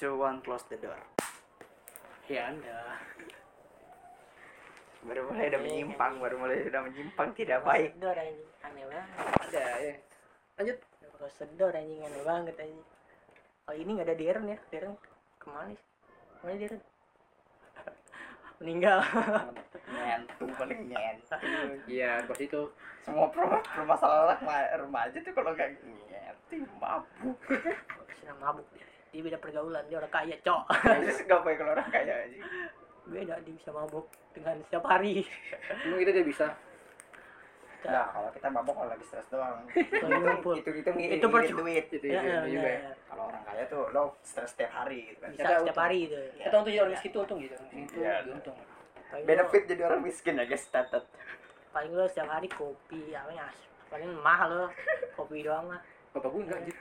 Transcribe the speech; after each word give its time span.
two, 0.00 0.16
one, 0.16 0.40
close 0.40 0.64
the 0.72 0.80
door. 0.80 0.96
Ya 2.24 2.48
anda. 2.48 2.96
Baru 5.04 5.28
mulai 5.28 5.52
udah 5.52 5.60
menyimpang, 5.60 6.12
baru 6.16 6.40
mulai 6.40 6.64
udah 6.64 6.80
menyimpang 6.88 7.36
tidak 7.36 7.60
baik. 7.68 7.92
Sedor 8.00 8.16
anjing. 8.16 8.48
Aneh 8.64 8.84
banget. 8.88 9.08
Ada 9.44 9.64
ya. 9.84 9.94
Lanjut. 10.56 10.78
Kalau 11.04 11.30
sedor 11.36 11.72
anjing 11.76 12.00
aneh 12.00 12.22
banget 12.24 12.56
anjing. 12.56 12.80
Kalau 13.68 13.76
ini 13.76 13.90
nggak 13.92 14.08
ada 14.08 14.16
Darren 14.16 14.46
ya. 14.48 14.58
Darren 14.72 14.94
ke 15.36 15.46
mana 15.52 15.72
sih? 15.76 15.88
Mana 16.40 16.54
Darren? 16.56 16.80
Meninggal. 18.60 18.98
Nyentuh 19.88 20.48
paling 20.60 20.80
nyentuh. 20.88 21.40
Iya, 21.84 22.24
pas 22.24 22.40
itu. 22.40 22.62
Semua 23.04 23.28
perma- 23.32 23.64
permasalahan 23.68 24.80
remaja 24.80 25.16
tuh 25.20 25.32
kalau 25.36 25.52
kayak 25.52 25.76
nyentuh 25.84 26.64
mabuk. 26.80 27.36
Sedang 28.20 28.40
mabuk 28.40 28.64
dia. 28.72 28.89
Dia 29.10 29.20
beda 29.20 29.38
pergaulan. 29.38 29.82
Dia 29.86 29.96
orang 29.98 30.12
kaya, 30.12 30.36
cok. 30.38 30.62
Terus 31.02 31.20
gapai 31.24 31.54
kalau 31.54 31.72
orang 31.72 31.88
kaya 31.88 32.14
aja. 32.24 32.38
Beda 33.04 33.34
dia 33.38 33.52
bisa 33.52 33.70
mabuk 33.70 34.06
dengan 34.30 34.54
setiap 34.62 34.84
hari. 34.86 35.26
Emang 35.82 35.98
kita 35.98 36.12
dia 36.12 36.22
bisa. 36.22 36.46
Nah, 37.80 38.06
kalau 38.06 38.28
kita 38.28 38.46
mabuk 38.46 38.76
kalau 38.76 38.92
lagi 38.92 39.02
stres 39.02 39.24
doang. 39.28 39.64
Itu 39.72 40.04
itu 40.52 40.70
itu, 40.84 40.90
Itu 41.16 41.26
percu- 41.26 41.58
duit. 41.58 41.88
Itu 41.88 42.06
Ya, 42.06 42.20
itu 42.20 42.28
ya, 42.28 42.40
juga. 42.44 42.60
ya, 42.60 42.70
ya. 42.70 42.80
ya. 42.84 42.92
Kalau 43.08 43.22
orang 43.26 43.42
kaya 43.42 43.62
tuh 43.66 43.82
lo 43.90 44.02
stres 44.20 44.52
setiap 44.52 44.72
hari 44.76 44.98
gitu 45.08 45.18
kan. 45.18 45.30
Bisa 45.32 45.48
setiap 45.58 45.80
hari 45.80 45.98
itu. 46.06 46.16
Kita 46.36 46.54
untung 46.54 46.70
jadi 46.70 46.80
orang 46.80 46.92
miskin 46.94 47.10
tuh 47.10 47.20
untung 47.24 47.38
gitu. 47.40 47.54
Iya. 47.96 48.14
lebih 48.20 48.32
untung. 48.36 48.56
Benefit 49.10 49.62
jadi 49.66 49.82
orang 49.82 50.00
miskin 50.00 50.38
ya 50.38 50.44
guys, 50.44 50.64
catat. 50.70 51.02
lo, 51.02 51.08
paling 51.72 51.90
lo 51.90 52.06
setiap 52.06 52.30
hari 52.30 52.46
kopi, 52.46 53.10
apa 53.10 53.30
ya? 53.32 53.48
Paling 53.88 54.10
mahal 54.20 54.50
lo. 54.54 54.68
Kopi 55.16 55.42
doang 55.42 55.66
lah. 55.66 55.80
Bapak 56.10 56.28
gue 56.28 56.42
enggak 56.42 56.58
anjir. 56.58 56.76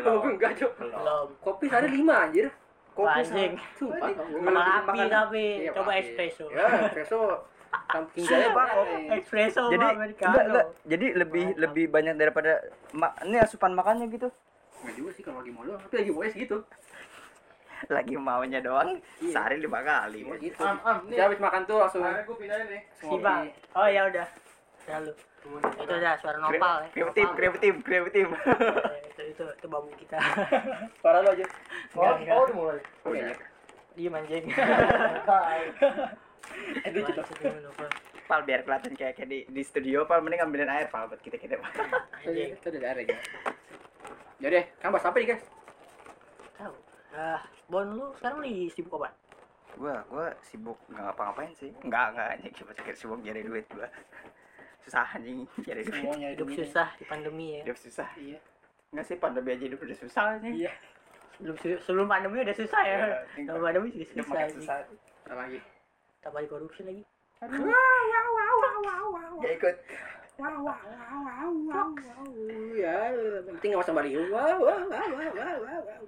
Bapak 0.00 0.18
gue 0.18 0.32
enggak, 0.32 0.52
Cok. 0.56 0.72
Belum. 0.76 1.28
Kopi 1.38 1.64
sehari 1.66 1.88
lima 1.90 2.14
anjir. 2.24 2.48
Kopi 2.90 3.22
Anjing. 3.22 3.52
Sumpah. 3.78 4.10
Sama 4.12 4.62
api 4.82 4.98
tapi 5.06 5.44
Iya, 5.62 5.70
coba 5.72 5.90
espresso. 5.96 6.46
Ya, 6.50 6.66
espresso. 6.84 7.20
Samping 7.86 8.24
jaya 8.30 8.50
Pak. 8.50 8.68
Espresso 9.14 9.62
Jadi 9.70 9.86
enggak, 9.86 10.44
enggak. 10.44 10.66
Jadi 10.84 11.06
lebih 11.14 11.44
lebih 11.56 11.84
banyak 11.86 12.14
daripada 12.18 12.58
ma- 12.90 13.14
ini 13.22 13.38
asupan 13.38 13.72
makannya 13.72 14.10
gitu. 14.10 14.26
Enggak 14.82 14.94
juga 14.98 15.10
sih 15.14 15.22
kalau 15.22 15.38
lagi 15.38 15.52
mau 15.54 15.62
doang. 15.62 15.80
Tapi 15.80 15.94
lagi 15.96 16.10
mau 16.10 16.22
segitu. 16.26 16.56
Lagi 17.88 18.12
maunya 18.12 18.60
doang 18.60 19.00
Iya. 19.22 19.32
sehari 19.32 19.56
lima 19.56 19.80
kali. 19.80 20.20
Gitu. 20.36 20.60
Am, 20.60 20.76
am, 20.82 20.98
nih. 21.06 21.16
Habis 21.16 21.38
makan 21.38 21.62
tuh 21.64 21.76
langsung. 21.78 22.02
Akhirnya 22.02 22.26
gue 22.26 22.36
pindahin 22.36 22.66
nih. 22.68 22.82
Oh 23.72 23.86
ya 23.86 24.02
udah. 24.04 24.26
Lalu. 24.90 25.12
Itu 25.40 25.92
udah 25.92 26.14
suara 26.20 26.38
nopal 26.38 26.74
ya. 26.84 26.88
Kreatif 26.92 27.14
tim, 27.16 27.24
Nopal. 27.24 27.36
kreatif 27.36 27.60
tim, 27.60 27.74
kreatif 27.80 28.12
tim. 28.12 28.28
Ya, 28.30 29.00
itu 29.08 29.22
itu 29.32 29.44
itu 29.44 29.66
bambu 29.66 29.92
kita. 29.96 30.16
Parah 31.02 31.20
lo 31.24 31.30
aja. 31.32 31.46
Oh, 31.96 32.12
enggak. 32.14 32.34
oh 32.36 32.42
udah 32.44 32.54
mulai. 32.56 32.80
Oh 33.08 33.12
iya. 33.16 33.34
Diem 33.96 34.14
anjing. 34.14 34.44
Eh, 36.82 36.90
Nopal. 36.90 37.88
Pal 38.26 38.40
biar 38.42 38.62
kelihatan 38.62 38.94
kayak, 38.94 39.18
kayak 39.18 39.28
di, 39.28 39.38
di 39.46 39.62
studio 39.62 40.02
Pal 40.06 40.22
mending 40.22 40.42
ngambilin 40.42 40.70
air 40.70 40.86
Pal 40.90 41.06
buat 41.06 41.22
kita 41.22 41.38
kita. 41.38 41.58
Anjing. 42.26 42.54
Itu 42.58 42.68
udah 42.74 42.90
ada 42.90 43.02
ya. 43.06 43.16
Jadi, 44.40 44.58
kan 44.80 44.88
bahas 44.90 45.06
apa 45.06 45.16
nih 45.20 45.28
guys? 45.36 45.44
Tahu. 46.58 46.74
Ah, 47.14 47.42
Bon 47.70 47.86
lu 47.86 48.10
sekarang 48.18 48.42
lagi 48.42 48.66
sibuk 48.74 48.98
apa? 48.98 49.14
gua 49.78 50.02
gua 50.10 50.34
sibuk 50.42 50.74
nggak 50.90 51.04
ngapa-ngapain 51.06 51.54
sih. 51.54 51.70
Enggak 51.86 52.10
enggak 52.10 52.28
hanya 52.34 52.48
cuma 52.58 52.70
sekedar 52.74 52.96
sibuk 52.98 53.22
nyari 53.22 53.46
duit 53.46 53.66
gua. 53.70 53.86
Susah 54.84 55.04
anjing 55.12 55.44
nyari 55.66 55.82
duit. 55.84 55.94
Semuanya 55.94 56.28
Hidup 56.32 56.48
susah 56.56 56.88
di 56.96 57.04
pandemi 57.04 57.46
ya. 57.58 57.62
Hidup 57.68 57.78
susah. 57.78 58.08
Iya. 58.16 58.38
Enggak 58.90 59.04
sih 59.06 59.16
pandemi 59.20 59.48
aja 59.54 59.64
hidup 59.70 59.80
udah 59.80 59.98
susah 59.98 60.22
anjing. 60.36 60.54
Iya. 60.66 60.72
Sebelum 61.36 61.56
sebelum 61.84 62.06
pandemi 62.08 62.36
udah 62.42 62.56
susah 62.56 62.80
ya. 62.84 62.96
Iya, 62.96 63.18
Sebelum 63.36 63.62
pandemi 63.62 63.86
juga 63.92 64.06
Hidup 64.08 64.26
susah. 64.26 64.48
susah. 64.56 64.76
Apa 65.30 65.34
lagi? 65.46 65.58
Tambah 66.20 66.40
di 66.42 66.48
korupsi 66.48 66.80
lagi. 66.84 67.02
Gak 69.40 69.52
ikut. 69.56 69.76
ya, 72.76 72.96
penting 73.44 73.68
nggak 73.76 73.84
usah. 73.84 73.92
Wah, 73.92 74.04
wah, 74.04 74.56
wah, 74.56 74.80
wah, 74.88 75.04
wah, 75.12 75.54
wah, 75.60 75.78
wah. 75.84 76.00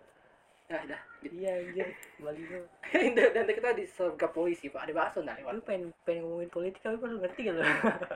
Nah, 0.73 0.83
dah. 0.89 1.01
Gitu. 1.21 1.37
Iya 1.37 1.53
anjir. 1.55 1.87
Balik 2.17 2.47
lu. 2.49 2.61
dan, 3.17 3.29
dan 3.37 3.45
kita 3.45 3.71
di 3.77 3.85
surga 3.85 4.27
polisi, 4.33 4.73
Pak. 4.73 4.89
Ada 4.89 4.93
bakso 4.97 5.21
nah 5.21 5.37
lewat. 5.37 5.53
Lu 5.53 5.63
pengen 5.63 5.93
pengen 6.03 6.25
ngomongin 6.25 6.49
politik 6.49 6.81
tapi 6.81 6.97
lu 6.99 7.21
ngerti 7.21 7.41
gak 7.45 7.55
lu? 7.57 7.63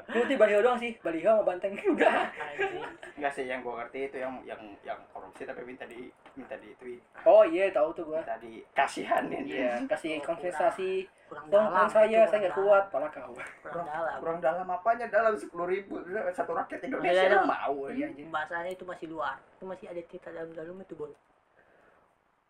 Ngerti 0.09 0.35
baliho 0.35 0.61
doang 0.65 0.81
sih. 0.81 0.97
Baliho 1.05 1.29
sama 1.29 1.45
banteng 1.45 1.77
udah. 1.93 2.33
Anjing. 2.33 2.81
Enggak 3.21 3.33
sih 3.37 3.45
yang 3.45 3.61
gua 3.61 3.85
ngerti 3.85 4.09
itu 4.09 4.17
yang 4.17 4.33
yang 4.43 4.61
yang 4.83 4.97
korupsi 5.13 5.45
tapi 5.45 5.61
minta 5.63 5.85
di 5.85 6.09
minta 6.33 6.57
di 6.57 6.73
itu 6.73 6.97
Oh 7.29 7.45
iya, 7.45 7.69
tahu 7.69 7.93
tuh 7.93 8.05
gua. 8.09 8.25
minta 8.25 8.41
dikasihanin. 8.41 9.45
Iya, 9.45 9.85
kasih 9.85 10.25
kompensasi. 10.25 11.05
Kurang 11.27 11.51
Tolong 11.51 11.75
dalam. 11.75 11.91
saya, 11.91 12.23
saya 12.31 12.39
nggak 12.39 12.55
kurang 12.55 12.71
kuat. 12.71 12.85
Pala 12.95 13.07
kau. 13.11 13.35
Kurang 13.61 13.87
dalam. 13.87 14.17
Kurang 14.23 14.39
dalam 14.39 14.67
apanya 14.71 15.07
dalam 15.11 15.35
sepuluh 15.35 15.67
ribu 15.67 15.99
satu 16.31 16.55
rakyat 16.55 16.81
Iya, 16.81 16.87
Indonesia 16.87 17.23
iya. 17.27 17.43
mau 17.43 17.77
Iya, 17.91 18.07
ya. 18.15 18.27
Bahasanya 18.31 18.71
itu 18.73 18.85
masih 18.87 19.07
luar. 19.11 19.35
Itu 19.59 19.67
masih 19.67 19.87
ada 19.91 20.01
cerita 20.07 20.31
dalam-dalam 20.31 20.79
itu, 20.81 20.95
Bon. 20.95 21.11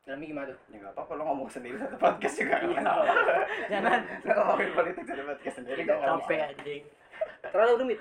Dalamnya 0.06 0.27
gimana 0.31 0.47
tuh? 0.49 0.59
Ya 0.71 0.77
nggak 0.78 0.93
apa-apa 0.94 1.12
lo 1.12 1.22
ngomong 1.27 1.49
sendiri 1.50 1.75
satu 1.77 1.99
podcast 1.99 2.34
juga 2.39 2.55
Iya. 2.56 2.78
nggak 2.78 2.78
masalah. 2.78 3.17
Jangan 3.67 4.00
Lo 4.22 4.33
ngomongin 4.39 4.71
politik 4.72 5.03
satu 5.05 5.22
podcast 5.27 5.56
sendiri 5.59 5.81
nggak 5.83 5.99
apa-apa. 5.99 6.12
sampai 6.15 6.37
anjing. 6.47 6.83
Terlalu 7.43 7.72
rumit. 7.77 8.00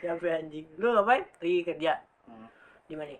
Sampai 0.00 0.30
anjing. 0.32 0.66
Lu 0.74 0.86
ngapain? 0.90 1.22
Lagi 1.38 1.58
kerja. 1.62 1.92
Hmm. 2.24 2.48
Di 2.88 2.94
mana? 2.96 3.12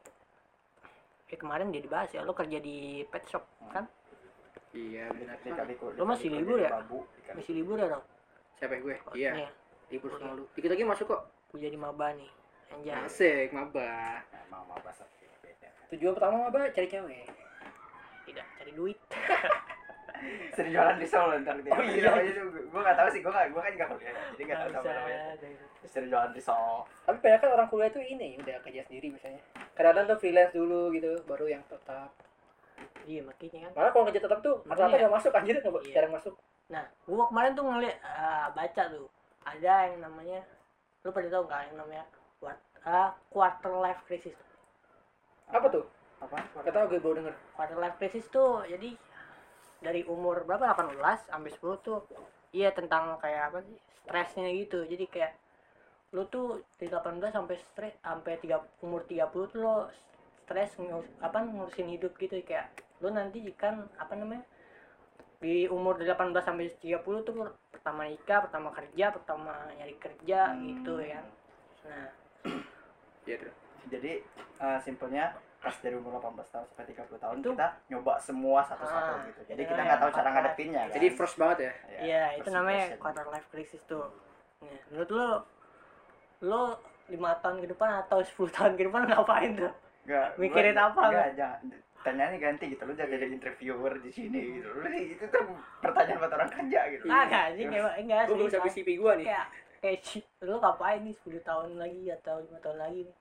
Eh 1.28 1.36
kemarin 1.36 1.68
dia 1.68 1.82
dibahas 1.82 2.08
ya, 2.08 2.24
lu 2.24 2.32
kerja 2.32 2.56
di 2.56 2.76
pet 3.04 3.24
shop 3.28 3.44
kan? 3.68 3.84
Iya, 4.72 5.12
benar. 5.12 5.36
Lo 5.94 6.04
masih 6.08 6.28
libur 6.32 6.56
ya? 6.58 6.70
Masih 7.30 7.52
libur 7.52 7.76
ya, 7.76 7.86
dong? 7.92 8.04
Siapa 8.56 8.80
gue? 8.80 8.96
Iya, 9.12 9.30
Nih, 9.36 9.48
libur 9.90 10.08
sama 10.14 10.32
lu. 10.32 10.48
Dikit 10.56 10.72
lagi 10.72 10.82
masuk 10.82 11.06
kok. 11.06 11.22
aku 11.46 11.60
jadi 11.60 11.76
maba 11.76 12.10
nih. 12.10 12.30
Anjay. 12.72 12.96
Asik, 13.04 13.52
maba. 13.52 14.24
Bahasa 14.50 15.04
beda. 15.44 15.68
Tujuan 15.92 16.16
pertama 16.16 16.48
maba 16.48 16.64
cari 16.72 16.88
cewek. 16.88 17.28
Cari 18.64 18.72
duit. 18.72 18.98
Sering 20.56 20.72
jualan 20.72 20.96
di 20.96 21.04
Solo 21.04 21.36
ntar 21.36 21.60
dia. 21.60 21.68
Oh, 21.68 21.84
iya. 21.84 22.08
Gue 22.48 22.80
nggak 22.80 22.96
tahu 22.96 23.08
sih, 23.12 23.20
gue 23.20 23.28
nggak 23.28 23.46
gue 23.52 23.60
kan 23.60 23.72
nggak 23.76 23.88
kuliah, 23.92 24.14
jadi 24.32 24.42
Nggak 24.42 24.56
apa 24.56 24.68
bisa. 24.72 24.90
namanya. 24.90 25.20
Sering 25.84 26.08
jualan 26.08 26.30
di 26.32 26.40
Solo. 26.40 26.78
Tapi 27.04 27.16
banyak 27.20 27.38
kan 27.38 27.50
orang 27.52 27.68
kuliah 27.68 27.90
tuh 27.92 28.00
ini 28.00 28.28
udah 28.40 28.56
kerja 28.64 28.80
sendiri 28.82 29.12
misalnya. 29.12 29.42
Kadang-kadang 29.76 30.06
tuh 30.08 30.18
freelance 30.18 30.54
dulu 30.56 30.80
gitu, 30.96 31.12
baru 31.28 31.46
yang 31.50 31.62
tetap. 31.68 32.08
Iya 33.04 33.20
makanya 33.20 33.68
kan. 33.68 33.70
Malah 33.76 33.90
kalau 33.92 34.04
kerja 34.08 34.20
tetap 34.22 34.38
tuh 34.40 34.54
rata-rata 34.64 34.80
Makanya. 34.88 34.96
nggak 34.98 35.12
masuk 35.12 35.32
anjir 35.34 35.54
nggak 35.60 35.74
Iya. 35.84 35.92
jarang 35.92 36.12
masuk. 36.16 36.34
Nah, 36.64 36.84
gua 37.04 37.24
kemarin 37.28 37.52
tuh 37.52 37.64
ngeliat 37.68 37.96
ah, 38.00 38.46
baca 38.50 38.82
tuh 38.88 39.06
ada 39.44 39.74
yang 39.84 40.00
namanya 40.00 40.40
lu 41.04 41.12
pada 41.12 41.28
tahu 41.28 41.42
nggak 41.44 41.60
yang 41.68 41.76
namanya 41.76 42.04
ah, 42.88 43.12
quarter 43.28 43.72
life 43.76 44.00
crisis. 44.08 44.36
Apa 45.52 45.68
tuh? 45.68 45.84
Apa? 46.24 46.38
Gak 46.64 46.72
tau 46.72 46.84
gue 46.88 47.00
baru 47.00 47.14
denger. 47.20 47.34
Quarter 47.54 47.78
life 47.78 47.96
crisis 48.00 48.26
tuh 48.28 48.64
jadi 48.64 48.96
dari 49.84 50.00
umur 50.08 50.48
berapa 50.48 50.72
18 50.72 51.28
sampai 51.28 51.50
10 51.52 51.60
tuh 51.84 52.00
iya 52.56 52.72
tentang 52.72 53.20
kayak 53.20 53.52
apa 53.52 53.58
sih 53.62 53.76
stresnya 54.00 54.48
gitu. 54.50 54.88
Jadi 54.88 55.04
kayak 55.06 55.32
lu 56.14 56.24
tuh 56.30 56.62
dari 56.78 56.88
18 56.88 57.20
sampai 57.28 57.56
stres 57.58 57.94
sampai 58.00 58.38
tiga 58.38 58.62
umur 58.80 59.02
30 59.04 59.28
tuh 59.50 59.58
lo 59.60 59.90
stres 60.44 60.76
ngurus, 60.76 61.08
apa 61.18 61.42
ngurusin 61.42 61.88
hidup 61.90 62.14
gitu 62.16 62.38
kayak 62.44 62.70
lu 63.02 63.10
nanti 63.10 63.40
kan 63.56 63.88
apa 63.98 64.14
namanya 64.14 64.44
di 65.42 65.68
umur 65.68 65.98
18 66.00 66.14
sampai 66.40 66.72
30 66.80 67.02
tuh 67.20 67.34
pertama 67.68 68.08
nikah, 68.08 68.48
pertama 68.48 68.72
kerja, 68.72 69.12
pertama 69.12 69.52
nyari 69.76 69.96
kerja 70.00 70.54
Hmm. 70.56 70.64
gitu 70.64 70.94
ya. 71.04 71.20
Nah, 71.84 72.08
Iya 73.24 73.36
tuh. 73.40 73.52
Jadi 73.88 74.12
eh, 74.60 74.78
simpelnya 74.80 75.36
pas 75.64 75.76
dari 75.80 75.94
umur 75.94 76.12
18 76.14 76.44
tahun 76.46 76.66
sampai 76.68 76.86
30 76.86 77.16
tahun 77.16 77.36
Itu- 77.38 77.52
kita 77.52 77.68
nyoba 77.88 78.12
semua 78.18 78.60
satu-satu 78.62 79.12
Ah, 79.14 79.24
gitu. 79.24 79.40
Jadi 79.46 79.58
itu 79.58 79.70
kita 79.70 79.80
nggak 79.82 79.98
tahu 79.98 80.10
cara 80.12 80.28
ngadepinnya 80.30 80.82
kan. 80.84 80.94
Jadi 80.94 81.06
first 81.10 81.36
banget 81.36 81.58
ya. 81.58 81.72
iya 81.98 82.24
itu 82.32 82.42
first 82.42 82.54
namanya 82.54 82.76
impression. 82.86 83.00
quarter 83.00 83.26
life 83.26 83.48
crisis 83.48 83.82
tuh. 83.84 84.06
Nah, 84.60 84.78
menurut 84.88 85.10
lo 85.10 85.28
lo 86.42 86.62
lima 87.06 87.30
tahun 87.38 87.56
ke 87.58 87.68
depan 87.70 87.90
atau 88.02 88.20
10 88.20 88.36
tahun 88.50 88.72
ke 88.74 88.82
depan 88.84 89.00
ngapain 89.06 89.50
tuh? 89.54 89.72
Nggak, 90.04 90.28
Mikirin 90.36 90.72
gua- 90.74 90.86
apa 90.86 91.00
Nggak, 91.06 91.30
jangan. 91.34 91.60
Tanyanya 92.04 92.36
ganti 92.38 92.64
gitu, 92.68 92.84
lu 92.84 92.92
jangan 92.92 93.16
jadi 93.16 93.26
interviewer 93.30 93.92
di 93.98 94.10
sini 94.10 94.40
gitu. 94.54 94.68
Lu 94.70 94.84
itu 94.86 95.24
tuh 95.24 95.40
pertanyaan 95.80 96.20
buat 96.20 96.32
orang 96.34 96.50
kerja 96.50 96.80
gitu. 96.90 97.04
Ah, 97.08 97.24
enggak 97.24 97.46
sih, 97.56 97.64
enggak 97.64 97.92
enggak 97.96 98.20
Gue 98.26 98.36
sih. 98.38 98.52
sampai 98.52 98.70
CV 98.70 98.88
gue 98.94 99.12
nih. 99.16 99.26
Kayak 99.26 99.46
kayak 99.80 100.00
lo 100.42 100.56
ngapain 100.58 101.00
nih 101.00 101.14
10 101.18 101.40
tahun 101.40 101.70
lagi 101.74 102.02
atau 102.12 102.34
5 102.38 102.60
tahun 102.60 102.78
lagi 102.78 103.00
nih? 103.02 103.16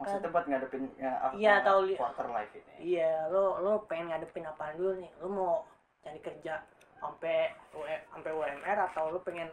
Maksudnya 0.00 0.28
buat 0.28 0.46
ngadepin 0.48 0.82
ya, 0.96 1.12
apa, 1.22 1.60
tahu 1.62 1.80
li- 1.84 1.94
quarter 1.94 2.26
life 2.26 2.52
ini. 2.54 2.72
Iya, 2.96 3.28
lo 3.28 3.60
lo 3.60 3.84
pengen 3.84 4.08
ngadepin 4.08 4.44
apa 4.44 4.72
dulu 4.72 4.96
nih? 4.96 5.10
Lo 5.20 5.28
mau 5.28 5.54
cari 6.00 6.16
kerja 6.18 6.64
sampai 6.96 7.52
W- 7.70 8.04
sampai 8.08 8.30
UMR 8.32 8.78
atau 8.88 9.12
lo 9.12 9.20
pengen 9.20 9.52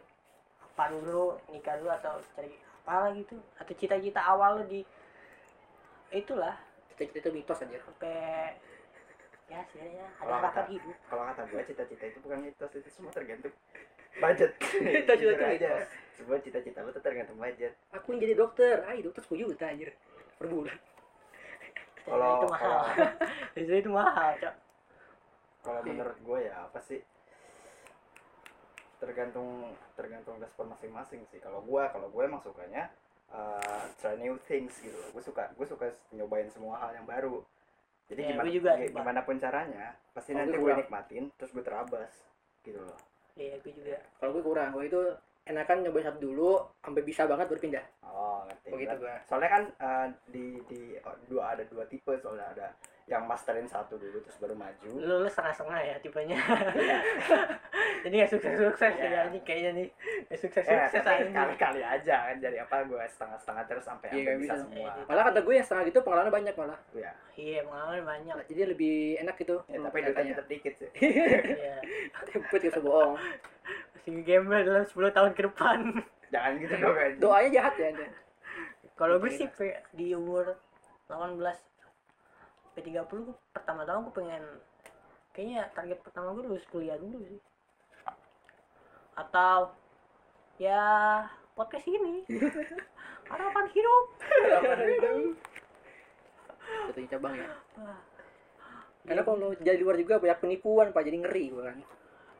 apa 0.58 0.84
dulu 0.88 1.36
nikah 1.48 1.76
dulu 1.76 1.92
atau 1.92 2.16
cari 2.32 2.48
apa 2.80 2.92
lagi 3.04 3.22
tuh? 3.22 3.36
Atau 3.56 3.74
cita-cita 3.74 4.24
awal 4.24 4.50
lo 4.54 4.64
di 4.64 4.80
itulah 6.10 6.56
Cita-cita 6.90 7.18
itu 7.20 7.30
mitos 7.30 7.60
aja. 7.60 7.78
sampai 7.78 8.16
ya 9.46 9.60
setidaknya 9.62 10.04
ada 10.18 10.28
harapan 10.28 10.50
kata- 10.50 10.68
hidup 10.68 10.96
kalau 11.06 11.22
kata 11.24 11.42
gue 11.46 11.62
cita-cita 11.64 12.04
itu 12.06 12.18
bukan 12.20 12.38
mitos 12.42 12.68
itu 12.70 12.88
semua 12.90 13.08
tergantung 13.10 13.54
budget 14.14 14.50
Cita-cita 14.60 15.16
itu 15.46 15.64
mitos. 15.64 15.84
semua 16.14 16.36
cita-cita 16.38 16.78
tuh 16.82 17.00
tergantung 17.00 17.38
budget 17.38 17.72
aku 17.90 18.06
yang 18.12 18.20
jadi 18.20 18.34
dokter 18.34 18.74
ayo 18.84 19.00
dokter 19.04 19.22
10 19.24 19.40
juta 19.46 19.64
anjir 19.66 19.88
per 20.38 20.46
bulan 20.46 20.78
Kalau- 22.02 22.40
itu 22.40 22.48
mahal. 22.48 22.80
itu 23.52 23.72
itu 23.82 23.90
mahal 23.90 24.30
cok. 24.38 24.54
Kalau 25.60 25.80
menurut 25.84 26.18
gue 26.18 26.38
ya 26.40 26.64
apa 26.64 26.80
sih? 26.80 27.00
Tergantung 28.98 29.48
tergantung 29.94 30.36
respon 30.38 30.66
masing-masing 30.68 31.22
sih. 31.28 31.38
Kalau 31.38 31.60
gue 31.60 31.82
kalau 31.88 32.08
gue 32.08 32.22
emang 32.24 32.40
sukanya 32.40 32.90
uh, 33.28 33.84
try 33.96 34.16
new 34.16 34.34
things 34.42 34.74
gitu 34.80 34.94
loh. 34.94 35.10
Gue 35.14 35.22
suka 35.22 35.52
gue 35.52 35.66
suka 35.66 35.86
nyobain 36.10 36.48
semua 36.48 36.80
hal 36.80 36.94
yang 36.94 37.04
baru. 37.04 37.44
Jadi 38.08 38.24
Ya, 38.24 38.28
gimana 38.32 38.48
juga 38.48 38.70
suka. 38.74 38.88
gimana 38.90 39.20
pun 39.22 39.36
caranya 39.36 39.84
pasti 40.10 40.32
Kalau 40.32 40.42
nanti 40.42 40.56
gue 40.56 40.72
nikmatin 40.74 41.24
terus 41.36 41.52
gue 41.52 41.62
terabas 41.62 42.10
gitu 42.64 42.80
loh. 42.80 42.98
Iya 43.36 43.60
gue 43.60 43.70
juga. 43.70 44.00
Kalau 44.18 44.30
gue 44.32 44.42
kurang 44.42 44.74
gue 44.74 44.84
itu 44.86 45.00
enakan 45.44 45.76
nyobain 45.80 46.04
satu 46.04 46.18
dulu 46.18 46.50
sampai 46.80 47.02
bisa 47.04 47.22
banget 47.24 47.46
baru 47.46 47.60
pindah. 47.60 47.84
Oh 48.02 48.27
ngerti 48.48 48.68
begitu 48.72 48.94
gue 49.04 49.14
soalnya 49.28 49.50
kan 49.52 49.62
uh, 49.78 50.06
di 50.32 50.46
di 50.66 50.80
oh, 51.04 51.16
dua 51.28 51.54
ada 51.54 51.62
dua 51.68 51.84
tipe 51.86 52.12
soalnya. 52.18 52.48
Ada 52.56 52.68
yang 53.08 53.24
masterin 53.24 53.64
satu 53.64 53.96
dulu 53.96 54.20
terus 54.20 54.36
baru 54.36 54.52
maju. 54.52 54.90
Lu 55.00 55.24
lu 55.24 55.28
setengah-setengah 55.32 55.80
ya 55.80 55.96
tipenya. 56.04 56.36
Jadi 58.04 58.14
gak 58.20 58.30
sukses-sukses 58.30 58.92
Iya. 59.00 59.08
ya 59.08 59.18
anjing 59.24 59.44
kayaknya 59.48 59.70
nih. 59.80 59.88
Gak 60.28 60.28
eh 60.28 60.38
sukses-sukses 60.38 61.00
tapi 61.00 61.24
anjing 61.24 61.32
kali-kali 61.32 61.80
aja 61.80 62.16
kan 62.28 62.36
jadi 62.36 62.68
apa 62.68 62.84
gue 62.84 63.00
setengah-setengah 63.08 63.64
terus 63.64 63.84
sampai 63.88 64.06
Iya, 64.12 64.12
sampai 64.12 64.24
nggak 64.28 64.38
bisa 64.38 64.54
bisa. 64.54 64.62
semua. 64.68 64.88
Iya, 64.92 65.02
malah 65.08 65.22
kata 65.24 65.38
gue 65.40 65.54
yang 65.56 65.66
setengah 65.66 65.84
gitu 65.88 65.98
pengalaman 66.04 66.32
banyak 66.36 66.54
malah. 66.54 66.78
Ya 66.92 67.12
iya 67.40 67.60
pengalaman 67.64 68.04
banyak. 68.04 68.34
Jadi 68.52 68.60
lebih 68.76 68.96
enak 69.24 69.34
gitu. 69.40 69.56
Ya, 69.72 69.78
tapi 69.80 69.96
duitnya 70.04 70.32
tetap 70.36 70.48
dikit 70.52 70.74
sih. 70.76 70.90
iya. 71.64 71.76
Gue 72.28 72.58
tidak 72.60 72.76
usah 72.76 72.84
bohong 72.84 73.16
masih 73.96 74.24
gembel 74.24 74.60
dalam 74.64 74.84
10 74.84 75.16
tahun 75.16 75.30
ke 75.32 75.42
depan. 75.48 75.78
Jangan 76.28 76.52
gitu 76.60 76.74
dong 76.76 76.96
doanya 77.24 77.50
jahat 77.56 77.74
ya 77.80 77.88
kalau 78.98 79.22
gue 79.22 79.30
sih 79.30 79.46
pe- 79.48 79.80
di 79.94 80.10
umur 80.12 80.58
18 81.06 81.38
sampai 81.38 82.82
30 82.82 82.98
gue 83.24 83.36
pertama 83.54 83.86
tahun 83.86 84.10
gue 84.10 84.14
pengen 84.14 84.42
kayaknya 85.32 85.70
target 85.72 85.98
pertama 86.02 86.34
gue 86.34 86.44
lulus 86.44 86.66
kuliah 86.68 86.98
dulu 86.98 87.22
sih. 87.22 87.38
Atau 89.14 89.70
ya 90.58 90.82
podcast 91.54 91.86
ini. 91.86 92.26
Harapan 93.30 93.66
hidup. 93.70 94.04
Satunya 96.88 97.08
cabang 97.14 97.34
ya? 97.34 97.48
Wah. 97.78 98.00
karena 99.08 99.24
kalau 99.24 99.56
jadi 99.56 99.80
luar 99.80 99.96
juga 99.96 100.20
banyak 100.20 100.38
penipuan 100.42 100.92
pak. 100.92 101.02
Jadi 101.06 101.16
ngeri 101.22 101.44
gue 101.48 101.62
kan. 101.62 101.78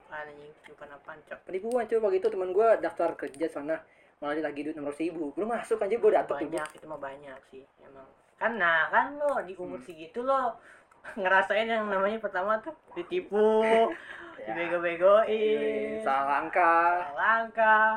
Anjing 0.09 0.53
bukan 0.75 0.89
apaan 0.91 1.19
cok? 1.25 1.39
Penipuan 1.47 1.85
coba 1.87 2.07
gitu. 2.11 2.27
Teman 2.29 2.51
gue 2.53 2.69
daftar 2.81 3.15
kerja 3.15 3.47
sana 3.49 3.77
malah 4.19 4.35
dia 4.35 4.45
lagi 4.45 4.61
duit 4.61 4.75
enam 4.75 4.87
ratus 4.87 5.01
ribu 5.01 5.31
belum 5.33 5.49
masuk 5.49 5.79
aja 5.79 5.95
gue 5.95 6.11
dapat 6.11 6.37
tuh 6.37 6.49
banyak 6.49 6.71
itu 6.75 6.87
mah 6.87 7.01
banyak 7.01 7.41
sih 7.47 7.63
emang. 7.81 8.09
Kan 8.35 8.53
nah 8.55 8.87
kan 8.89 9.15
lo 9.15 9.39
di 9.43 9.55
umur 9.55 9.79
Hmm. 9.79 9.87
segitu 9.87 10.21
lo 10.21 10.59
ngerasain 11.21 11.67
yang 11.67 11.87
namanya 11.87 12.19
pertama 12.19 12.59
tuh 12.59 12.75
ditipu 12.95 13.63
Ya. 14.39 14.55
dibego-begoin. 14.55 15.99
Salah 16.01 16.41
langkah. 16.41 17.11
Salah 17.11 17.17
langkah 17.19 17.91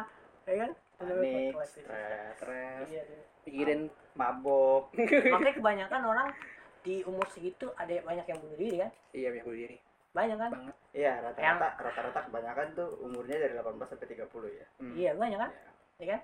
ya 0.43 0.55
kan? 0.59 0.71
Panik, 0.97 1.53
stres, 1.63 2.33
stres. 2.35 2.85
Iya, 2.89 3.01
pikirin 3.41 3.81
mabok. 4.13 4.89
makanya 5.33 5.55
kebanyakan 5.55 6.01
orang 6.03 6.27
di 6.81 7.05
umur 7.05 7.25
segitu 7.29 7.69
ada 7.73 7.89
yang 7.89 8.05
banyak 8.05 8.25
yang 8.25 8.39
bunuh 8.41 8.57
diri 8.57 8.77
kan? 8.81 8.91
Iya 9.13 9.27
banyak 9.31 9.45
bunuh 9.45 9.59
diri. 9.59 9.77
Banyak 10.11 10.37
kan? 10.37 10.51
Banget. 10.51 10.75
Iya, 10.91 11.11
rata-rata 11.23 11.67
rata-rata 11.79 12.19
kebanyakan 12.27 12.67
tuh 12.73 12.89
umurnya 12.99 13.37
dari 13.37 13.53
18 13.53 13.87
sampai 13.87 14.07
30 14.09 14.27
ya. 14.51 14.65
Hmm. 14.77 14.93
iya 14.93 15.11
banyak 15.13 15.39
kan? 15.39 15.51
Ya. 15.53 15.69
Ya 16.01 16.07
kan 16.11 16.21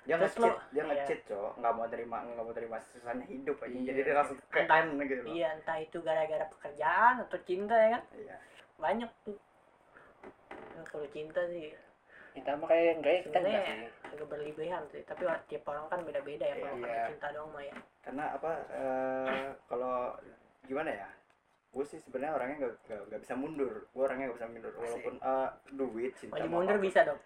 Dia 0.00 0.16
Terus 0.16 0.32
nge-cheat, 0.32 0.48
lo- 0.48 0.60
dia 0.66 0.80
iya. 0.80 0.84
nge-cheat, 0.88 1.20
Cok. 1.28 1.52
Nggak 1.60 1.72
mau 1.76 1.86
terima 1.86 2.16
nggak 2.24 2.40
mau 2.40 2.54
terima 2.56 2.76
susahnya 2.82 3.24
hidup 3.26 3.60
aja. 3.60 3.68
Iya. 3.70 3.84
Jadi 3.86 4.00
dia 4.00 4.14
langsung 4.16 4.38
keren 4.48 4.86
gitu 4.98 5.20
loh. 5.20 5.30
iya 5.30 5.48
entah 5.52 5.76
itu 5.78 5.98
gara-gara 6.00 6.46
pekerjaan 6.48 7.14
atau 7.20 7.38
cinta 7.42 7.76
ya 7.76 7.88
kan 7.92 8.02
Iya. 8.10 8.36
banyak 8.76 9.10
tuh 9.22 9.36
Nah, 10.50 10.84
kalau 10.88 11.06
cinta 11.06 11.40
sih 11.46 11.76
kita 12.32 12.56
mah 12.56 12.66
kayak 12.66 12.96
enggak 12.96 13.12
ya 13.12 13.20
kita 13.26 13.38
enggak 13.38 13.60
sih 13.60 13.76
agak 14.08 14.26
berlebihan 14.26 14.82
sih 14.88 15.02
tapi 15.04 15.22
tiap 15.46 15.64
orang 15.66 15.84
kan 15.86 16.00
beda-beda 16.00 16.44
ya 16.46 16.56
kalau 16.56 16.76
Iya. 16.80 17.04
cinta 17.06 17.26
doang 17.30 17.50
mah 17.52 17.62
ya 17.62 17.74
Karena 18.00 18.24
apa 18.32 18.50
eh, 18.72 19.46
kalau 19.68 20.16
gimana 20.64 20.90
ya? 20.90 21.08
Gue 21.70 21.86
sih 21.86 22.02
sebenarnya 22.02 22.34
orangnya 22.34 22.56
nggak 22.60 22.74
nggak- 22.84 23.04
nggak 23.08 23.20
bisa 23.22 23.34
mundur. 23.34 23.72
Gue 23.88 24.02
orangnya 24.02 24.26
nggak 24.26 24.38
bisa 24.38 24.48
mundur. 24.48 24.72
Walaupun 24.74 25.14
eh, 25.16 25.48
duit 25.72 26.12
cinta 26.18 26.34
maju 26.36 26.46
mundur 26.50 26.74
apa- 26.74 26.82
bisa 26.82 27.00
dong. 27.06 27.20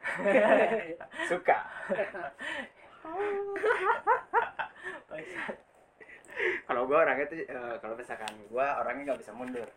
Suka. 1.33 1.59
kalau 6.67 6.83
gue 6.85 6.97
orangnya 6.97 7.25
tuh 7.25 7.39
eh, 7.41 7.77
kalau 7.79 7.95
misalkan 7.95 8.33
gue 8.37 8.65
orangnya 8.65 9.03
nggak 9.09 9.21
bisa 9.21 9.33
mundur. 9.33 9.69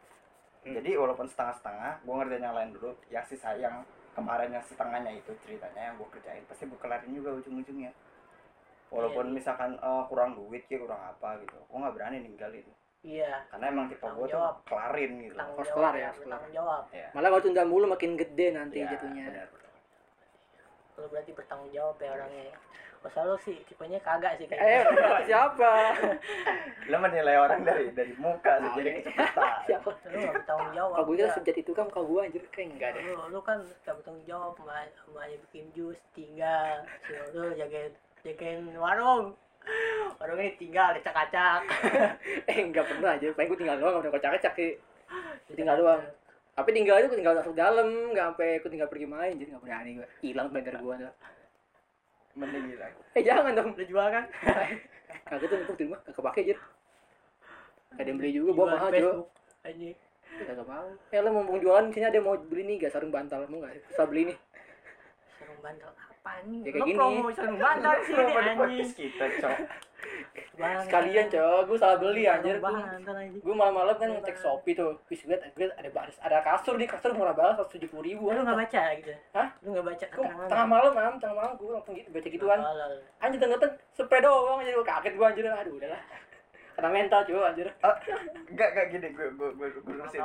Hmm. 0.68 0.74
jadi 0.74 1.00
walaupun 1.00 1.30
setengah-setengah 1.30 2.04
gue 2.04 2.14
ngerjain 2.14 2.44
yang 2.44 2.58
lain 2.58 2.69
dulu. 2.75 2.92
Yang 3.08 3.25
sisa 3.31 3.56
yang 3.56 3.88
kemarin 4.12 4.52
yang 4.52 4.64
setengahnya 4.66 5.16
itu 5.16 5.31
ceritanya 5.46 5.81
yang 5.88 5.96
gue 5.96 6.08
kerjain 6.12 6.44
pasti 6.44 6.66
gue 6.66 6.75
kelarin 6.75 7.14
juga 7.14 7.31
ujung-ujungnya. 7.34 7.94
Walaupun 8.88 9.25
Iya, 9.25 9.31
iya. 9.31 9.38
misalkan 9.40 9.72
eh, 9.80 10.04
kurang 10.12 10.36
duit 10.36 10.68
ya 10.68 10.75
kurang 10.75 11.00
apa 11.00 11.40
gitu. 11.40 11.56
Gue 11.56 11.78
nggak 11.78 11.96
berani 11.96 12.18
ninggalin 12.19 12.68
iya. 13.07 13.31
Karena 13.48 13.65
emang 13.68 13.86
tipe 13.88 14.04
Tanggung 14.04 14.19
gue 14.19 14.27
tuh 14.30 14.42
kelarin 14.63 15.12
gitu. 15.21 15.33
Tanggung 15.33 15.57
Harus 15.57 15.71
kelar 15.71 15.94
ya 15.94 15.98
ya, 15.98 16.06
harus 16.06 16.19
kelar. 16.19 16.31
tanggung 16.36 16.54
jawab. 16.54 16.83
Ya 16.92 17.07
malah 17.12 17.27
kalau 17.30 17.42
tunda 17.42 17.63
mulu 17.63 17.86
makin 17.88 18.12
gede 18.13 18.48
nanti 18.51 18.77
Iya, 18.77 18.92
jatuhnya. 18.92 19.25
benar. 19.25 19.48
lo 20.98 21.06
berarti 21.07 21.31
bertanggung 21.31 21.71
jawab 21.71 21.95
ya 21.98 22.09
orangnya 22.12 22.44
ya. 22.44 22.56
Masa 22.98 23.21
lo 23.21 23.38
sih 23.38 23.62
tipenya 23.63 24.01
kagak 24.01 24.33
sih 24.36 24.45
eh 24.45 24.50
kayaknya 24.50 25.21
siapa? 25.30 25.71
Lo 26.89 26.98
menilai 26.98 27.38
orang 27.38 27.62
dari 27.62 27.94
dari 27.94 28.18
muka 28.18 28.57
sih, 28.57 28.71
jadi 28.75 28.89
kecepatan 29.06 29.62
siapa? 29.69 29.89
Lo 29.94 30.18
gak 30.18 30.33
bertanggung 30.36 30.71
jawab 30.74 30.92
kalau 30.92 31.06
gue 31.06 31.15
ya. 31.15 31.21
kan 31.21 31.31
sejati 31.38 31.59
itu 31.62 31.71
kan 31.71 31.88
kalau 31.88 32.06
gue 32.07 32.19
anjir 32.19 32.44
kayak 32.50 32.68
enggak 32.74 32.89
deh. 32.98 33.01
Lu, 33.06 33.30
lu 33.30 33.39
kan 33.39 33.57
gak 33.86 33.95
bertanggung 33.95 34.26
jawab 34.26 34.57
sama, 34.57 35.21
bikin 35.45 35.66
jus 35.71 35.99
tinggal 36.11 36.81
lu 37.31 37.54
jagain 37.54 37.94
jagain 38.26 38.66
warung 38.76 39.37
warungnya 40.18 40.52
tinggal 40.57 40.90
acak-acak 40.97 41.62
eh 42.50 42.57
enggak 42.64 42.86
pernah 42.90 43.16
aja 43.16 43.28
paling 43.38 43.50
gue 43.54 43.59
tinggal 43.59 43.78
doang 43.78 43.92
nggak 43.97 44.04
pernah 44.07 44.16
kocak-kocak 44.18 44.54
sih. 44.57 44.71
Tinggal 45.54 45.78
doang. 45.80 46.04
tapi 46.57 46.74
tinggal 46.74 46.97
itu 46.97 47.14
tinggal 47.14 47.38
masuk 47.38 47.54
dalam 47.54 47.86
nggak 48.12 48.33
sampai 48.33 48.50
aku 48.57 48.68
tinggal 48.74 48.90
pergi 48.90 49.06
main 49.06 49.38
jadi 49.38 49.54
nggak 49.54 49.64
berani 49.64 49.90
gue 50.02 50.07
hilang 50.26 50.50
bener 50.50 50.74
gue 50.74 50.95
tuh. 51.06 51.14
Mending 52.38 52.64
gila 52.74 52.88
eh 53.14 53.24
jangan 53.24 53.54
dong. 53.54 53.69
Lu 53.78 53.86
jual 53.86 54.07
kan? 54.09 54.26
Kagak 55.30 55.47
tuh 55.47 55.57
numpuk 55.59 55.76
di 55.80 55.86
rumah 55.88 56.00
kagak 56.04 56.24
pakai 56.24 56.44
aja 56.52 56.56
ada 57.97 58.04
yang 58.04 58.19
beli 58.19 58.31
juga 58.36 58.52
bawa 58.54 58.68
mahal 58.76 58.90
Facebook 58.92 59.30
anjing. 59.64 59.95
Kagak 60.38 60.68
mau. 60.68 60.88
Eh 61.09 61.19
lo 61.24 61.30
mau 61.33 61.57
jualan 61.57 61.90
sini 61.90 62.06
ada 62.06 62.18
yang 62.19 62.28
mau 62.28 62.38
beli 62.38 62.64
nih 62.68 62.76
gak 62.86 62.92
sarung 62.94 63.09
bantal 63.09 63.47
mau 63.50 63.64
nggak? 63.64 63.90
Bisa 63.90 64.04
beli 64.06 64.21
nih. 64.33 64.38
Sarung 65.40 65.59
bantal 65.64 65.92
apa 65.95 66.17
nih 66.44 66.60
Ya, 66.62 66.72
kayak 66.72 66.81
lu 66.81 66.86
gini. 66.86 66.98
promo 66.98 67.30
sarung 67.31 67.57
bantal 67.57 67.94
sih 68.04 68.14
di 68.14 68.34
anjing 68.34 68.90
kita 68.94 69.26
cok 69.40 69.57
sekalian 70.57 71.26
cowok 71.28 71.62
gue 71.66 71.78
salah 71.78 71.98
beli 71.98 72.24
anjir 72.26 72.57
gue 73.38 73.56
malam-malam 73.56 73.96
kan 73.96 74.10
ngecek 74.10 74.38
shopee 74.38 74.74
tuh 74.74 74.98
wis 75.07 75.22
gue 75.22 75.34
gue 75.34 75.66
ada 75.69 75.90
ada, 75.90 76.14
ada 76.22 76.38
kasur 76.42 76.78
nih 76.78 76.86
kasur 76.86 77.14
murah 77.14 77.34
banget 77.34 77.62
seratus 77.62 77.74
tujuh 77.78 77.90
puluh 77.90 78.04
ribu 78.06 78.30
lu 78.30 78.42
nggak 78.42 78.57
baca 78.57 78.81
gitu 78.98 79.14
Hah? 79.34 79.48
lu 79.62 79.68
nggak 79.74 79.86
baca 79.86 80.06
gue 80.06 80.14
keterangan 80.18 80.48
tengah 80.48 80.68
malam 80.68 80.92
am 80.94 81.16
tengah 81.18 81.36
malam 81.36 81.52
gue 81.57 81.69
langsung 81.74 81.94
gitu 81.98 82.10
baca 82.10 82.28
gituan 82.30 82.60
anjir 83.19 83.40
tengah 83.42 83.57
sepeda 83.94 84.19
doang 84.26 84.57
anjir 84.62 84.74
gue 84.78 84.88
kaget 84.88 85.14
gue 85.14 85.26
anjir 85.26 85.44
aduh 85.46 85.74
udahlah 85.78 86.02
kena 86.78 86.90
mental 86.94 87.22
cuy 87.26 87.42
anjir 87.42 87.68
enggak 88.54 88.69
enggak 88.74 88.86
gini 88.94 89.07
gue 89.14 89.28
gue 89.34 89.50
gue 89.54 89.68
gue 89.74 89.94
lurusin 89.94 90.22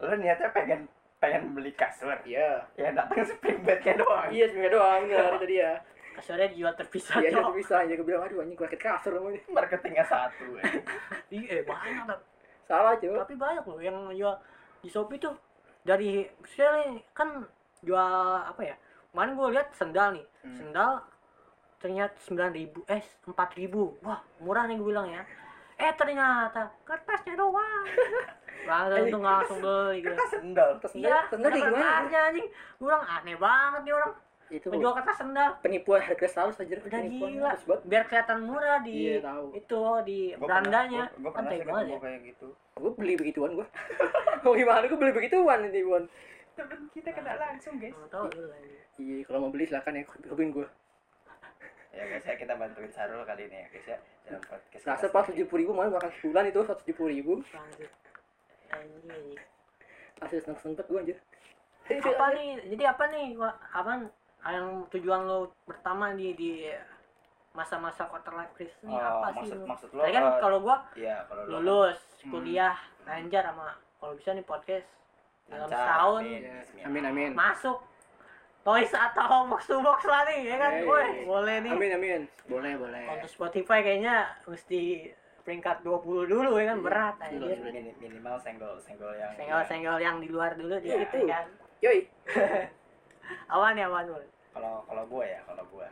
lo 0.00 0.14
niatnya 0.16 0.48
pengen 0.52 0.80
pengen 1.24 1.42
beli 1.56 1.72
kasur. 1.72 2.16
Iya. 2.28 2.68
Ya 2.76 2.92
datang 2.92 3.24
spring 3.24 3.64
bednya 3.64 3.94
doang. 3.96 4.28
Iya 4.28 4.44
sepeda 4.52 4.68
doang 4.76 5.00
bener 5.08 5.32
itu 5.40 5.46
dia. 5.48 5.70
Kasurnya 6.14 6.46
dijual 6.52 6.74
terpisah 6.78 7.18
iya 7.18 7.42
bisa 7.50 7.74
aja 7.82 7.90
gue 7.90 8.06
bilang 8.06 8.22
aduh 8.22 8.38
anjing 8.38 8.54
gue 8.54 8.66
sakit 8.70 8.78
kasur 8.86 9.18
ini 9.18 9.42
marketingnya 9.50 10.06
satu 10.06 10.46
eh. 10.62 10.78
iya 11.34 11.58
eh, 11.58 11.62
banyak 11.66 12.06
salah 12.70 12.94
cuy 13.02 13.18
tapi 13.18 13.34
banyak 13.34 13.64
loh 13.66 13.80
yang 13.82 13.96
jual. 14.14 14.36
Di 14.78 14.88
Shopee 14.92 15.18
tuh 15.18 15.34
dari 15.82 16.22
saya 16.54 16.86
nih, 16.86 17.02
kan 17.16 17.42
jual 17.82 18.14
apa 18.46 18.62
ya 18.62 18.76
kemarin 19.10 19.32
gue 19.34 19.48
lihat 19.58 19.68
sendal 19.74 20.08
nih. 20.14 20.26
Hmm. 20.46 20.56
sendal 20.60 20.92
ternyata 21.82 22.16
sembilan 22.22 22.52
ribu 22.54 22.78
eh 22.86 23.02
empat 23.26 23.50
ribu. 23.58 23.98
Wah 24.06 24.22
murah 24.38 24.70
nih 24.70 24.78
gue 24.78 24.86
bilang 24.86 25.10
ya. 25.10 25.26
Eh 25.74 25.90
ternyata 25.98 26.70
kertasnya 26.86 27.34
doang 27.34 27.90
langsung 28.66 29.06
tuh 29.08 29.18
nggak 29.20 29.34
langsung 29.38 29.58
beli 29.60 29.96
gitu. 29.98 30.08
kita 30.10 30.24
sendal. 30.32 30.70
Terus 30.80 30.92
iya 30.94 31.18
terus 31.28 31.40
dia 31.40 31.48
ada 31.48 31.58
gimana 31.58 31.72
kertasnya 31.76 32.20
anjing. 32.28 32.46
Gue 32.50 32.86
bilang 32.86 33.04
aneh 33.06 33.36
banget 33.36 33.80
nih 33.84 33.94
orang. 33.94 34.12
Itu 34.44 34.66
menjual 34.70 34.92
kertas 34.94 35.16
sendal. 35.18 35.50
penipuan 35.64 36.00
harga 36.04 36.26
selalu 36.28 36.52
saja 36.52 36.74
Udah 36.78 37.00
gila. 37.00 37.52
biar 37.88 38.02
kelihatan 38.04 38.38
murah 38.44 38.78
di 38.84 38.92
iya 38.92 39.16
tahu. 39.24 39.44
itu 39.56 39.80
di 40.04 40.18
Gua 40.36 40.46
berandanya. 40.46 41.04
gua 41.16 41.30
kan 41.32 41.42
pernah 41.42 41.56
sih 41.56 41.64
banget 41.64 41.80
ketemu 41.80 41.90
ya 41.90 41.98
kayak 42.04 42.20
gitu. 42.28 42.48
Gue 42.74 42.90
beli 42.92 43.14
begituan 43.16 43.50
gue 43.56 43.66
mau 44.44 44.52
gimana? 44.52 44.84
Gue 44.84 44.98
beli 45.00 45.12
begituan 45.16 45.58
ini 45.64 45.80
Bon 45.82 46.04
temen 46.54 46.80
kita 46.92 47.10
kena 47.10 47.34
langsung 47.34 47.74
guys. 47.82 47.96
Iya 48.94 49.16
kalau 49.26 49.38
mau 49.42 49.50
beli 49.50 49.64
silakan 49.66 49.98
ya 49.98 50.02
hubungin 50.30 50.52
gue 50.54 50.68
ya 51.90 52.04
guys 52.04 52.26
ya 52.26 52.34
kita 52.34 52.52
bantuin 52.54 52.90
Sarul 52.90 53.22
kali 53.22 53.46
ini 53.46 53.56
ya 53.56 53.66
guys 53.70 53.86
ya. 53.86 53.98
Dalam 54.24 54.42
podcast 54.44 54.84
rasa 54.86 55.06
pas 55.08 55.24
tujuh 55.30 55.46
puluh 55.46 55.66
ribu 55.66 55.72
malah 55.72 55.94
makan 55.94 56.10
sebulan 56.20 56.48
itu 56.48 56.60
satu 56.62 56.78
tujuh 56.84 56.94
puluh 56.94 57.10
ribu. 57.10 57.32
Lanjut. 57.42 57.90
Anjing, 58.74 59.38
asli 60.18 60.38
seneng 60.38 60.58
sempet 60.58 60.84
gue 60.84 60.98
anjir. 60.98 61.18
Apa 61.86 62.26
nih? 62.32 62.48
Jadi 62.66 62.84
apa 62.84 63.04
nih? 63.08 63.26
Apa 63.70 63.90
yang 64.46 64.66
tujuan 64.88 65.20
lo 65.22 65.38
pertama 65.62 66.12
di 66.12 66.32
di 66.32 66.50
masa-masa 67.50 68.04
quarter 68.04 68.34
life 68.34 68.50
crisis 68.52 68.74
ini 68.82 68.90
Oh, 68.90 68.98
apa 68.98 69.30
sih 69.32 69.46
maksud 69.46 69.56
lu? 69.56 69.64
maksud 69.64 69.88
lo 69.90 70.02
Tadi 70.02 70.12
kan 70.12 70.24
eh, 70.26 70.34
kalau 70.38 70.58
gua 70.58 70.76
iya 70.94 71.22
kalau 71.24 71.42
lo 71.46 71.58
lulus 71.60 71.98
Hmm. 72.20 72.32
kuliah 72.32 72.74
lancar 73.04 73.44
sama 73.44 73.78
kalau 73.96 74.12
bisa 74.16 74.32
nih 74.32 74.42
podcast 74.42 74.88
dalam 75.44 75.64
Lancar, 75.64 75.76
setahun 75.78 76.20
amin. 76.20 76.40
Ya, 76.40 76.54
Bismillah. 76.58 76.86
amin 76.88 77.02
amin. 77.06 77.30
masuk. 77.32 77.78
Toys 78.60 78.90
atau 78.90 79.44
box 79.46 79.62
to 79.64 79.76
box 79.78 80.00
lah 80.02 80.24
nih 80.24 80.40
ya 80.42 80.56
kan? 80.56 80.72
Hey. 80.74 81.22
Boleh 81.22 81.56
nih. 81.60 81.70
Amin 81.70 81.90
amin. 81.92 82.20
Boleh 82.44 82.72
boleh. 82.74 83.02
Untuk 83.06 83.28
Spotify 83.30 83.78
kayaknya 83.80 84.16
mesti 84.42 85.12
peringkat 85.44 85.84
20 85.84 86.24
dulu 86.26 86.56
ya 86.56 86.72
kan 86.72 86.78
Iya. 86.80 86.84
berat 86.84 87.16
anjir. 87.20 87.58
minimal 88.00 88.36
senggol 88.40 88.74
senggol 88.80 89.12
yang 89.14 89.32
senggol-senggol 89.36 89.98
yang 90.00 90.16
di 90.18 90.28
luar 90.28 90.56
dulu 90.56 90.74
Iya, 90.80 91.04
dikit 91.04 91.08
itu. 91.12 91.18
ya 91.24 91.36
kan 91.36 91.46
yoi. 91.80 92.00
Awan 93.54 93.76
ya 93.76 93.88
awan 93.88 94.04
kalau 94.52 94.84
kalau 94.84 95.04
gue 95.04 95.24
ya 95.26 95.40
kalau 95.44 95.64
gue 95.68 95.88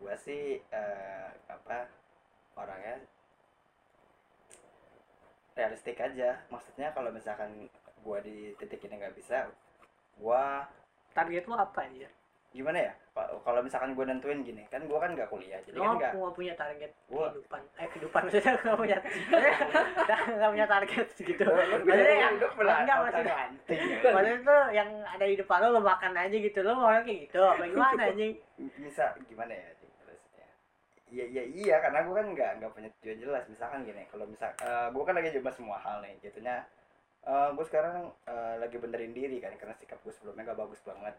gue 0.00 0.14
sih 0.16 0.42
eh, 0.70 1.28
apa 1.46 1.86
orangnya 2.56 2.98
realistik 5.52 6.00
aja. 6.00 6.40
Maksudnya 6.48 6.88
kalau 6.90 7.10
misalkan 7.12 7.68
gue 8.00 8.18
di 8.24 8.38
titik 8.56 8.80
ini 8.86 8.96
nggak 8.96 9.12
bisa 9.12 9.44
gue 10.16 10.44
target 11.12 11.44
lu 11.44 11.52
apa 11.54 11.84
anjir 11.84 12.08
gimana 12.50 12.78
ya? 12.80 12.92
Kalau- 13.10 13.38
kalau 13.42 13.60
misalkan 13.60 13.94
gue 13.94 14.02
nentuin 14.02 14.40
gini 14.40 14.66
kan 14.66 14.82
gue 14.82 14.94
kan 14.94 15.10
nggak 15.12 15.28
kuliah 15.28 15.60
jadi 15.62 15.76
Lo 15.76 15.84
kan 15.84 15.94
nggak 15.96 16.12
nggak 16.12 16.34
punya 16.34 16.54
target 16.54 16.90
Gua- 17.06 17.30
kehidupan. 17.30 17.60
Eh 17.76 17.86
kehidupan 17.88 18.20
maksudnya 18.24 18.52
nggak 18.56 18.76
punya 18.76 18.98
nggak 20.30 20.50
punya 20.50 20.66
target 20.66 21.06
segitu. 21.12 21.42
Lu 21.42 21.54
maksudnya 21.54 22.16
yang 22.16 22.34
enggak 22.36 22.98
maksudnya. 23.00 23.34
anting. 23.40 23.80
maksudnya 24.02 24.38
tuh 24.42 24.62
yang 24.72 24.90
ada 25.04 25.24
di 25.24 25.36
depan 25.36 25.58
lo 25.60 25.68
lo 25.70 25.80
makan 25.80 26.12
aja 26.12 26.36
gitu 26.36 26.58
lo 26.60 26.72
mau 26.74 26.90
kayak 26.90 27.18
gitu 27.26 27.38
apa 27.38 27.62
gimana 27.64 28.02
anjing? 28.10 28.32
bisa 28.76 29.04
gimana 29.26 29.52
ya 29.52 29.68
iya 31.10 31.24
iya 31.26 31.42
iya 31.44 31.76
karena 31.80 32.06
gue 32.06 32.14
kan 32.14 32.26
nggak 32.30 32.50
nggak 32.58 32.70
punya 32.70 32.88
tujuan 32.96 33.18
jelas 33.18 33.42
misalkan 33.50 33.82
gini 33.82 34.06
kalau 34.06 34.22
misal 34.24 34.46
gue 34.88 35.02
kan 35.02 35.14
lagi 35.16 35.34
coba 35.34 35.50
semua 35.50 35.78
hal 35.78 35.98
nih 36.00 36.14
jatuhnya 36.22 36.62
gue 37.50 37.64
sekarang 37.66 38.14
eh, 38.24 38.54
lagi 38.56 38.78
benerin 38.78 39.10
diri 39.10 39.38
kan 39.38 39.50
karena 39.58 39.74
sikap 39.74 39.98
gue 40.00 40.12
sebelumnya 40.12 40.46
gak 40.46 40.60
bagus 40.62 40.78
banget 40.80 41.18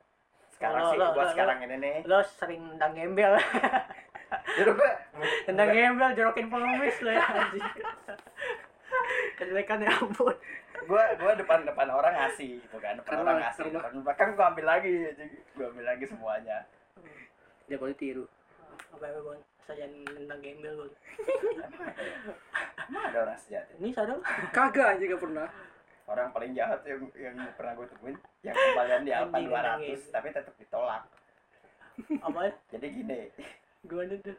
sekarang 0.62 0.78
Lo- 0.78 0.92
sih 0.94 0.98
lo- 1.00 1.12
buat 1.12 1.26
lo- 1.26 1.34
sekarang 1.34 1.58
ini 1.60 1.76
nih. 1.76 1.96
Lo 2.06 2.20
sering 2.22 2.62
tendang 2.70 2.94
gembel. 2.94 3.34
Jadi 4.56 4.70
gue 4.72 4.92
tendang 5.44 5.70
gembel 5.70 6.10
jorokin 6.14 6.48
pengemis 6.48 6.98
lo 7.02 7.10
ya 7.10 7.26
anjing. 7.26 7.66
Kejelekan 9.36 9.82
ya 9.82 9.92
ampun. 9.92 10.36
Gue 10.82 11.04
gue 11.18 11.32
depan 11.36 11.60
depan 11.64 11.88
orang 11.90 12.14
ngasih 12.16 12.62
gitu 12.62 12.78
kan 12.78 12.94
depan 12.96 13.10
Karena- 13.18 13.26
orang 13.28 13.38
ngasih 13.42 13.62
karena- 13.64 13.78
depan 13.82 13.92
belakang 14.02 14.30
gue 14.32 14.46
ambil 14.46 14.66
lagi 14.68 14.92
gue 15.52 15.66
ambil 15.66 15.86
lagi 15.88 16.06
semuanya. 16.06 16.58
Dia 17.66 17.78
boleh 17.78 17.96
tiru. 17.96 18.26
Apa 18.92 19.04
ya 19.04 19.18
bon 19.20 19.40
saja 19.62 19.86
tendang 19.88 20.42
gembel 20.42 20.74
bon 20.76 20.92
emang 22.84 23.04
ada 23.08 23.20
orang 23.24 23.38
sejati 23.40 23.72
ini 23.78 23.90
sadar? 23.90 24.18
Kagak 24.52 24.88
aja 24.94 25.04
gak 25.08 25.22
pernah 25.22 25.48
orang 26.12 26.28
paling 26.36 26.52
jahat 26.52 26.84
yang 26.84 27.02
yang 27.16 27.36
pernah 27.56 27.74
gue 27.80 27.88
temuin 27.88 28.18
yang 28.44 28.56
kembalian 28.56 29.02
di 29.08 29.12
Alfa 29.16 29.38
Anjing, 29.40 29.48
200 29.48 29.64
anjing. 29.64 30.00
tapi 30.12 30.28
tetap 30.36 30.56
ditolak. 30.60 31.04
Apa? 32.20 32.40
Jadi 32.76 32.88
gini. 32.92 33.20
Gimana 33.88 34.16
tuh? 34.20 34.38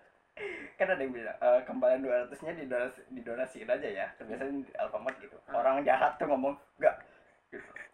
Kan 0.81 0.88
ada 0.88 1.00
yang 1.00 1.12
bilang 1.12 1.37
"Eh, 1.41 1.61
kembalian 1.69 2.00
200 2.05 2.41
nya 2.45 2.52
didonasi, 2.57 3.00
didonasiin 3.12 3.69
aja 3.69 3.88
ya. 3.88 4.07
Biasanya 4.21 4.52
di 4.52 4.73
Alfamart 4.76 5.17
gitu. 5.21 5.37
Orang 5.52 5.85
jahat 5.85 6.17
tuh 6.21 6.29
ngomong 6.29 6.55
enggak. 6.81 6.97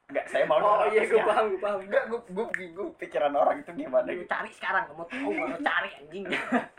Enggak 0.09 0.27
saya 0.31 0.45
mau 0.49 0.59
oh 0.59 0.87
iya 0.91 1.03
gue 1.07 1.19
200 1.19 1.23
-nya." 1.23 1.27
paham 1.27 1.45
gue 1.51 1.61
paham. 1.63 1.79
Enggak 1.87 2.05
gue 2.11 2.21
gue 2.35 2.47
bingung 2.59 2.91
pikiran 2.99 3.35
orang 3.35 3.63
itu 3.63 3.71
gimana 3.75 4.07
lu 4.11 4.23
gitu. 4.23 4.31
cari 4.31 4.51
sekarang 4.55 4.83
kamu 4.91 5.05
tahu 5.07 5.31
lu 5.35 5.57
cari 5.63 5.91
anjing 6.03 6.25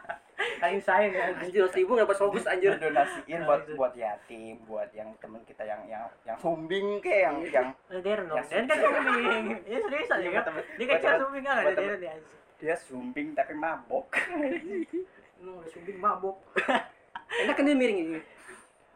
sayang 0.90 1.14
ya 1.14 1.22
anjing 1.30 1.46
anjir 1.54 1.64
seribu 1.70 1.92
nggak 1.94 2.10
pas 2.10 2.18
fokus 2.18 2.44
anjir. 2.44 2.74
Donasiin 2.74 3.40
buat 3.46 3.62
buat 3.78 3.94
yatim 3.94 4.56
buat 4.66 4.90
yang 4.90 5.10
temen 5.22 5.42
kita 5.46 5.64
yang 5.64 5.82
yang 5.86 6.04
yang 6.26 6.38
sumbing 6.42 6.98
kayak 6.98 7.30
yang 7.30 7.36
yang 7.46 7.68
Deren 8.02 8.26
dong, 8.26 8.42
Deren 8.42 8.66
kan 8.66 8.78
sumbing. 8.82 9.46
Ya 9.70 9.78
serius 9.78 10.10
aja 10.10 10.22
Iya, 10.26 10.42
kan? 10.42 10.54
Dia 10.76 10.86
kecil 10.90 11.14
sumbing 11.22 11.44
kan 11.46 11.56
ada 11.62 11.72
Deren 11.74 12.02
ya 12.02 12.14
dia 12.60 12.76
sumbing 12.76 13.28
tapi 13.32 13.54
mabok. 13.56 14.12
Emang 15.40 15.56
udah 15.64 15.70
sumbing 15.72 15.96
mabuk 15.96 16.36
enak 17.46 17.56
kan 17.56 17.64
dia 17.64 17.78
miring 17.78 18.00
ini? 18.04 18.20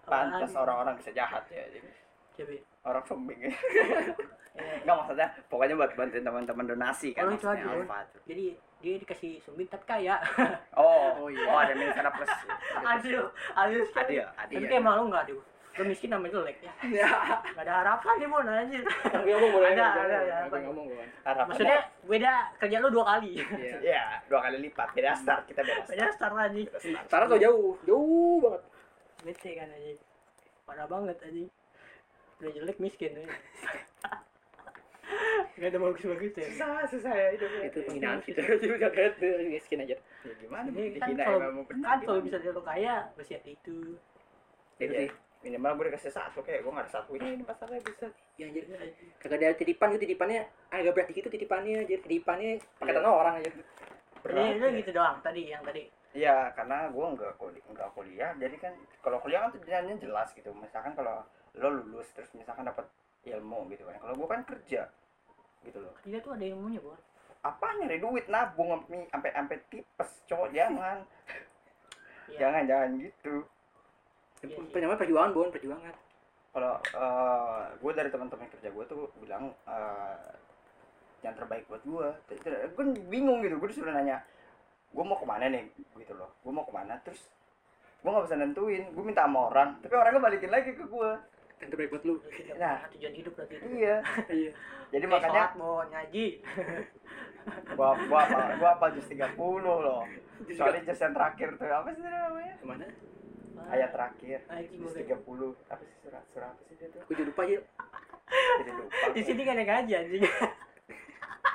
Pantas 0.03 0.51
orang-orang 0.51 0.99
bisa 0.99 1.15
jahat 1.15 1.45
ya 1.47 1.63
jadi 2.33 2.59
orang 2.83 3.05
sumbing. 3.05 3.39
Ya 3.39 3.53
Iya. 4.53 4.85
Enggak 4.85 4.95
maksudnya 5.01 5.27
pokoknya 5.49 5.73
buat 5.73 5.91
bantuin 5.97 6.21
teman-teman 6.21 6.65
donasi 6.69 7.09
kan 7.09 7.25
Oh, 7.25 7.33
itu 7.33 7.41
maksudnya 7.41 7.65
aja. 7.65 7.73
Alfa 7.73 7.99
tuh. 8.13 8.21
Jadi 8.29 8.45
dia 8.83 8.95
dikasih 8.97 9.39
sumbing 9.39 9.65
tapi 9.65 9.87
kaya 9.87 10.19
Oh, 10.75 10.83
Oh, 11.15 11.23
oh, 11.23 11.27
iya. 11.29 11.47
ada 11.47 11.73
nih 11.73 11.87
sana 11.89 12.11
plus. 12.11 12.27
Adil 12.75 13.23
Adil 13.53 13.81
sekali 13.85 14.19
Adil, 14.19 14.27
adil. 14.35 14.55
Tapi 14.57 14.67
kayak 14.67 14.83
malu 14.83 15.07
gak 15.07 15.23
dia 15.25 15.39
Lu 15.73 15.83
miskin 15.83 16.05
namanya 16.07 16.35
jelek 16.35 16.57
ya 16.67 16.73
ya 16.85 17.09
Gak 17.49 17.63
ada 17.63 17.73
harapan 17.79 18.13
nih 18.15 18.27
Bon 18.27 18.45
anjir 18.45 18.83
gue 18.83 19.31
ngomong 19.31 19.51
boleh 19.51 19.69
Ada, 19.69 19.79
nggak? 19.79 20.05
ada, 20.05 20.17
ada. 20.45 20.57
ngomong 20.61 20.85
gue 20.85 21.05
Harapannya- 21.23 21.47
Maksudnya 21.49 21.79
beda 22.03 22.31
kerja 22.57 22.77
lu 22.77 22.89
dua 22.91 23.05
kali 23.07 23.31
Iya. 23.33 23.75
Iya, 23.87 24.03
dua 24.27 24.39
kali 24.43 24.57
lipat. 24.61 24.87
Beda 24.91 25.11
start 25.15 25.47
kita 25.47 25.61
beda 25.61 25.81
Beda 25.87 26.05
start. 26.07 26.13
start 26.13 26.33
Beda 26.51 26.77
start. 26.77 27.03
Sekarang 27.07 27.27
tuh 27.27 27.39
jauh 27.39 27.73
jauh 27.81 28.37
banget 28.39 28.61
Bete 29.23 29.49
kan 29.55 29.67
anjing 29.71 29.99
Parah 30.63 30.85
banget 30.85 31.17
anjing 31.21 31.47
Udah 32.37 32.51
jelek 32.51 32.77
miskin 32.77 33.11
anjing 35.13 35.41
Gak 35.55 35.69
ada 35.69 35.79
bagus-bagus 35.79 36.33
ya 36.33 36.45
Susah, 36.49 36.73
susah 36.87 37.13
ya 37.13 37.27
hidupnya. 37.31 37.61
itu 37.67 37.79
penghinaan 37.85 38.17
sih 38.19 38.31
itu 38.33 38.41
gak 38.75 38.91
kayak 38.91 39.11
miskin 39.45 39.79
aja 39.79 39.95
Ya 40.23 40.33
gimana? 40.37 40.67
Ini 40.67 40.97
kan 40.97 41.07
emang 41.09 41.63
kalau 41.63 41.63
kan 41.63 41.99
kalau 42.01 42.19
bisa 42.19 42.37
lo 42.41 42.61
kaya 42.61 42.95
bersiap 43.13 43.43
itu 43.43 43.95
itu 44.75 44.89
Iya. 44.89 45.07
sih 45.07 45.11
Minimal 45.43 45.75
gue 45.75 45.85
dikasih 45.91 46.07
satu 46.09 46.39
kayak 46.39 46.63
gue 46.63 46.71
nggak 46.71 46.87
ada 46.87 46.93
satu 46.93 47.19
ini 47.19 47.43
pasarnya 47.43 47.83
bisa. 47.83 48.07
ya 48.33 48.47
anjir 48.47 48.63
kagak 49.19 49.37
ada 49.37 49.51
titipan 49.53 49.91
gitu 49.91 50.07
titipannya 50.07 50.39
agak 50.71 50.95
berat 50.95 51.07
dikit 51.11 51.27
tuh 51.27 51.33
titipannya 51.35 51.83
anjir 51.83 51.99
titipannya 51.99 52.63
pakai 52.79 52.93
tanah 52.95 53.11
orang 53.11 53.35
aja 53.37 53.51
Jadi 54.23 54.55
itu 54.55 54.67
gitu 54.79 54.91
doang 54.95 55.19
tadi 55.19 55.41
yang 55.45 55.59
tadi. 55.61 55.83
Iya, 56.15 56.55
karena 56.55 56.87
gue 56.87 57.05
nggak 57.11 57.35
kuliah, 57.35 57.65
nggak 57.67 57.89
kuliah, 57.91 58.31
jadi 58.37 58.55
kan 58.55 58.71
kalau 59.01 59.19
kuliah 59.19 59.43
kan 59.43 59.51
tujuannya 59.51 59.99
jelas 59.99 60.31
gitu. 60.31 60.47
Misalkan 60.55 60.95
kalau 60.95 61.27
lo 61.53 61.67
lulus 61.73 62.07
terus 62.13 62.31
misalkan 62.31 62.63
dapat 62.63 62.87
ilmu 63.25 63.67
gitu 63.67 63.83
kan. 63.83 63.99
Kalau 63.99 64.15
gue 64.15 64.27
kan 64.29 64.41
kerja 64.47 64.87
gitu 65.63 65.79
loh. 65.79 65.93
Dia 66.03 66.19
tuh 66.19 66.35
ada 66.35 66.45
ilmunya, 66.45 66.79
Bor. 66.83 66.99
Apa 67.43 67.75
nyari 67.75 67.99
duit 67.99 68.25
nabung 68.31 68.71
sampai 68.71 69.07
sampai 69.11 69.31
sampai 69.35 69.57
tipes 69.67 70.09
cowok 70.31 70.49
jangan. 70.57 70.97
Iya. 72.31 72.37
Jangan 72.39 72.63
jangan 72.67 72.89
gitu. 72.99 73.35
Iya 74.43 74.59
sih. 74.59 74.79
namanya 74.83 74.99
perjuangan 74.99 75.31
bon 75.31 75.47
perjuangan 75.55 75.95
Kalau 76.51 76.75
gue 77.79 77.91
dari 77.95 78.09
teman-teman 78.11 78.47
kerja 78.51 78.69
gue 78.69 78.85
tuh 78.85 79.07
bilang 79.23 79.55
eh, 79.65 80.31
yang 81.23 81.35
terbaik 81.35 81.67
buat 81.67 81.83
gue. 81.83 82.07
Gue 82.75 82.83
bingung 83.07 83.43
gitu. 83.43 83.59
Gue 83.59 83.69
disuruh 83.71 83.91
nanya, 83.91 84.23
gue 84.91 85.03
mau 85.03 85.17
ke 85.19 85.25
mana 85.27 85.47
nih 85.51 85.67
gitu 85.75 86.13
loh. 86.15 86.31
Gue 86.43 86.51
mau 86.51 86.67
ke 86.67 86.73
mana 86.75 86.99
terus 87.03 87.23
gue 88.03 88.11
nggak 88.11 88.25
bisa 88.27 88.37
nentuin. 88.39 88.83
Gue 88.91 89.03
minta 89.03 89.23
sama 89.23 89.51
orang, 89.51 89.79
tapi 89.79 89.95
orangnya 89.95 90.21
balikin 90.21 90.51
lagi 90.51 90.75
ke 90.75 90.85
gue. 90.85 91.11
Yang 91.63 91.69
terbaik 91.69 91.89
buat 91.89 92.03
lu 92.03 92.15
Nah. 92.53 92.77
tujuan 92.91 93.13
hidup 93.13 93.33
berarti 93.33 93.53
itu. 93.55 93.65
Iya. 93.73 93.95
iya 94.29 94.51
Jadi 94.89 95.03
Kayak 95.03 95.13
makanya 95.15 95.43
sholat, 95.45 95.51
Bon, 95.55 95.85
ngaji. 95.87 96.25
gua 97.75 97.89
gua 98.03 98.19
apa 98.21 98.39
gua 98.55 98.69
apa 98.73 98.85
jus 98.91 99.07
30 99.07 99.35
loh. 99.57 100.03
Soalnya 100.49 100.81
jus 100.83 100.99
yang 100.99 101.13
terakhir 101.13 101.47
tuh 101.53 101.65
apa 101.65 101.89
sih 101.89 102.01
namanya? 102.01 102.53
ke 102.53 102.65
mana 102.65 102.85
Ayat 103.65 103.89
terakhir. 103.89 104.39
Jus 104.69 104.91
gua. 104.91 105.51
30. 105.55 105.71
Apa 105.71 105.81
sih 105.81 105.95
surat 105.99 106.23
surat 106.29 106.49
apa 106.49 106.61
sih 106.67 106.75
tuh? 106.83 107.01
gue 107.01 107.13
jadi 107.13 107.25
lupa 107.25 107.41
aja 107.43 107.59
Jadi 108.59 108.71
lupa. 108.71 109.05
Di 109.09 109.21
sini 109.21 109.41
kan 109.41 109.53
ada 109.53 109.65
ngaji 109.65 109.91
anjing. 109.95 110.23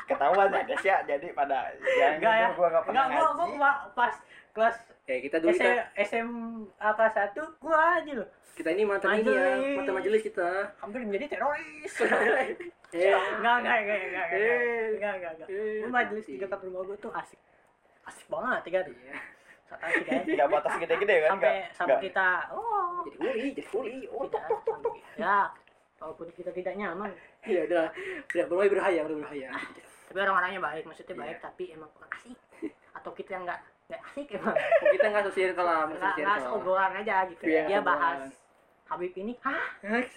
ketahuan 0.07 0.49
ya 0.49 0.63
guys 0.65 0.83
ya. 0.83 0.97
Jadi 1.05 1.27
pada 1.31 1.59
yang 1.95 2.17
Enggak 2.17 2.35
ya. 2.35 2.49
gua 2.53 2.67
gak 2.71 2.83
pernah 2.83 3.05
Enggak, 3.07 3.29
gua 3.31 3.47
gua 3.51 3.73
pas 3.93 4.15
kelas. 4.59 4.77
Eh 5.05 5.19
kita 5.21 5.37
dulu 5.39 5.55
kita, 5.55 5.71
SM, 5.95 6.03
SM 6.03 6.29
apa 6.77 7.05
satu 7.09 7.43
gua 7.59 7.79
aja 7.97 8.13
loh. 8.13 8.29
Kita 8.53 8.69
ini 8.69 8.83
mantan 8.83 9.17
ini 9.17 9.25
ya, 9.25 9.39
Majelis. 9.55 9.77
mantan 9.79 9.95
majelis 9.95 10.23
kita. 10.25 10.49
hampir 10.77 10.99
menjadi 11.01 11.27
teroris. 11.31 11.93
Eh, 12.89 13.13
enggak 13.13 13.57
enggak 13.61 13.77
enggak 13.79 13.99
enggak 14.01 14.01
enggak 14.01 14.27
Eh. 14.33 14.89
enggak 14.97 15.13
enggak 15.15 15.33
enggak. 15.35 15.49
Eh, 15.51 15.77
Gua 15.79 15.91
majelis 15.95 16.25
di 16.25 16.35
dekat 16.37 16.61
rumah 16.63 16.81
gua 16.83 16.97
tuh 16.97 17.13
asik. 17.13 17.37
Asik 18.03 18.27
banget 18.27 18.61
ya 18.65 18.71
kan 18.73 18.85
Iya. 18.89 19.17
Sangat 19.63 19.85
asik 19.87 20.03
kan 20.03 20.23
nggak 20.27 20.49
batas 20.49 20.73
gede-gede 20.75 21.17
kan 21.19 21.31
sampai 21.31 21.53
sampai 21.71 21.97
kita 22.01 22.29
oh. 22.51 23.05
Jadi 23.05 23.17
kuli, 23.21 23.49
jadi 23.53 23.63
kuli. 23.69 23.97
Oh, 24.09 24.25
kita 24.25 24.39
sampai- 24.65 24.97
ya 25.15 25.39
walaupun 25.99 26.27
kita 26.33 26.51
tidak 26.51 26.75
nyaman. 26.75 27.13
Ya 27.45 27.61
udah, 27.63 27.85
udah 28.27 28.45
mulai 28.49 28.69
berbahaya, 28.69 29.01
udah 29.03 29.17
berbahaya. 29.19 29.49
tapi 30.09 30.19
orang-orangnya 30.19 30.61
baik 30.63 30.83
maksudnya 30.83 31.13
Iya. 31.13 31.21
baik 31.23 31.39
tapi 31.45 31.65
emang 31.71 31.91
kurang 31.93 32.09
asik. 32.15 32.39
Atau 32.97 33.13
kita 33.13 33.37
yang 33.37 33.45
nggak 33.45 33.61
nggak 33.89 34.01
asik 34.05 34.37
emang. 34.37 34.57
Kita 34.93 35.07
nggak 35.09 35.25
sosial 35.27 35.51
kalau 35.53 35.89
nggak 35.89 36.13
nggak 36.15 36.39
seobrolan 36.45 36.93
aja 36.95 37.17
gitu 37.27 37.43
Iya, 37.43 37.61
dia 37.65 37.79
obrolan. 37.81 37.89
bahas 37.89 38.21
Habib 38.85 39.13
ini 39.15 39.33
hah? 39.41 39.65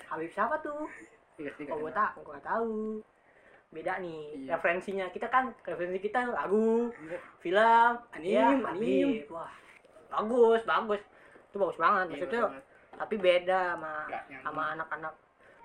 Habib 0.07 0.27
siapa 0.29 0.59
tuh? 0.59 0.87
Iya, 1.35 1.51
oh 1.71 1.77
gue 1.79 1.91
tak 1.91 2.15
gue 2.15 2.23
nggak 2.25 2.43
tahu. 2.45 2.99
Beda 3.71 3.93
nih 3.97 4.43
Iya. 4.43 4.59
referensinya. 4.59 5.07
Kita 5.07 5.27
kan 5.27 5.55
referensi 5.61 5.99
kita 5.99 6.27
lagu 6.27 6.91
film 7.39 7.91
Anim, 8.11 8.27
ya, 8.29 8.47
anim. 8.51 8.67
Habib. 8.67 9.31
wah 9.31 9.51
bagus 10.11 10.61
bagus. 10.63 11.01
Itu 11.47 11.55
bagus 11.57 11.79
banget 11.79 12.05
maksudnya 12.11 12.59
tapi 12.91 13.15
beda 13.17 13.79
sama 13.79 13.93
sama 14.43 14.63
anak-anak 14.75 15.15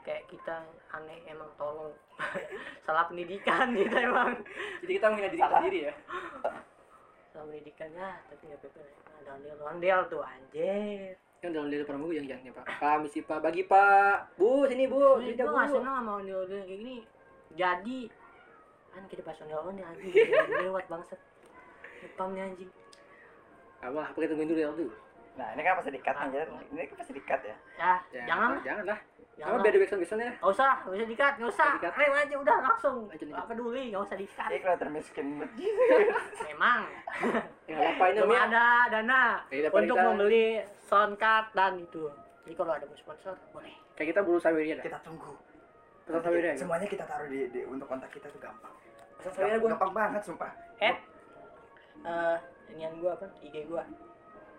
kayak 0.02 0.22
kita. 0.26 0.62
Aneh 0.88 1.18
emang 1.26 1.50
tolong. 1.54 1.90
Salah 2.86 3.10
pendidikan 3.10 3.74
kita 3.74 3.98
emang. 4.08 4.38
Jadi 4.80 4.92
kita 4.94 5.06
menghina 5.10 5.28
diri 5.28 5.42
sendiri 5.42 5.78
ya. 5.90 5.94
Salah 7.36 7.52
pendidikan 7.52 7.92
ya 7.92 8.16
tapi 8.32 8.42
nggak 8.48 8.60
apa-apa 8.64 8.80
ada 9.20 9.30
ondel-ondel 9.36 10.00
tuh 10.08 10.22
anjir. 10.24 11.12
Yang 11.44 11.52
dalam 11.52 11.68
diri 11.68 11.84
perempuan 11.84 12.16
yang 12.16 12.26
jangan 12.32 12.56
Pak. 12.56 12.64
Pak, 12.80 12.96
misi 13.04 13.20
Pak, 13.20 13.38
bagi 13.44 13.62
Pak. 13.68 14.40
Bu, 14.40 14.64
sini 14.64 14.88
Bu. 14.88 15.20
Sini 15.20 15.36
Bu. 15.36 15.52
nggak 15.52 15.68
seneng 15.68 15.94
sama 16.00 16.12
ondel-ondel 16.24 16.64
kayak 16.64 16.80
gini 16.80 16.96
jadi. 17.52 18.00
Kan 18.96 19.02
kita 19.12 19.20
pas 19.20 19.36
ondel-ondel 19.44 19.84
anjing. 19.84 20.12
Lewat 20.64 20.84
bangsat. 20.88 21.20
Jepang 22.00 22.32
nih 22.32 22.42
anjing. 22.48 22.70
Apa, 23.84 24.00
apa 24.08 24.16
kita 24.16 24.32
tungguin 24.32 24.48
dulu 24.48 24.60
ya 24.64 24.72
dulu. 24.72 24.92
nah 25.36 25.52
ini 25.52 25.60
kan 25.60 25.76
pasti 25.76 25.92
dikat 25.92 26.16
nih 26.16 26.28
jadi 26.32 26.48
ini 26.72 26.82
kan 26.88 26.96
pasti 26.96 27.12
dikat 27.12 27.40
ya. 27.44 27.56
Ya, 27.76 27.92
Ya, 28.08 28.24
jangan 28.24 28.56
jangan 28.64 28.84
lah. 28.88 28.98
Jangan 29.36 29.52
Apa 29.52 29.62
biar 29.62 29.74
backsound 29.76 30.00
backsoundnya? 30.00 30.32
Gak 30.34 30.48
usah, 30.48 30.72
gak 30.80 30.94
usah 30.94 31.06
dikat, 31.06 31.32
gak 31.36 31.50
usah. 31.50 31.70
Dikat. 31.76 31.92
Rem 31.94 32.12
aja 32.14 32.34
udah 32.36 32.56
langsung. 32.62 32.96
Gak 33.06 33.46
peduli, 33.46 33.84
gak 33.90 34.02
usah 34.02 34.16
dikat. 34.16 34.48
ini 34.48 34.58
kelihatan 34.58 34.88
miskin 34.90 35.26
banget 35.36 35.50
Memang 36.46 36.80
Ya 37.66 37.76
apa 37.76 38.04
ini 38.06 38.18
namanya. 38.18 38.40
ada 38.46 38.64
dana 38.90 39.22
Ya, 39.48 39.68
untuk 39.68 39.92
kita- 39.92 40.06
membeli 40.06 40.46
sound 40.80 41.14
card 41.16 41.46
dan 41.52 41.72
itu. 41.78 42.04
Jadi 42.42 42.54
kalau 42.54 42.72
ada 42.72 42.86
sponsor 42.94 43.34
boleh. 43.50 43.74
Kayak 43.92 44.08
kita 44.10 44.20
berusaha 44.22 44.50
Wirya 44.50 44.74
dah. 44.74 44.84
kita 44.84 44.98
tunggu 45.00 45.34
Pesan 46.02 46.22
Sawirya. 46.22 46.48
ya? 46.48 46.56
semuanya 46.56 46.86
kita 46.86 47.02
taruh 47.02 47.26
di, 47.26 47.50
di 47.50 47.60
untuk 47.62 47.84
kontak 47.84 48.06
kita 48.08 48.28
tuh 48.28 48.38
gampang 48.38 48.70
Pesan 49.16 49.32
Sawirya 49.34 49.58
gua. 49.58 49.70
gampang 49.74 49.92
banget 49.92 50.22
sumpah 50.22 50.52
Eh, 50.78 50.94
eh, 52.00 52.36
inian 52.70 52.94
gua 52.96 53.12
apa? 53.12 53.26
IG 53.40 53.66
gua. 53.66 53.82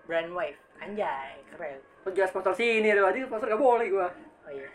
Brand 0.03 0.29
Wave, 0.29 0.55
anjay, 0.77 1.39
keren. 1.47 1.79
Kok 2.01 2.11
jelas 2.11 2.29
sponsor 2.29 2.51
sini 2.53 2.87
ada 2.87 3.03
tadi 3.05 3.23
sponsor 3.23 3.47
gak 3.47 3.57
boleh 3.57 3.87
gua. 3.89 4.07
Oh 4.47 4.51
iya. 4.55 4.67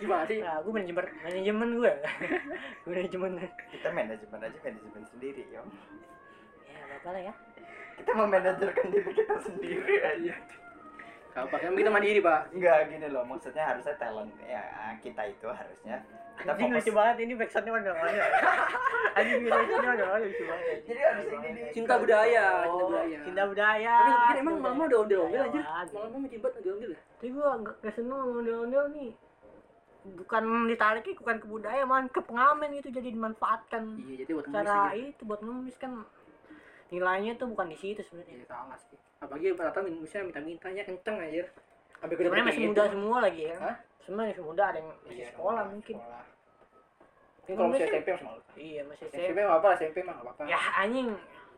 Gimana 0.00 0.24
sih? 0.24 0.40
Nah, 0.40 0.64
gua 0.64 0.72
manajemen 0.72 1.04
manajemen 1.20 1.68
gua. 1.76 1.92
Gua 2.82 2.90
manajemen. 2.96 3.32
kita 3.68 3.88
manajemen 3.92 4.40
aja 4.40 4.58
manajemen 4.64 5.02
sendiri 5.12 5.42
ya 5.52 5.60
Ya, 6.64 6.80
apa 6.96 7.08
lah 7.12 7.22
ya. 7.22 7.34
kita 7.98 8.10
memanajerkan 8.14 8.86
diri 8.88 9.10
kita 9.12 9.36
sendiri 9.44 9.94
aja 10.00 10.34
apa, 11.46 11.54
kan 11.60 11.76
kita 11.76 11.90
mandiri, 11.92 12.20
Pak. 12.24 12.40
enggak 12.56 12.78
gini 12.90 13.06
loh 13.12 13.22
maksudnya 13.22 13.64
harusnya 13.68 13.94
talent 14.00 14.32
ya 14.42 14.62
kita 14.98 15.22
itu 15.30 15.46
harusnya 15.46 16.02
kita 16.38 16.54
Anjing 16.54 16.70
lucu 16.70 16.90
banget 16.94 17.16
ini 17.26 17.32
backsoundnya 17.34 17.72
mana 17.74 17.90
mana. 17.98 18.22
Anjing 19.18 19.42
backsoundnya 19.42 19.88
mana 19.90 20.04
mana 20.06 20.22
lucu 20.22 20.42
banget. 20.46 20.78
jadi 20.86 21.00
harusnya 21.02 21.36
ini 21.42 21.48
nih 21.50 21.72
Cinta 21.74 21.94
budaya, 21.98 22.46
cinta 22.62 22.84
budaya. 22.86 23.18
cinta 23.26 23.42
budaya. 23.50 23.94
Tapi 23.98 24.14
kan 24.22 24.36
emang 24.38 24.56
mama 24.62 24.82
udah 24.86 24.98
ondel-ondel 25.02 25.42
aja. 25.50 25.58
Ya, 25.58 25.82
Mama 25.90 26.08
mama 26.14 26.26
cibat 26.30 26.52
ondel-ondel 26.62 26.90
ya. 26.94 27.00
Tapi 27.18 27.28
gua 27.34 27.48
nggak 27.58 27.74
nggak 27.82 27.94
seneng 27.98 28.18
sama 28.22 28.32
ondel-ondel 28.38 28.84
nih. 28.94 29.10
Bukan 30.08 30.42
ditariknya 30.70 31.12
bukan 31.18 31.36
ke 31.42 31.46
budaya, 31.50 31.82
malah 31.84 32.06
ke 32.06 32.20
pengamen 32.22 32.68
gitu 32.78 32.88
jadi 32.94 33.08
dimanfaatkan. 33.10 33.82
Iya, 33.98 34.14
jadi 34.22 34.30
buat 34.38 34.46
Cara 34.54 34.78
itu 34.94 35.22
buat 35.26 35.40
nulis 35.42 35.74
kan 35.74 35.92
nilainya 36.94 37.34
tuh 37.34 37.50
bukan 37.50 37.66
di 37.66 37.76
situ 37.76 38.00
sebenarnya. 38.06 38.46
Iya, 38.46 38.76
sih. 38.86 38.98
Apalagi 39.18 39.46
rata 39.52 39.78
misalnya 39.82 40.24
minta-mintanya 40.30 40.82
kenceng 40.86 41.16
aja. 41.18 41.44
Sampai 41.98 42.14
gua 42.14 42.24
Sebenarnya 42.24 42.46
masih 42.46 42.60
gitu. 42.62 42.70
muda 42.70 42.82
semua 42.86 43.18
lagi 43.18 43.42
ya. 43.42 43.56
Hah? 43.58 43.76
Sebenarnya 44.06 44.30
masih 44.30 44.44
muda 44.46 44.62
ada 44.64 44.78
yang 44.78 44.88
masih 44.88 45.16
Iya, 45.18 45.26
sekolah 45.34 45.62
mungkin. 45.66 45.96
sekolah. 45.98 46.22
Mungkin 47.38 47.54
kalau 47.56 47.68
masih 47.68 47.84
SMP 47.88 48.08
masih 48.08 48.26
malu. 48.28 48.40
Iya 48.54 48.82
masih 48.86 49.04
SMP 49.08 49.24
SMP. 49.26 49.38
apa 49.42 49.68
SMP 49.74 49.96
mah 50.00 50.14
nggak 50.14 50.26
apa-apa. 50.28 50.42
Ya 50.46 50.58
anjing, 50.78 51.08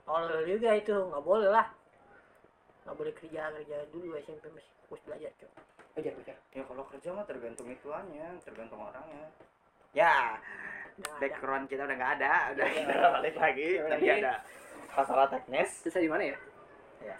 tolol 0.03 0.43
juga 0.47 0.71
itu 0.73 0.95
nggak 0.95 1.23
boleh 1.23 1.49
lah. 1.51 1.67
Nggak 2.81 2.97
boleh 2.97 3.13
kerja 3.13 3.43
kerja 3.53 3.77
dulu 3.91 4.09
SMP 4.17 4.45
masih 4.51 4.71
fokus 4.81 5.01
belajar 5.05 5.31
cuy. 5.37 5.51
Ajar 5.91 6.15
ajar. 6.17 6.37
ya 6.55 6.63
kalau 6.63 6.87
kerja 6.87 7.09
mah 7.11 7.27
tergantung 7.27 7.67
ituannya 7.67 8.39
tergantung 8.41 8.79
orangnya 8.79 9.27
ya 9.91 10.39
ada. 10.39 11.19
background 11.19 11.67
kita 11.67 11.83
udah 11.83 11.97
nggak 11.99 12.13
ada 12.23 12.33
udah 12.55 12.63
Iya. 12.65 12.79
kita 12.79 12.95
balik 13.19 13.37
lagi 13.37 13.69
tadi 13.75 13.91
lagi. 14.07 14.23
ada 14.23 14.33
masalah 14.95 15.27
teknis 15.27 15.71
saya 15.83 15.99
di 15.99 16.11
mana 16.11 16.23
ya? 16.31 16.37
ya. 17.03 17.17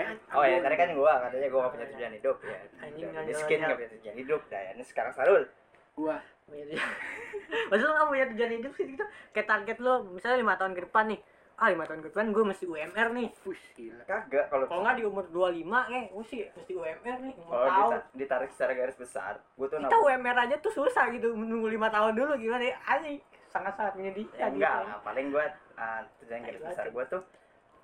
Eh, 0.00 0.08
oh 0.32 0.44
ya 0.44 0.58
tadi 0.58 0.76
kan 0.76 0.88
gua 0.92 1.12
katanya 1.20 1.48
gua 1.48 1.60
gak 1.66 1.72
punya 1.76 1.86
tujuan 1.92 2.12
hidup 2.16 2.36
ya 2.40 2.58
Anjing, 2.80 3.08
miskin 3.26 3.58
gak 3.60 3.76
punya 3.76 3.90
tujuan 3.98 4.16
hidup 4.16 4.40
dah 4.48 4.60
ya 4.60 4.70
ini 4.72 4.84
sekarang 4.84 5.12
Sarul 5.12 5.44
gua. 5.92 6.16
Maksud 7.70 7.86
lu 7.86 7.92
nggak 7.92 8.08
punya 8.08 8.24
tujuan 8.34 8.52
hidup 8.58 8.72
sih 8.74 8.86
gitu? 8.90 9.04
Kayak 9.30 9.46
target 9.46 9.78
lo 9.78 10.02
misalnya 10.04 10.38
lima 10.38 10.54
tahun 10.58 10.72
ke 10.74 10.82
depan 10.88 11.14
nih. 11.14 11.20
Ah 11.54 11.68
lima 11.68 11.84
tahun 11.84 12.00
ke 12.00 12.08
depan 12.10 12.32
gue 12.32 12.42
mesti 12.42 12.64
UMR 12.64 13.08
nih. 13.12 13.28
push 13.44 13.62
gila. 13.76 14.02
kagak 14.02 14.48
kalau 14.48 14.64
Kalau 14.66 14.80
nggak 14.80 14.96
di 14.96 15.04
umur 15.04 15.24
25 15.28 15.60
kayak 15.62 16.06
gue 16.10 16.24
sih 16.26 16.38
mesti 16.48 16.72
UMR 16.72 17.18
nih. 17.20 17.34
Mau 17.36 17.52
kalau 17.52 17.68
tahu. 17.68 17.90
dita- 17.92 18.06
ditarik 18.16 18.50
secara 18.50 18.72
garis 18.74 18.96
besar 18.96 19.32
gua 19.54 19.66
tuh 19.68 19.78
Kita 19.78 19.98
UMR 20.00 20.36
aja 20.40 20.56
tuh 20.58 20.72
susah 20.72 21.04
gitu 21.12 21.36
menunggu 21.36 21.68
lima 21.68 21.86
tahun 21.86 22.16
dulu 22.16 22.32
gimana 22.34 22.64
ya? 22.64 22.76
Anjing 22.88 23.20
sangat 23.50 23.74
sangat 23.74 23.94
menyedihkan. 23.98 24.38
ya, 24.38 24.46
enggak 24.46 24.74
gitu. 24.80 24.98
paling 25.02 25.26
gua 25.30 25.44
uh, 25.74 26.00
tujuan 26.22 26.40
garis 26.40 26.62
besar 26.64 26.86
gua 26.90 27.04
tuh 27.06 27.22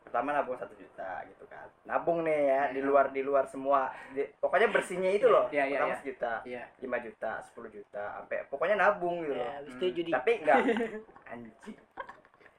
pertama 0.06 0.30
nabung 0.30 0.54
satu 0.54 0.70
juta 0.72 1.10
gitu 1.26 1.44
kan 1.44 1.66
nabung 1.82 2.22
nih 2.22 2.40
ya 2.46 2.62
di 2.70 2.78
luar 2.78 3.10
di 3.10 3.20
luar 3.20 3.44
semua 3.44 3.90
Di- 4.10 4.30
pokoknya 4.38 4.70
bersihnya 4.70 5.10
itu 5.10 5.26
loh 5.26 5.50
Iya, 5.50 5.66
iya, 5.66 5.76
pertama 5.76 5.90
iya. 5.90 5.98
sejuta 5.98 6.32
Iya. 6.46 6.62
5 6.78 7.04
juta 7.04 7.30
10 7.50 7.74
juta 7.74 8.02
sampai 8.14 8.38
pokoknya 8.46 8.76
nabung 8.76 9.20
gitu 9.20 9.34
loh 9.34 9.42
Ya, 9.44 9.90
judi. 9.90 10.10
tapi 10.10 10.30
enggak 10.38 10.56
anjing 11.30 11.76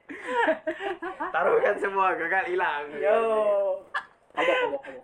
taruh 1.33 1.60
kan 1.60 1.75
semua 1.77 2.15
gagal 2.15 2.45
hilang 2.47 2.83
Yo. 2.93 3.17
Obok 4.33 4.57
obok 4.67 4.81
obok. 4.83 5.03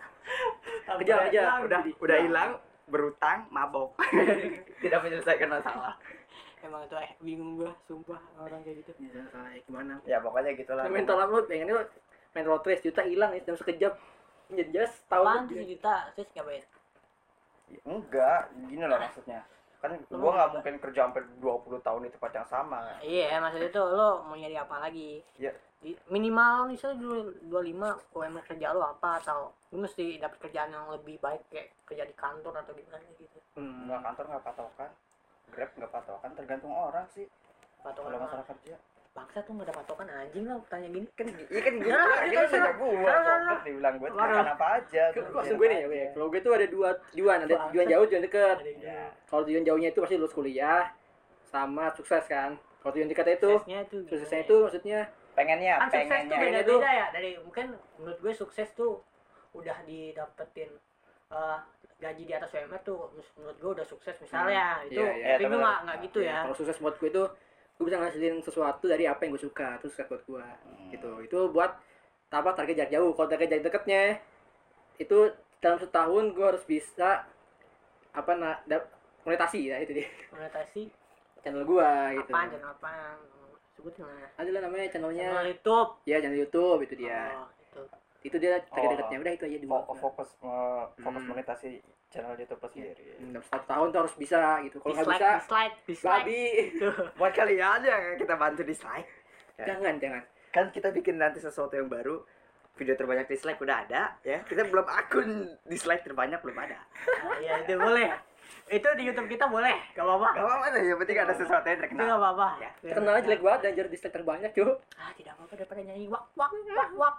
Kejar, 0.99 1.19
kejar. 1.25 1.45
udah 1.61 1.79
udah 1.97 2.17
hilang 2.19 2.49
berutang 2.85 3.47
mabok 3.49 3.95
tidak 4.83 4.99
menyelesaikan 5.01 5.49
masalah 5.49 5.95
Emang 6.59 6.79
itu 6.81 6.95
eh 6.95 7.11
bingung 7.19 7.59
gua 7.59 7.75
sumpah 7.83 8.23
orang 8.39 8.63
kayak 8.63 8.79
gitu. 8.79 8.95
Iya, 8.97 9.27
salah 9.27 9.51
ya 9.51 9.59
gimana? 9.67 9.93
ya 10.05 10.17
pokoknya 10.19 10.55
gitulah 10.55 10.87
Mental 10.87 11.19
upload 11.19 11.43
pengen 11.43 11.67
itu 11.67 11.83
main 12.33 12.43
road 12.43 12.61
race 12.63 12.81
juta 12.81 13.01
hilang 13.01 13.31
ya 13.31 13.41
dalam 13.41 13.55
sekejap. 13.55 13.93
Jadi 14.49 14.69
jelas 14.69 14.93
tahu 15.07 15.23
Apaan 15.23 15.45
tuh 15.45 15.55
sejuta 15.55 15.93
terus 16.13 16.29
ngapain? 16.31 16.63
enggak 17.83 18.39
gini 18.61 18.83
loh 18.83 18.99
maksudnya 18.99 19.41
kan 19.81 19.97
gua 20.07 20.31
nggak 20.31 20.51
mungkin 20.53 20.75
kerja 20.79 20.99
sampai 21.03 21.23
20 21.41 21.81
tahun 21.81 22.05
di 22.05 22.11
tempat 22.11 22.31
yang 22.33 22.47
sama 22.47 22.81
Iya, 23.01 23.41
maksudnya 23.41 23.67
tuh 23.67 23.85
lo 23.89 24.23
mau 24.23 24.37
nyari 24.37 24.55
apa 24.55 24.79
lagi? 24.79 25.19
Iya. 25.35 25.51
Di- 25.81 25.99
Minimal 26.07 26.69
misalnya 26.69 27.01
dulu 27.01 27.17
25 27.43 28.15
UMR 28.15 28.43
kerja 28.45 28.71
lo 28.71 28.87
apa 28.87 29.19
atau 29.19 29.51
lo 29.51 29.75
mesti 29.75 30.15
dapat 30.15 30.37
kerjaan 30.39 30.71
yang 30.71 30.87
lebih 30.87 31.19
baik 31.19 31.49
kayak 31.49 31.75
kerja 31.83 32.03
di 32.05 32.15
kantor 32.15 32.53
atau 32.55 32.71
gimana 32.71 33.03
gitu. 33.11 33.25
Hmm. 33.53 33.89
nggak 33.89 33.99
kantor 34.01 34.25
nggak 34.29 34.43
patokan 34.45 34.91
grab 35.49 35.69
nggak 35.75 35.91
patokan 35.91 36.31
tergantung 36.33 36.71
orang 36.71 37.05
sih 37.09 37.27
Patokan 37.81 38.07
kalau 38.07 38.23
masalah 38.23 38.45
kerja 38.47 38.75
Bangsa 39.13 39.45
tuh 39.45 39.53
gak 39.53 39.69
ada 39.69 39.73
patokan 39.75 40.09
anjing 40.09 40.43
lah 40.43 40.57
tanya 40.65 40.89
gini. 40.89 41.05
kan 41.07 41.25
iya 41.29 41.61
kan 41.61 41.73
gue 41.75 41.85
Nah, 41.85 42.01
kan 42.01 42.27
Nah, 42.33 42.45
nah, 42.49 42.65
nah. 42.65 43.37
goblok 43.37 43.61
dibilang 43.63 43.95
gue 43.95 44.09
makan 44.09 44.45
apa 44.49 44.65
aja 44.75 45.03
Kok 45.09 45.29
langsung 45.31 45.57
gue 45.57 45.67
nih 45.69 45.77
ya, 45.77 45.85
gue. 45.85 46.01
Kalau 46.11 46.27
gue 46.27 46.41
tuh 46.41 46.51
ada 46.51 46.65
dua 46.67 46.89
tujuan, 47.07 47.37
ada 47.39 47.55
tujuan 47.69 47.85
jauh, 47.87 48.05
tujuan 48.07 48.23
dekat. 48.23 48.57
Ya 48.75 49.13
Kalau 49.23 49.41
tujuan 49.43 49.63
jauhnya 49.63 49.89
itu 49.89 49.99
pasti 49.99 50.15
lulus 50.15 50.33
kuliah 50.33 50.89
sama 51.45 51.93
sukses 51.93 52.25
kan. 52.25 52.57
Kalau 52.79 52.91
tujuan 52.91 53.05
dekatnya 53.07 53.37
itu 53.37 53.51
Suksesnya 53.53 53.79
tuh 53.85 54.01
suksesnya 54.03 54.33
ya? 54.35 54.43
itu 54.43 54.55
maksudnya 54.59 54.99
pengennya 55.33 55.73
kan 55.77 55.87
sukses 55.87 56.01
tuh 56.01 56.09
pengennya 56.09 56.35
Pengennya 56.35 56.61
beda-beda 56.63 56.89
ya 56.91 57.05
dari 57.09 57.29
mungkin 57.39 57.65
menurut 57.95 58.17
gue 58.19 58.33
sukses 58.33 58.67
tuh 58.73 58.93
udah 59.53 59.77
didapetin 59.83 60.69
eh, 61.29 61.57
gaji 61.95 62.23
di 62.25 62.33
atas 62.33 62.49
UMR 62.51 62.81
tuh 62.81 63.13
menurut 63.37 63.55
gue 63.55 63.71
udah 63.71 63.85
sukses 63.85 64.17
misalnya 64.19 64.81
Hmm, 64.81 64.89
itu 64.89 64.99
iya, 64.99 65.13
iya. 65.13 65.33
tapi 65.37 65.45
gue 65.45 65.53
Iya, 65.53 65.61
nggak 65.61 65.79
nggak 65.79 65.97
gitu 66.03 66.19
ya 66.19 66.37
kalau 66.41 66.55
sukses 66.57 66.77
buat 66.77 66.95
gue 66.97 67.07
itu 67.07 67.23
gue 67.73 67.85
bisa 67.85 67.97
ngasilin 67.97 68.39
sesuatu 68.39 68.85
dari 68.85 69.03
apa 69.03 69.25
yang 69.25 69.33
gue 69.33 69.43
suka 69.43 69.77
itu 69.77 69.89
sukses 69.89 70.07
buat 70.07 70.23
gue 70.23 70.45
Hmm. 70.45 70.89
gitu. 70.91 71.11
Itu 71.21 71.39
buat 71.49 71.73
apa 72.29 72.49
target 72.53 72.75
jarak 72.79 72.91
jauh. 72.91 73.11
Kalau 73.13 73.27
target 73.27 73.47
jarak 73.49 73.63
dekatnya 73.65 74.01
itu 74.97 75.17
dalam 75.57 75.77
setahun 75.77 76.23
gue 76.31 76.45
harus 76.45 76.63
bisa 76.63 77.25
apa 78.11 78.31
nah 78.33 78.61
da- 78.63 78.85
monetasi 79.23 79.69
ya 79.69 79.81
itu 79.81 79.93
dia. 79.95 80.09
Monetasi? 80.29 80.89
Channel 81.41 81.65
gua 81.65 82.13
gitu. 82.13 82.31
Apaan 82.31 82.47
channel 82.49 82.71
apaan? 82.71 83.17
Sebutin 83.73 84.05
lah. 84.05 84.29
Ada 84.37 84.49
lah 84.53 84.61
namanya 84.63 84.85
channelnya. 84.87 85.27
Channel 85.27 85.47
YouTube. 85.49 85.89
Ya 86.05 86.15
channel 86.21 86.39
YouTube 86.39 86.79
itu 86.85 86.93
dia. 86.95 87.21
Oh, 87.35 87.49
itu 87.57 87.81
itu 88.23 88.35
dia 88.35 88.55
target 88.63 88.87
Oh. 88.87 88.91
dekatnya 88.95 89.19
udah 89.19 89.33
itu 89.33 89.43
aja 89.45 89.57
dua 89.59 89.79
Fo- 89.83 89.99
fokus 89.99 90.29
eh, 90.39 90.83
fokus 90.97 91.21
Hmm. 91.21 91.29
monetasi 91.29 91.69
channel 92.07 92.33
YouTube 92.33 92.57
lo 92.57 92.69
sendiri. 92.69 93.03
Dalam 93.19 93.43
satu 93.43 93.65
tahun 93.65 93.87
tuh 93.89 93.99
harus 93.99 94.15
bisa 94.15 94.39
gitu. 94.61 94.77
Kalau 94.77 94.93
nggak 94.93 95.07
bisa 95.09 95.29
dislike 95.37 95.75
dislike. 95.85 96.23
babi. 96.23 96.43
Buat 97.19 97.33
kalian 97.33 97.79
yang 97.81 98.01
kita 98.15 98.33
bantu 98.33 98.61
dislike. 98.61 99.09
Ya. 99.53 99.65
jangan 99.67 99.93
jangan. 99.97 100.23
Kan 100.49 100.65
kita 100.69 100.89
bikin 100.89 101.15
nanti 101.15 101.37
sesuatu 101.37 101.73
yang 101.73 101.85
baru 101.85 102.21
video 102.73 102.95
terbanyak 102.95 103.27
dislike 103.27 103.59
udah 103.59 103.83
ada 103.83 104.15
ya. 104.21 104.39
Kita 104.41 104.63
belum 104.63 104.83
akun 104.83 105.29
dislike 105.63 106.01
terbanyak 106.01 106.39
belum 106.39 106.57
ada. 106.59 106.79
Nah, 106.79 107.37
iya 107.37 107.59
itu 107.59 107.75
boleh. 107.75 108.09
Itu 108.65 108.87
di 108.93 109.03
YouTube 109.03 109.27
kita 109.27 109.45
boleh. 109.45 109.75
Gak 109.91 110.01
apa-apa. 110.01 110.29
Gak 110.31 110.41
apa-apa 110.43 110.65
deh 110.71 110.83
yang 110.83 110.97
penting 110.97 111.17
ada 111.19 111.33
sesuatu 111.33 111.65
yang 111.65 111.79
terkenal. 111.79 112.05
Gak 112.07 112.17
apa-apa. 112.17 112.47
Ya. 112.57 112.69
terkenal 112.87 113.13
jelek 113.19 113.41
banget 113.41 113.59
dan 113.59 113.71
jadi 113.75 113.89
dislike 113.89 114.13
terbanyak 114.13 114.51
cuy. 114.51 114.71
Ah 114.95 115.11
tidak 115.11 115.33
apa-apa 115.35 115.53
daripada 115.55 115.81
nyanyi. 115.81 116.05
Wak 116.07 116.23
wak 116.33 116.49
wak 116.71 116.89
wak 116.95 117.15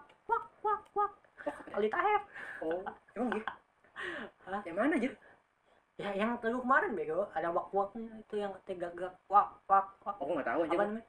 wak 0.64 0.82
wak. 0.96 1.12
Ali 1.76 1.88
Taher 1.92 2.22
oh 2.64 2.80
emang 3.12 3.30
gitu 3.36 3.52
Hah? 4.48 4.62
yang 4.64 4.76
mana 4.76 4.96
aja 4.96 5.10
ya 5.94 6.10
yang 6.18 6.34
lagu 6.34 6.58
kemarin 6.58 6.98
bego. 6.98 7.30
Ada 7.36 7.54
wak 7.54 7.70
waknya 7.70 8.10
itu 8.18 8.34
yang 8.34 8.50
katanya 8.58 8.90
gagak 8.90 9.12
wak 9.30 9.48
wak 9.70 9.86
wak. 10.02 10.16
Aku 10.18 10.34
nggak 10.34 10.48
tahu 10.48 10.60
apa 10.64 10.72
aja 10.72 10.76
namanya 10.82 11.04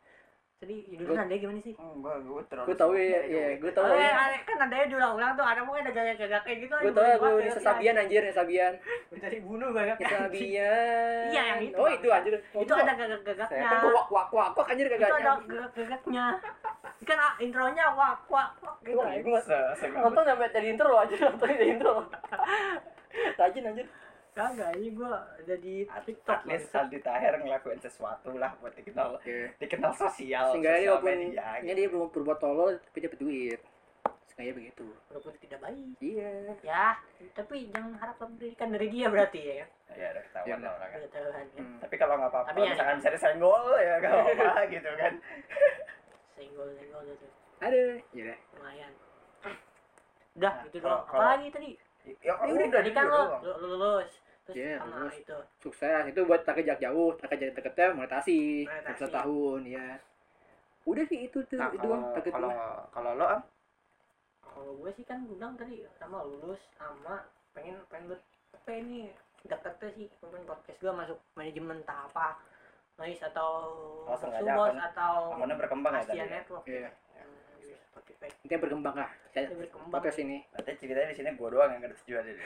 jadi 0.56 0.76
judulnya 0.88 1.28
ada 1.28 1.36
gimana 1.36 1.60
sih? 1.60 1.76
Enggak 1.76 2.16
gue 2.24 2.42
terlalu 2.48 2.68
gue 2.72 2.78
tahu 2.80 2.92
ya 2.96 3.22
ya 3.28 3.48
gue 3.60 3.72
tahu 3.76 3.86
Oh, 3.86 3.92
ya 3.92 4.08
ya, 4.08 4.40
kan 4.48 4.58
ada 4.64 4.76
yang 4.80 4.88
diulang-ulang 4.88 5.32
tuh. 5.36 5.44
Ada 5.44 5.62
mungkin 5.68 5.84
ada 5.84 5.92
gagak-gagak 5.92 6.42
kayak 6.48 6.58
gitu 6.64 6.74
gue 6.80 6.94
tahu 6.96 7.06
ya 7.06 7.16
gue 7.20 7.30
Nisa 7.44 7.62
Sabian 7.62 7.96
anjir 8.00 8.22
Nisa 8.24 8.40
Sabian 8.40 8.74
Minta 9.12 9.28
dibunuh 9.28 9.70
gagak 9.76 10.00
Nisa 10.00 10.18
Sabian 10.26 11.24
Iya, 11.28 11.42
yang 11.54 11.60
itu, 11.60 11.76
oh 11.76 11.90
itu 11.92 12.08
anjir. 12.08 12.34
Itu 12.40 12.72
ada 12.72 12.94
gagak-gagaknya. 12.96 13.68
Saya 13.68 13.84
wak 13.84 14.08
wak 14.08 14.30
wak 14.32 14.50
wak 14.56 14.68
anjir 14.72 14.86
itu 14.88 14.96
kagak 14.96 15.12
ada 15.20 15.32
gagak-gagaknya 15.44 16.26
kan 17.02 17.18
ah, 17.18 17.34
intronya 17.38 17.92
wak 17.92 18.24
wak 18.26 18.56
wak 18.58 18.76
gitu. 18.82 18.96
Wah, 18.96 19.12
gue 19.12 19.40
Se- 19.42 19.92
nonton 19.92 20.24
sampai 20.24 20.48
dari 20.50 20.68
intro 20.70 20.88
loh 20.88 21.00
anjir 21.00 21.20
nonton 21.20 21.48
dari 21.48 21.68
intro. 21.70 21.94
Rajin 23.40 23.66
anjir. 23.66 23.88
Kagak 24.32 24.76
ini 24.76 24.92
gua 24.92 25.16
ada 25.32 25.56
di 25.56 25.88
At, 25.88 26.04
TikTok 26.04 26.28
at 26.34 26.44
least 26.44 26.68
Aldi 26.70 27.00
Taher 27.00 27.40
ngelakuin 27.40 27.80
sesuatu 27.80 28.36
lah 28.36 28.52
buat 28.60 28.76
dikenal 28.76 29.16
dikenal 29.56 29.96
sosial 29.96 30.52
sehingga 30.52 30.76
dia 30.76 30.80
sosial 30.82 30.92
walaupun 30.94 31.12
media 31.24 31.48
ini 31.56 31.64
gitu. 31.64 31.72
dia 31.74 31.88
belum 31.88 32.08
berbuat 32.12 32.40
tolol 32.40 32.72
tapi 32.78 33.00
dapat 33.02 33.16
duit. 33.18 33.60
Sehingga 34.28 34.52
begitu. 34.52 34.84
Walaupun 35.08 35.32
tidak 35.40 35.64
baik. 35.64 35.96
Iya. 36.04 36.52
Ya 36.60 36.86
tapi 37.32 37.72
jangan 37.72 37.96
harap 37.96 38.20
pendidikan 38.20 38.76
dari 38.76 38.88
dia 38.92 39.08
berarti 39.08 39.40
ya. 39.40 39.66
Ya 39.96 40.08
udah 40.12 40.24
ketahuan 40.28 40.48
Iya, 40.52 40.56
lah 40.60 40.72
orang 40.74 40.90
kan. 40.90 41.00
Kan 41.00 41.16
ya. 41.16 41.32
Hmm. 41.56 41.78
tapi 41.80 41.96
kalau 41.96 42.14
nggak 42.20 42.32
apa-apa 42.36 42.50
ya- 42.52 42.68
misalkan 42.68 42.96
bisa 43.00 43.10
disenggol 43.16 43.64
ya 43.80 43.94
gak 43.98 44.12
apa-apa 44.12 44.62
gitu 44.76 44.90
kan 45.00 45.14
senggol 46.36 46.68
senggol 46.74 47.02
gitu 47.06 47.28
ada. 47.58 47.80
ya 48.12 48.22
udah 48.22 48.38
lumayan. 48.54 48.92
Udah 50.36 50.54
Nah, 50.54 50.68
kalau- 50.68 50.76
doang. 50.76 51.04
kalau- 51.08 51.22
apalagi 51.24 51.48
tadi? 51.50 51.70
Ya 52.06 52.14
Ya 52.28 52.34
udah, 52.46 52.68
tadi 52.70 52.90
kan 52.92 53.06
lo 53.08 53.24
lulus. 53.58 54.12
Terus 54.46 54.56
Iya, 54.56 54.78
sama 54.78 54.96
lulus. 55.00 55.16
itu? 55.18 55.38
Sukses. 55.60 56.04
Itu 56.06 56.20
buat 56.24 56.42
target 56.44 56.64
jarak 56.68 56.82
jauh 56.84 57.12
target 57.16 57.38
jarak 57.40 57.56
dekatnya 57.56 57.88
monetasi. 57.94 58.42
Monetasi. 58.64 59.00
satu 59.00 59.12
tahun 59.12 59.62
ya 59.66 59.88
udah 60.86 61.02
sih 61.02 61.26
itu 61.26 61.42
tuh 61.42 61.58
nah, 61.58 61.66
itu 61.68 61.82
kalau 61.82 61.90
doang 61.90 62.04
target 62.14 62.32
kalau 62.32 62.52
kalau 62.94 63.12
lo 63.16 63.26
am? 63.26 63.42
Kalau 64.40 64.72
gue 64.78 64.92
sih 64.94 65.02
kan 65.02 65.26
gue 65.26 65.34
bilang 65.34 65.58
tadi 65.58 65.82
sama 65.98 66.22
lulus 66.22 66.62
sama 66.78 67.26
pengen 67.52 67.82
pengen 67.90 68.14
buat 68.14 68.22
apa 68.54 68.70
ini 68.72 69.10
deketnya 69.42 69.90
sih 69.92 70.06
pengen 70.22 70.46
podcast 70.46 70.78
gue 70.78 70.94
masuk 70.94 71.18
manajemen 71.34 71.82
tak 71.84 72.06
apa 72.06 72.38
noise 72.96 73.22
atau 73.26 73.50
Oh, 74.06 74.16
subos 74.16 74.38
akun- 74.38 74.78
atau 74.80 75.14
akunnya 75.34 75.58
berkembang 75.58 75.94
ya 75.94 76.02
tadi 76.02 76.14
Asia 76.14 76.24
ya? 76.24 76.34
Network. 76.38 76.64
Iya. 76.66 76.90
di 77.58 77.70
Spotify. 77.76 78.28
Intinya 78.40 78.60
berkembang 78.62 78.96
lah. 78.96 79.10
Saya 79.28 79.46
berkembang. 79.52 79.92
podcast 79.92 80.20
ini. 80.20 80.38
Berarti 80.48 80.72
ceritanya 80.78 81.08
di 81.10 81.16
sini 81.16 81.30
gua 81.34 81.50
doang 81.50 81.70
yang 81.70 81.82
ngerti 81.82 82.02
jual 82.06 82.24
ini 82.28 82.42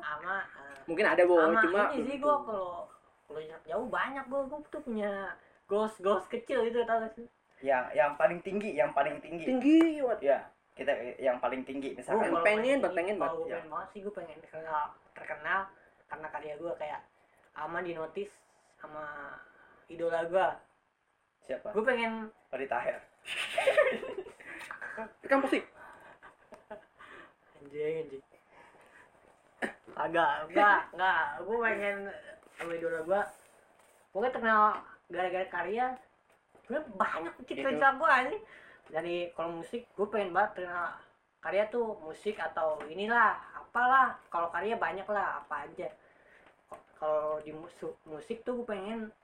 sama 0.00 0.34
eh, 0.46 0.78
mungkin 0.86 1.06
ada 1.06 1.22
bu 1.22 1.34
sama 1.36 1.60
cuma 1.60 1.82
ini 1.92 2.02
sih 2.04 2.16
gue 2.16 2.36
kalau 2.40 2.88
kalau 3.26 3.40
jarak 3.40 3.62
jauh 3.64 3.86
banyak 3.86 4.24
gue 4.24 4.40
gue 4.42 4.58
tuh 4.66 4.82
punya 4.82 5.10
goals 5.66 5.94
goals 5.98 6.26
kecil 6.26 6.62
itu 6.62 6.80
tau 6.82 6.98
gak 6.98 7.12
sih? 7.12 7.26
Yang 7.60 7.84
yang 7.92 8.10
paling 8.16 8.40
tinggi 8.40 8.70
yang 8.72 8.90
paling 8.90 9.20
tinggi. 9.20 9.44
Tinggi 9.44 10.00
banget 10.00 10.20
ya 10.24 10.38
kita 10.72 10.92
yang 11.18 11.36
paling 11.36 11.60
tinggi 11.62 11.92
Gua 11.92 11.98
misalkan 11.98 12.30
Kalau 12.30 12.40
pengen 12.40 12.78
banget, 12.80 12.96
pengen 12.96 13.16
banget, 13.18 13.36
gue 13.36 13.46
pengen 13.50 13.68
banget 13.68 13.88
sih 13.90 14.00
gue 14.00 14.14
pengen 14.14 14.36
terkenal 14.40 14.82
terkenal 15.12 15.60
karena 16.08 16.26
karya 16.30 16.54
gue 16.56 16.72
kayak 16.74 17.00
ama 17.52 17.78
di 17.82 17.92
notice 17.92 18.32
sama 18.74 19.04
idola 19.90 20.24
gue 20.24 20.48
siapa? 21.44 21.74
Gue 21.74 21.84
pengen 21.84 22.30
Aldi 22.54 22.66
Taher 22.70 22.98
kan 25.30 25.38
pasti 25.46 25.60
anjing 27.60 27.96
anjing. 28.02 28.24
Agak 29.94 30.30
enggak 30.50 30.80
enggak. 30.96 31.24
Gue 31.46 31.56
pengen 31.62 31.96
sama 32.58 32.72
idola 32.74 33.00
gue 33.04 33.20
pokoknya 34.10 34.34
terkenal 34.34 34.64
gara-gara 35.06 35.46
karya. 35.46 35.86
Gue 36.66 36.80
banyak 36.98 37.34
cita-cita 37.46 37.88
gue 37.94 38.10
anjing. 38.10 38.42
Dari 38.90 39.16
kalau 39.38 39.62
musik 39.62 39.86
gue 39.94 40.06
pengen 40.10 40.34
banget 40.34 40.62
terkenal 40.62 40.98
karya 41.40 41.64
tuh 41.70 41.94
musik 42.02 42.36
atau 42.40 42.82
inilah 42.90 43.38
apalah. 43.54 44.18
Kalau 44.32 44.50
karya 44.50 44.74
banyak 44.74 45.06
lah 45.06 45.44
apa 45.44 45.70
aja. 45.70 45.88
Kalau 46.98 47.38
di 47.40 47.54
musik 47.54 47.94
musik 48.04 48.42
tuh 48.42 48.60
gue 48.60 48.66
pengen 48.66 49.14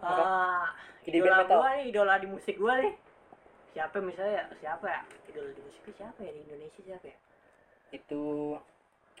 eh 0.00 0.64
Jadi 1.04 1.16
idola 1.16 1.36
band 1.36 1.44
metal. 1.44 1.58
gue 1.60 1.70
nih 1.70 1.84
idola 1.86 2.14
di 2.16 2.26
musik 2.26 2.56
gue 2.56 2.74
nih. 2.80 2.94
Siapa 3.70 3.96
misalnya 4.00 4.42
siapa 4.56 4.86
ya? 4.86 5.00
Idola 5.26 5.50
di 5.50 5.60
musik 5.60 5.82
siapa 5.92 6.18
ya? 6.18 6.30
Di 6.30 6.40
Indonesia 6.42 6.80
siapa 6.82 7.06
ya? 7.06 7.16
Itu 7.90 8.22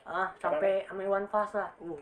ah 0.04 0.28
sampai 0.36 0.84
sama 0.84 1.00
Iwan 1.02 1.26
Fals 1.26 1.52
lah. 1.52 1.70
Uh. 1.78 2.00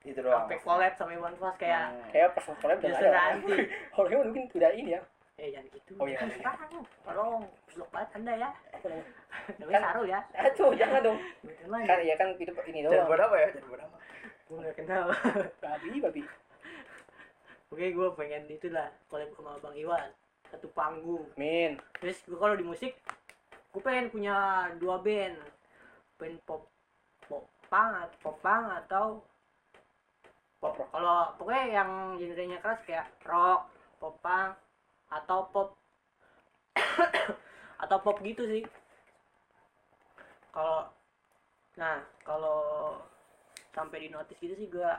Itu 0.00 0.20
doang. 0.20 0.44
Sampai 0.44 0.58
collab 0.60 0.92
sama 0.94 1.12
Iwan 1.12 1.34
Fals 1.34 1.56
kayak 1.56 1.84
Hmm. 1.90 2.08
kayak 2.10 2.28
pas 2.32 2.44
collab 2.54 2.76
udah 2.76 2.88
nggak 2.88 3.02
ada 3.02 3.10
Ranti 3.10 3.52
orangnya 3.92 4.18
mungkin 4.24 4.42
udah 4.52 4.70
ini 4.72 4.90
ya. 4.92 5.02
Eh 5.38 5.48
jangan 5.48 5.66
gitu. 5.70 5.92
Oh, 5.96 6.04
iya. 6.04 6.18
sekarang 6.18 6.70
tolong 7.04 7.46
blok 7.70 7.88
banget 7.88 8.08
anda 8.12 8.32
ya. 8.36 8.50
Namanya 9.58 9.70
Kan- 9.70 9.84
Sarul 9.86 10.06
ya 10.06 10.20
aduh 10.34 10.70
jangan 10.74 11.00
dong. 11.00 11.18
Kan 11.86 11.98
ya 12.02 12.14
kan 12.16 12.26
itu 12.34 12.52
ini 12.66 12.78
jangan 12.82 12.92
doang. 12.92 13.08
buat 13.08 13.20
apa 13.22 13.36
ya? 13.36 13.48
Jangan 13.54 13.68
buat 13.68 13.82
apa. 13.82 13.96
Gue 14.44 14.58
gak 14.60 14.74
kenal. 14.76 15.04
Babi 15.60 15.90
babi 16.00 16.22
oke 17.68 17.84
gue 17.84 18.08
pengen 18.16 18.48
itu 18.48 18.68
lah 18.72 18.88
collab 19.12 19.28
sama 19.36 19.60
Bang 19.60 19.76
Iwan 19.76 20.08
satu 20.48 20.68
panggung. 20.72 21.28
Min 21.36 21.76
terus 22.00 22.20
gue 22.24 22.38
kalau 22.38 22.56
di 22.56 22.64
musik 22.64 22.96
gue 23.72 23.82
pengen 23.84 24.08
punya 24.08 24.68
dua 24.80 25.00
band. 25.00 25.36
Band 26.18 26.36
pop 26.42 26.66
pop 27.28 27.44
punk 27.68 27.92
atau 27.94 28.16
pop 28.24 28.36
punk 28.40 28.64
atau 28.84 29.06
pop 30.58 30.74
rock. 30.74 30.88
Kalau 30.90 31.18
pokoknya 31.38 31.64
yang 31.82 31.90
genrenya 32.18 32.58
keras 32.58 32.80
kayak 32.88 33.06
rock 33.28 33.68
pop 34.00 34.16
punk 34.24 34.56
atau 35.12 35.38
pop 35.52 35.68
atau 37.84 37.96
pop 38.00 38.16
gitu 38.24 38.48
sih. 38.48 38.64
Kalau 40.50 40.88
nah 41.78 42.02
kalau 42.26 42.98
sampai 43.70 44.02
di 44.02 44.08
notice 44.10 44.40
gitu 44.42 44.58
sih 44.58 44.66
gua 44.66 44.98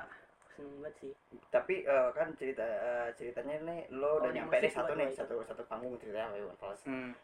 seneng 0.59 0.75
banget 0.83 0.93
sih. 0.99 1.13
Tapi 1.47 1.75
eh, 1.87 2.09
kan 2.11 2.27
cerita 2.35 2.63
eh, 2.67 3.07
ceritanya 3.15 3.55
nih 3.63 3.79
lo 3.95 4.19
udah 4.19 4.27
Oh, 4.27 4.35
nyampe 4.35 4.59
nih 4.59 4.71
satu 4.71 4.91
nih 4.93 5.07
satu 5.15 5.39
satu 5.47 5.63
panggung 5.71 5.95
ceritanya 5.95 6.35
Iwan 6.35 6.57
Fals. 6.59 6.83
Hmm. 6.83 7.15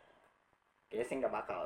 kayaknya 0.86 1.06
sih 1.10 1.16
nggak 1.18 1.34
bakal 1.34 1.66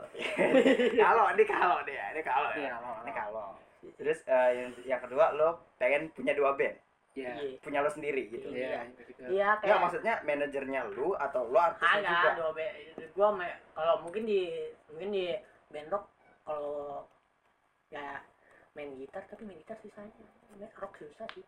kalau 1.04 1.28
ini 1.36 1.44
kalau 1.44 1.78
deh 1.84 1.92
ini 1.92 2.22
kalau 2.24 2.50
Iya, 2.56 2.64
ya 2.64 2.70
kalau, 2.80 2.96
ini 3.04 3.12
kalau. 3.12 3.48
kalau. 3.52 3.94
Terus 4.00 4.20
eh, 4.26 4.50
yang 4.56 4.70
yang 4.96 5.02
kedua 5.04 5.36
lo 5.36 5.50
pengen 5.76 6.08
punya 6.16 6.32
dua 6.34 6.56
band? 6.56 6.80
Ya 7.20 7.36
iya. 7.36 7.60
Punya 7.60 7.84
lo 7.84 7.92
sendiri 7.92 8.32
gitu. 8.32 8.48
Iya 8.48 8.80
iya. 8.80 8.82
Nggak, 9.20 9.54
kayak 9.60 9.80
maksudnya 9.84 10.14
manajernya 10.24 10.82
lu 10.96 11.20
atau 11.20 11.52
lo 11.52 11.60
artisnya 11.60 12.00
juga? 12.00 12.16
agak 12.16 12.34
dua 12.40 12.52
band. 12.56 12.74
Gua 13.12 13.30
kalau 13.76 13.96
mungkin 14.08 14.24
di 14.24 14.42
mungkin 14.88 15.10
di 15.12 15.26
band 15.68 15.88
rock 15.92 16.06
kalau 16.48 17.04
ya 17.92 18.24
main 18.78 18.96
gitar 18.96 19.26
tapi 19.28 19.44
main 19.44 19.60
gitar 19.60 19.78
susahnya 19.84 20.14
main 20.56 20.72
rock 20.80 20.96
susah 20.96 21.28
sih 21.36 21.44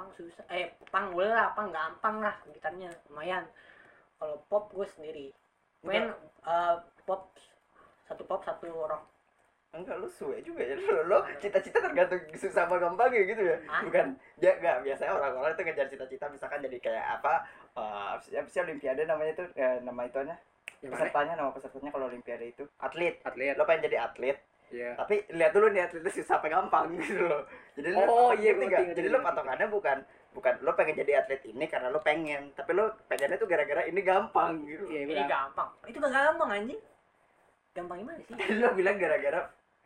pang 0.00 0.08
susah 0.16 0.44
eh 0.48 0.72
pang 0.88 1.12
boleh 1.12 1.28
lah 1.28 1.52
pang 1.52 1.68
gampang 1.68 2.24
lah 2.24 2.32
gitarnya 2.48 2.88
lumayan. 3.12 3.44
Kalau 4.16 4.40
pop 4.48 4.72
gue 4.72 4.88
sendiri. 4.88 5.28
Main 5.84 6.08
eh, 6.48 6.76
pop 7.04 7.36
satu 8.08 8.24
pop 8.24 8.40
satu 8.40 8.64
rock 8.72 9.04
enggak 9.70 10.02
lu 10.02 10.08
suwe 10.10 10.42
juga 10.42 10.66
ya. 10.66 10.74
Lo, 10.82 11.06
lo 11.06 11.18
cita-cita 11.38 11.78
tergantung 11.78 12.18
susah 12.34 12.66
apa 12.66 12.74
gampang 12.80 13.12
ya 13.14 13.22
gitu 13.22 13.42
ya. 13.44 13.56
Hah? 13.70 13.86
bukan 13.86 14.06
ya 14.42 14.58
enggak 14.58 14.76
biasanya 14.82 15.12
orang-orang 15.14 15.52
itu 15.54 15.62
ngejar 15.62 15.86
cita-cita 15.86 16.26
misalkan 16.26 16.64
jadi 16.66 16.78
kayak 16.82 17.06
apa 17.20 17.32
eh 17.78 18.40
apa 18.40 18.48
sih 18.50 18.64
olimpiade 18.64 19.06
namanya 19.06 19.44
tuh 19.44 19.46
eh, 19.54 19.78
nama 19.84 20.08
mana? 20.08 20.34
pesertanya 20.80 21.36
nama 21.36 21.52
pesertanya 21.52 21.92
kalau 21.92 22.08
olimpiade 22.08 22.50
itu. 22.50 22.64
Atlet. 22.82 23.20
Atlet. 23.22 23.54
lo 23.54 23.68
pengen 23.68 23.86
jadi 23.86 24.10
atlet 24.10 24.40
Iya. 24.70 24.94
tapi 24.94 25.26
lihat 25.28 25.50
dulu 25.50 25.66
nih 25.68 25.82
atletnya 25.82 26.12
susah 26.12 26.38
apa 26.38 26.46
gampang 26.46 26.94
gitu 26.96 27.20
loh 27.20 27.42
jadi 27.74 27.88
lo- 27.90 28.06
Oh, 28.06 28.30
iya, 28.32 28.50
ngerti 28.52 28.66
ngerti, 28.66 28.94
jadi 28.94 29.08
lo 29.08 29.18
patokannya 29.20 29.66
bukan 29.66 29.98
bukan 30.30 30.54
lo 30.62 30.70
pengen 30.72 30.94
jadi 30.94 31.12
atlet 31.18 31.42
ini 31.44 31.66
karena 31.66 31.90
lo 31.90 31.98
pengen 31.98 32.54
tapi 32.54 32.70
lo 32.72 32.94
pengennya 33.04 33.34
tuh 33.34 33.46
gara-gara 33.46 33.82
ini 33.82 33.98
gampang 34.00 34.62
gitu 34.62 34.86
Iya, 34.86 35.00
Ini 35.04 35.22
gampang. 35.26 35.68
Itu 35.84 35.98
gak 35.98 36.12
gampang 36.12 36.48
anjing. 36.52 36.80
Gampang 37.70 37.96
gimana 37.98 38.18
sih? 38.20 38.34
Lo 38.62 38.70
bilang 38.72 38.94
gara-gara 38.96 39.40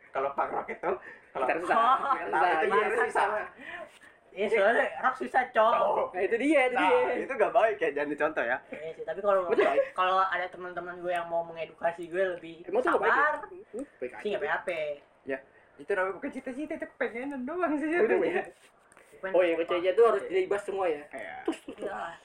kalau 0.09 0.29
punk 0.31 0.51
rock 0.51 0.69
itu 0.69 0.91
kalau 1.33 1.45
Gitar 1.45 1.57
susah. 1.59 1.77
Oh, 1.77 2.13
susah. 2.15 2.49
itu 2.55 2.65
Iya, 2.71 2.87
susah. 3.03 3.27
Iya 4.35 4.47
soalnya 4.51 4.87
rock 4.99 5.15
susah 5.15 5.43
cowok. 5.49 5.79
Oh, 5.79 6.05
Nah, 6.11 6.21
itu 6.21 6.35
dia, 6.35 6.61
itu 6.67 6.75
nah 6.75 6.91
dia. 6.91 7.23
itu 7.23 7.33
gak 7.33 7.53
baik 7.55 7.77
ya 7.79 7.89
jangan 7.89 8.09
dicontoh 8.11 8.43
ya 8.43 8.57
Iya 8.67 8.91
sih, 8.91 9.03
tapi 9.03 9.19
kalau 9.23 9.41
kalau 9.95 10.19
ada 10.21 10.45
teman-teman 10.51 10.99
gue 10.99 11.07
yang 11.09 11.27
mau 11.27 11.41
mengedukasi 11.41 12.03
gue 12.05 12.23
lebih 12.35 12.67
Emang 12.67 12.83
ya? 12.83 12.91
sabar, 12.91 13.33
sih 13.47 13.63
aja. 14.03 14.27
nggak 14.27 14.41
PHP. 14.43 14.69
itu 15.75 15.91
namanya 15.91 16.15
bukan 16.15 16.31
cita-cita 16.31 16.73
itu 16.73 16.87
pengenan 16.95 17.41
doang 17.43 17.75
sih 17.75 17.87
Udah, 17.87 18.15
ya. 18.21 18.43
Oh, 19.31 19.41
yang 19.41 19.57
kecil 19.57 19.91
tuh 19.91 20.05
harus 20.05 20.23
dilibas 20.29 20.61
semua 20.63 20.85
ya. 20.85 21.03
Iya, 21.09 21.35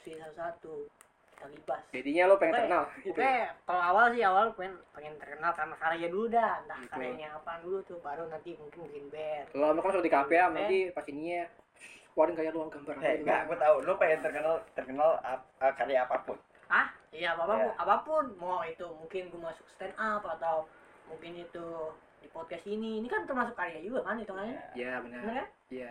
sih 0.02 0.14
satu-satu. 0.14 0.86
Kita 1.32 1.46
libas. 1.48 1.82
Jadinya 1.90 2.22
lo 2.28 2.34
pengen 2.36 2.54
terkenal. 2.60 2.84
Gitu. 3.00 3.16
Oke, 3.16 3.34
kalau 3.64 3.82
awal 3.82 4.04
sih 4.12 4.20
awal 4.20 4.52
pengen 4.52 4.76
pengen 4.92 5.14
terkenal 5.16 5.50
karena 5.50 5.74
karya 5.74 6.06
dulu 6.06 6.26
dah, 6.28 6.60
entah 6.60 6.78
Betul. 6.78 6.92
karyanya 6.92 7.28
apa 7.32 7.52
dulu 7.58 7.78
tuh, 7.82 7.98
baru 7.98 8.28
nanti 8.28 8.54
mungkin 8.54 8.80
bikin 8.84 9.06
band. 9.08 9.46
Lo 9.50 9.64
lama 9.66 9.80
kan 9.80 9.90
suka 9.90 10.04
di 10.04 10.12
kafe 10.12 10.34
ya, 10.36 10.46
nanti 10.46 10.78
pas 10.92 11.06
ininya 11.08 11.42
keluarin 12.12 12.34
kayak 12.34 12.52
lu 12.52 12.66
gambar. 12.66 12.94
eh 12.98 13.14
enggak 13.18 13.40
gue 13.44 13.56
tahu 13.56 13.74
lo 13.80 13.92
pengen 13.96 14.18
terkenal 14.20 14.54
terkenal 14.70 15.10
ap- 15.20 15.48
eh, 15.58 15.74
karya 15.74 16.02
apa 16.02 16.16
pun 16.20 16.38
Ah, 16.68 16.86
iya 17.10 17.34
apa 17.34 17.42
pun, 17.44 17.56
Iya. 17.56 17.74
apa 17.76 17.96
pun 18.00 18.24
mau 18.36 18.62
itu 18.62 18.86
mungkin 18.86 19.26
gue 19.26 19.40
masuk 19.40 19.66
stand 19.68 19.90
up 19.96 20.22
atau 20.22 20.70
mungkin 21.04 21.34
itu 21.36 21.66
di 22.18 22.28
podcast 22.28 22.62
ini, 22.64 22.98
ini 22.98 23.08
kan 23.08 23.24
termasuk 23.24 23.52
karya 23.52 23.80
juga 23.80 24.04
kan 24.04 24.14
hitungannya, 24.14 24.54
Iya, 24.72 25.00
bener 25.00 25.18
benar. 25.18 25.34
kan? 25.36 25.48
Iya. 25.68 25.90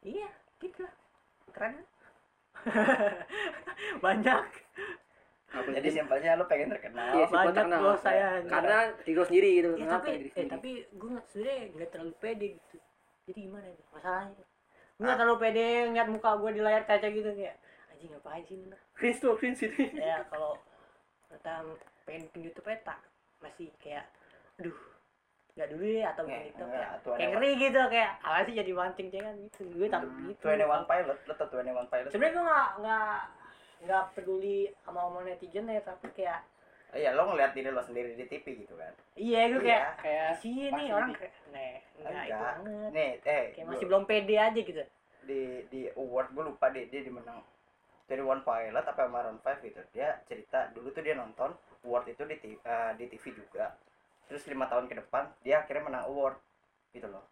Iya, 0.00 0.28
gitu 0.56 0.78
lah. 0.80 0.94
Keren? 1.50 1.82
Banyak. 3.98 4.44
Apa 5.48 5.68
jadi 5.72 5.88
simpelnya 5.90 6.36
lo 6.36 6.44
pengen 6.44 6.68
terkenal 6.68 7.08
Iya, 7.10 7.26
banyak 7.26 7.54
terkenal. 7.56 7.80
bos 7.82 7.98
saya. 7.98 8.28
karena 8.44 8.78
diri 9.00 9.16
lo 9.16 9.24
sendiri 9.24 9.50
gitu. 9.56 9.70
Ya, 9.74 9.86
tapi 9.90 10.10
eh, 10.28 10.46
tapi 10.46 10.70
gue 10.86 11.08
nggak 11.10 11.26
sebenarnya 11.26 11.58
nggak 11.72 11.90
terlalu 11.90 12.14
pede 12.20 12.46
gitu. 12.54 12.76
Jadi 13.24 13.38
gimana 13.42 13.66
nih 13.66 13.84
masalahnya? 13.90 14.44
Gue 14.98 15.06
Ah. 15.06 15.14
terlalu 15.14 15.38
pede 15.38 15.64
ngeliat 15.86 16.08
muka 16.10 16.34
gue 16.36 16.50
di 16.52 16.60
layar 16.60 16.82
kaca 16.82 17.06
gitu 17.06 17.30
kayak 17.32 17.56
anjing 17.88 18.10
ngapain 18.10 18.42
sih 18.42 18.56
bener? 18.56 18.78
cringe 18.92 19.18
tuh, 19.18 19.34
cringe 19.34 19.62
ini. 19.62 19.84
ya 20.10 20.26
kalau 20.26 20.58
pengen 22.02 22.24
bikin 22.26 22.50
YouTube 22.50 22.64
peta 22.64 22.96
masih 23.38 23.70
kayak 23.78 24.08
aduh 24.58 24.74
nggak 25.54 25.68
dulu 25.70 25.84
ya 25.84 26.06
atau 26.10 26.24
ya 26.24 26.38
tuh 26.54 26.66
ada 26.70 26.98
kayak 27.04 27.30
ngeri 27.34 27.50
gitu 27.58 27.80
kayak 27.90 28.10
apa 28.22 28.38
sih 28.46 28.54
jadi 28.54 28.70
mancing 28.72 29.08
cengan 29.10 29.34
gitu 29.42 29.62
gue 29.68 29.86
takut 29.86 30.10
gitu 30.24 30.38
Twenty 30.40 30.64
One 30.64 30.86
Pilot 30.86 31.18
lo 31.20 31.34
Twenty 31.36 31.70
One 31.70 31.88
Pilot 31.90 32.10
sebenarnya 32.10 32.34
gue 32.34 32.44
nggak 32.46 32.68
nggak 32.80 33.16
nggak 33.78 34.04
peduli 34.16 34.58
sama 34.82 35.00
omong 35.06 35.26
netizen 35.26 35.66
ya 35.66 35.82
tapi 35.82 36.08
kayak 36.16 36.40
iya 36.94 37.10
lo 37.12 37.28
ngeliat 37.28 37.52
diri 37.52 37.68
lo 37.68 37.82
sendiri 37.82 38.16
di 38.16 38.24
TV 38.24 38.64
gitu 38.64 38.74
kan? 38.74 38.92
Iya 39.12 39.40
gue 39.48 39.60
kayak 39.60 39.82
Iya. 39.82 39.90
Kayak 39.98 40.30
sih 40.40 40.54
Masih 40.56 40.72
nih 40.72 40.86
orang 40.90 41.08
di- 41.08 41.18
kayak 41.18 41.34
nih 41.52 41.72
enggak 41.98 42.26
banget. 42.30 42.90
Nih 42.92 43.10
eh 43.22 43.44
kayak 43.52 43.66
masih 43.66 43.84
belum 43.84 44.04
pede 44.04 44.34
aja 44.34 44.60
gitu. 44.60 44.82
Di 45.22 45.40
di 45.68 45.80
award 45.92 46.28
gue 46.32 46.44
lupa 46.44 46.66
deh 46.70 46.84
dia 46.86 47.00
dimenang 47.02 47.38
dari 48.08 48.22
One 48.24 48.40
Pilot 48.40 48.84
apa 48.84 49.02
Maroon 49.04 49.36
5 49.38 49.60
gitu. 49.60 49.80
Dia 49.92 50.16
cerita 50.24 50.72
dulu 50.72 50.88
tuh 50.88 51.04
dia 51.04 51.12
nonton 51.12 51.52
award 51.82 52.08
itu 52.08 52.22
di 52.24 52.36
TV, 52.36 52.56
eh, 52.58 52.92
di 52.96 53.04
TV 53.06 53.24
juga. 53.32 53.76
Terus 54.24 54.44
lima 54.46 54.64
tahun 54.64 54.86
ke 54.86 54.96
depan 54.96 55.28
dia 55.40 55.60
akhirnya 55.60 55.84
menang 55.84 56.04
award 56.08 56.36
gitu 56.90 57.04
loh. 57.04 57.24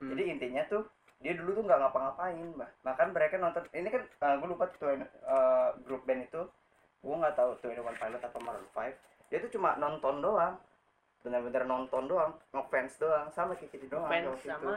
Hmm. 0.00 0.16
jadi 0.16 0.32
intinya 0.32 0.64
tuh 0.64 0.88
dia 1.20 1.36
dulu 1.36 1.52
tuh 1.52 1.68
nggak 1.68 1.76
ngapa-ngapain 1.76 2.56
bah 2.56 2.72
bahkan 2.80 3.12
mereka 3.12 3.36
nonton 3.36 3.68
ini 3.70 3.92
kan 3.92 4.00
gue 4.40 4.48
lupa 4.48 4.64
tuh 4.72 4.96
eh, 4.96 5.68
grup 5.84 6.08
band 6.08 6.24
itu 6.24 6.40
gue 7.00 7.14
nggak 7.16 7.34
tahu 7.36 7.50
tuh 7.64 7.72
One 7.72 7.96
Pilot 7.96 8.22
apa 8.22 8.38
Maroon 8.44 8.68
5 8.76 9.30
dia 9.30 9.38
tuh 9.38 9.50
cuma 9.54 9.78
nonton 9.78 10.18
doang. 10.18 10.58
Bener-bener 11.20 11.62
nonton 11.68 12.08
doang 12.10 12.32
ngefans 12.50 12.98
doang 12.98 13.28
sama 13.30 13.54
kayak 13.54 13.76
gitu 13.76 13.86
doang 13.92 14.10
fans 14.10 14.26
waktu 14.26 14.40
itu. 14.40 14.50
sama 14.50 14.72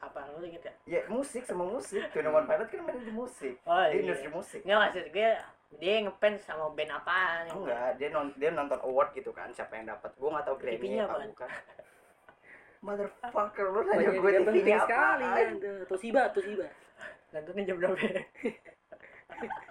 apa 0.00 0.18
lu 0.32 0.40
inget 0.48 0.62
ya 0.64 0.72
ya 0.88 1.00
musik 1.08 1.44
sama 1.46 1.64
musik. 1.68 2.02
Tuh 2.10 2.20
One 2.24 2.48
Pilot 2.48 2.68
kan 2.68 2.80
main 2.84 3.00
di 3.04 3.14
musik. 3.14 3.54
Oh 3.64 3.84
di 3.88 3.94
iya. 3.94 4.00
industri 4.02 4.28
musik. 4.32 4.60
Nggak 4.66 4.78
maksud 4.80 5.04
gue 5.12 5.30
dia 5.78 5.94
ngefans 6.02 6.42
sama 6.42 6.66
band 6.74 6.90
apaan 6.90 7.46
enggak 7.46 7.94
dia 7.94 8.10
non 8.10 8.34
dia 8.34 8.50
nonton 8.50 8.82
award 8.82 9.14
gitu 9.14 9.30
kan 9.30 9.54
siapa 9.54 9.78
yang 9.78 9.86
dapat 9.94 10.10
gue 10.18 10.26
nggak 10.26 10.42
tahu 10.50 10.56
Grammy 10.58 10.98
apa 10.98 11.14
apaan? 11.14 11.30
bukan. 11.30 11.50
Motherfucker 12.80 13.66
lu 13.70 13.80
Banyak 13.84 13.92
nanya 13.92 14.18
gue 14.18 14.30
yang 14.34 14.44
penting 14.48 14.64
TV-nya 14.64 14.80
sekali 14.88 15.24
tuh. 15.60 15.78
Toshiba, 15.94 16.22
Toshiba. 16.32 16.66
nontonnya 17.30 17.62
jam 17.62 17.76
berapa 17.78 17.94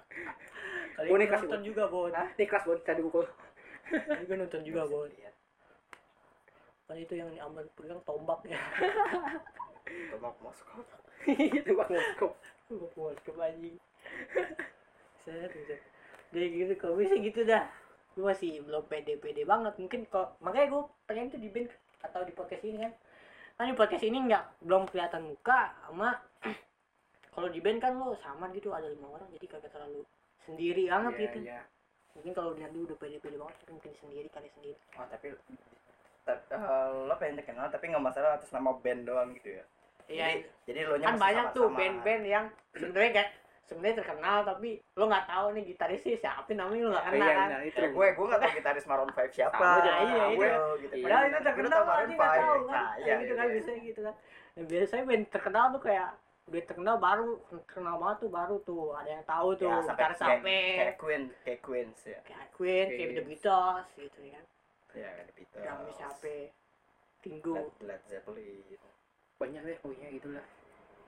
ya? 1.04 1.10
ini 1.10 1.26
gue 1.26 1.32
kasih 1.32 1.48
nonton 1.48 1.64
juga 1.64 1.84
bon 1.88 2.12
Hah? 2.12 2.28
Ini 2.36 2.46
kelas 2.46 2.64
buat 2.68 2.80
tadi 2.84 3.02
kali 3.02 4.24
gue 4.28 4.38
nonton 4.38 4.62
juga 4.68 4.82
bon 4.86 5.10
kan 6.90 6.98
itu 6.98 7.14
yang 7.14 7.30
diambil 7.30 7.70
pegang 7.78 8.02
tombaknya 8.02 8.58
Tomak 10.10 10.36
Moskow 10.42 10.82
Itu 11.30 11.72
bang 11.78 11.90
Moskow. 11.90 12.34
gue 12.70 12.90
puas 12.94 13.18
ke 13.26 13.34
anjing. 13.34 13.76
Set 15.26 15.50
set 15.66 15.82
jadi 16.30 16.46
gitu 16.54 16.74
kalau 16.78 17.02
gue 17.02 17.10
sih 17.10 17.18
gitu 17.26 17.42
dah. 17.42 17.66
Gue 18.14 18.30
masih 18.30 18.62
belum 18.62 18.86
pede-pede 18.86 19.42
banget. 19.42 19.74
Mungkin 19.82 20.06
kok 20.06 20.38
makanya 20.38 20.78
gue 20.78 20.84
pengen 21.10 21.34
tuh 21.34 21.42
di 21.42 21.50
band 21.50 21.74
atau 22.06 22.22
di 22.22 22.34
podcast 22.38 22.62
ini 22.62 22.78
kan. 22.86 22.94
Kan 23.58 23.66
di 23.74 23.76
podcast 23.76 24.06
ini 24.06 24.18
nggak 24.30 24.62
belum 24.62 24.86
kelihatan 24.94 25.26
muka 25.26 25.74
sama 25.90 26.14
kalau 27.34 27.50
di 27.50 27.60
band 27.60 27.82
kan 27.82 27.98
lo 27.98 28.14
sama 28.22 28.54
gitu 28.54 28.70
ada 28.70 28.86
lima 28.86 29.10
orang 29.10 29.28
jadi 29.34 29.46
kagak 29.50 29.74
terlalu 29.74 30.06
sendiri 30.42 30.84
banget 30.86 31.14
Iya, 31.14 31.22
gitu 31.22 31.38
iya. 31.42 31.62
mungkin 32.12 32.32
kalau 32.34 32.52
lihat 32.54 32.72
dulu 32.72 32.84
udah 32.86 32.98
pede-pede 32.98 33.38
banget 33.38 33.56
tapi 33.58 33.72
mungkin 33.72 33.94
sendiri 33.96 34.28
kali 34.28 34.48
sendiri 34.50 34.78
oh 34.94 35.06
tapi 35.06 35.28
ta- 36.22 36.44
eh, 36.48 36.88
lo 37.06 37.16
pengen 37.16 37.36
terkenal 37.38 37.68
tapi 37.68 37.86
nggak 37.88 38.04
masalah 38.04 38.30
atas 38.36 38.50
nama 38.50 38.72
band 38.76 39.02
doang 39.04 39.30
gitu 39.34 39.50
ya 39.52 39.64
iya 40.08 40.26
jadi 40.30 40.42
jadi 40.66 40.80
lo 40.86 40.96
kan 40.98 41.16
banyak 41.16 41.46
tuh 41.52 41.68
band-band 41.70 42.24
yang 42.24 42.46
sebenarnya 42.72 43.12
gak 43.14 43.30
sebenarnya 43.64 44.02
terkenal 44.02 44.38
tapi 44.42 44.70
lo 44.92 45.06
nggak 45.06 45.26
tahu 45.28 45.46
nih 45.54 45.64
gitarisnya 45.68 46.18
siapa 46.18 46.50
namanya 46.52 46.82
lo 46.82 46.92
nggak 46.92 47.06
Oh, 47.06 47.14
kenal 47.14 47.22
iya, 47.22 47.36
kan 47.36 47.48
benar, 47.48 47.62
itu. 47.64 47.84
gue 47.88 48.08
gue 48.10 48.26
nggak 48.26 48.42
tahu 48.42 48.52
gitaris 48.56 48.86
Maroon 48.86 49.12
5 49.12 49.30
siapa 49.30 49.54
Sama 49.54 49.70
Nggak 49.78 49.98
iya, 50.02 50.26
itu. 50.26 50.58
gitu 50.82 50.94
Iya. 50.96 51.04
Padahal 51.06 51.24
itu 51.24 51.38
terkenal 51.40 51.82
Maroon 51.84 52.10
nggak 52.10 52.32
5. 52.32 52.42
tahu 52.42 52.58
kan. 52.60 52.74
nah 52.74 52.90
iya 52.98 53.14
gitu 53.16 53.34
kan 53.36 53.46
iya. 53.46 53.54
biasanya 53.54 53.80
gitu 53.84 54.00
kan. 54.02 54.16
Dan 54.50 54.64
biasanya 54.66 55.04
band 55.06 55.26
terkenal 55.30 55.66
tuh 55.70 55.82
kayak 55.82 56.10
udah 56.50 56.62
terkenal 56.66 56.96
baru 56.98 57.38
terkenal 57.48 57.96
banget 58.02 58.18
tuh 58.26 58.32
baru 58.34 58.56
tuh 58.66 58.84
ada 58.98 59.10
yang 59.10 59.26
tahu 59.30 59.54
tuh 59.54 59.70
ya 59.70 59.78
sampai 59.86 59.94
gitaris 59.94 60.18
kayak, 60.18 60.34
sampai 60.34 60.60
kayak 60.76 60.96
Queen 60.98 61.24
kayak 61.46 61.60
Queens 61.62 62.00
ya. 62.02 62.20
Kayak 62.26 62.48
Queen 62.58 62.88
kayak 62.90 62.98
The 62.98 63.06
Queen. 63.06 63.28
Beatles 63.30 63.88
gitu 63.94 64.20
kan 64.34 64.46
ya 64.98 65.10
kan 65.14 65.26
Beatles. 65.38 65.64
Drumnya 65.64 65.94
siapa 65.94 66.34
Tinggu. 67.20 67.54
Led, 67.56 67.72
Led 67.84 68.02
Zeppelin. 68.08 68.64
Banyak 69.40 69.62
deh, 69.64 69.78
pokoknya 69.80 70.10
gitulah. 70.12 70.46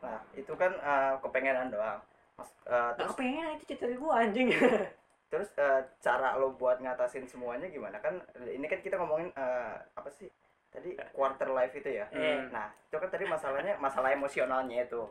nah 0.01 0.17
itu 0.34 0.54
kan 0.58 0.71
eh, 0.73 1.13
kepengenan 1.21 1.69
doang. 1.69 2.01
Mas, 2.34 2.49
Gak 2.65 2.97
terus 2.97 3.13
kepengen 3.13 3.54
itu 3.54 3.63
cerita 3.69 3.86
gua 4.01 4.25
anjing. 4.25 4.49
Terus 5.32 5.47
eh, 5.56 5.82
cara 6.04 6.36
lo 6.36 6.51
buat 6.58 6.82
ngatasin 6.82 7.30
semuanya 7.30 7.69
gimana? 7.69 8.01
Kan 8.01 8.19
ini 8.49 8.65
kan 8.67 8.82
kita 8.82 8.97
ngomongin 8.97 9.30
eh, 9.32 9.75
apa 9.93 10.10
sih? 10.10 10.27
Tadi 10.71 10.95
quarter 11.13 11.51
life 11.51 11.75
itu 11.75 12.01
ya? 12.01 12.08
Eh. 12.15 12.47
nah 12.49 12.71
itu 12.71 12.95
kan 12.95 13.12
tadi 13.12 13.27
masalahnya 13.27 13.75
masalah 13.77 14.15
emosionalnya 14.15 14.88
itu 14.88 15.04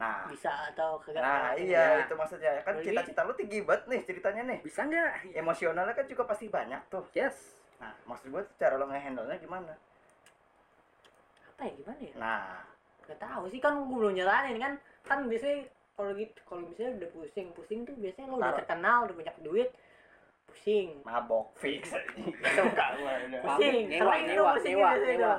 nah. 0.00 0.24
Bisa 0.32 0.72
atau 0.72 0.96
kagak 1.04 1.20
nah 1.20 1.52
iya 1.52 2.00
Ya. 2.00 2.08
itu 2.08 2.14
maksudnya. 2.16 2.52
Kan 2.64 2.80
cita-cita 2.80 3.20
lo 3.28 3.36
tinggi 3.36 3.60
banget 3.60 3.84
nih 3.92 4.00
ceritanya 4.08 4.42
nih. 4.48 4.58
Bisa 4.64 4.88
nggak? 4.88 5.36
emosionalnya 5.36 5.92
kan 5.92 6.06
juga 6.08 6.24
pasti 6.24 6.48
banyak 6.48 6.80
tuh. 6.88 7.04
Yes. 7.12 7.60
nah 7.80 7.96
maksud 8.04 8.28
gue 8.28 8.42
cara 8.60 8.76
lo 8.76 8.88
ngehandle 8.88 9.24
nya 9.28 9.36
gimana? 9.40 9.72
Apa 11.56 11.60
ya 11.68 11.72
gimana 11.76 12.00
ya? 12.00 12.14
Nah. 12.16 12.60
Gak 13.08 13.18
tahu 13.20 13.44
sih 13.52 13.60
kan 13.60 13.76
gue 13.76 13.88
belum 13.88 14.16
nyaranin 14.16 14.56
kan. 14.56 14.72
Kan 15.04 15.18
biasanya 15.28 15.68
kalau 15.96 16.16
gitu 16.16 16.40
kalau 16.48 16.60
misalnya 16.64 16.92
udah 17.04 17.10
pusing 17.12 17.48
pusing 17.52 17.80
tuh 17.84 17.92
biasanya 18.00 18.32
lo 18.32 18.36
udah 18.40 18.56
terkenal 18.56 18.98
udah 19.04 19.16
banyak 19.16 19.36
duit 19.44 19.68
pusing. 20.48 21.00
Mabok 21.04 21.52
fix. 21.60 21.92
Suka 22.56 22.86
pusing. 23.44 23.88
Nyewa, 23.88 24.14
nyewa, 24.24 24.52
nyewa, 24.60 24.88
biasanya 24.96 25.16
nyewa. 25.16 25.36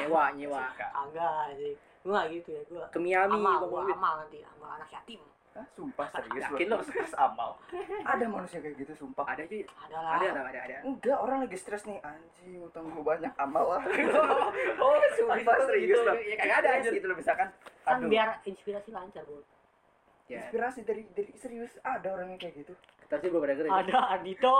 Nyewa, 0.00 0.24
nyewa. 0.36 0.62
Agak 0.92 1.56
sih 1.60 1.74
gue 2.06 2.14
gak 2.14 2.28
gitu 2.30 2.48
ya 2.54 2.62
gue 2.70 2.84
Ke 2.94 2.98
Miami, 3.02 3.34
amal 3.34 3.66
gua 3.66 3.82
gue 3.82 3.98
amal 3.98 4.12
nanti 4.22 4.38
amal 4.46 4.78
anak 4.78 4.88
yatim. 4.94 5.18
Hah, 5.56 5.64
sumpah 5.72 6.06
serius 6.12 6.44
Yakin 6.52 6.68
lo? 6.68 6.84
stres 6.84 7.16
amal. 7.16 7.56
Ada 8.12 8.28
manusia 8.28 8.60
kayak 8.60 8.76
gitu 8.76 8.92
sumpah. 8.92 9.24
Ada 9.24 9.48
cuy. 9.48 9.64
ada 9.64 9.96
lah. 10.04 10.12
Ada, 10.20 10.26
ada, 10.36 10.40
ada, 10.52 10.60
ada. 10.68 10.76
enggak 10.84 11.16
orang 11.16 11.38
lagi 11.48 11.56
stres 11.56 11.88
nih. 11.88 11.96
Anjing 12.04 12.60
utang 12.60 12.84
gue 12.92 13.00
banyak 13.00 13.32
amal 13.40 13.64
lah. 13.74 13.82
Oh, 14.84 15.00
sumpah 15.16 15.56
serius 15.64 15.96
gitu. 15.96 16.04
loh 16.04 16.14
Ya 16.20 16.36
kagak 16.36 16.56
ada 16.60 16.68
anjir. 16.76 16.92
gitu 17.00 17.06
loh 17.08 17.16
misalkan. 17.16 17.48
Kan 17.88 18.04
aduh. 18.04 18.08
biar 18.12 18.28
inspirasi 18.44 18.88
lancar 18.92 19.24
bu. 19.24 19.40
Ya. 20.28 20.44
Inspirasi 20.44 20.84
dari 20.84 21.02
dari 21.16 21.32
serius. 21.40 21.72
Ada 21.80 22.08
orang 22.12 22.36
yang 22.36 22.40
kayak 22.40 22.54
gitu. 22.60 22.76
Kita 23.08 23.16
sih 23.16 23.28
belum 23.32 23.42
pernah 23.48 23.56
ya. 23.56 23.72
ada 23.80 23.98
Adito. 24.20 24.56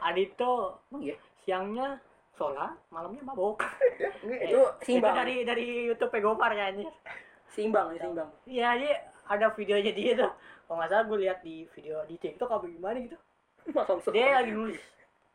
Adito. 0.00 0.54
Emang 0.88 1.02
iya? 1.04 1.16
Siangnya 1.44 2.00
sholat 2.36 2.76
malamnya 2.92 3.22
mabok. 3.24 3.64
Ya 3.96 4.12
enggak 4.20 4.40
itu 4.44 4.60
itu 4.60 4.62
seimbang. 4.84 5.14
dari 5.16 5.36
dari 5.48 5.66
YouTube 5.88 6.20
Gopar 6.20 6.52
ya 6.52 6.68
anjir. 6.68 6.84
Seimbang 7.48 7.96
ya 7.96 7.98
seimbang. 8.04 8.30
Iya 8.44 8.68
jadi 8.76 8.90
ada 9.26 9.46
videonya 9.56 9.92
dia 9.96 10.12
tuh. 10.20 10.32
Kalau 10.68 10.76
nggak 10.76 10.90
salah 10.92 11.04
gue 11.08 11.18
lihat 11.24 11.38
di 11.40 11.64
video 11.72 12.04
di 12.04 12.16
TikTok 12.20 12.50
apa 12.52 12.66
gimana 12.68 12.96
gitu. 13.00 13.16
Masa 13.72 13.96
dia 14.12 14.36
lagi 14.36 14.52
nulis 14.52 14.82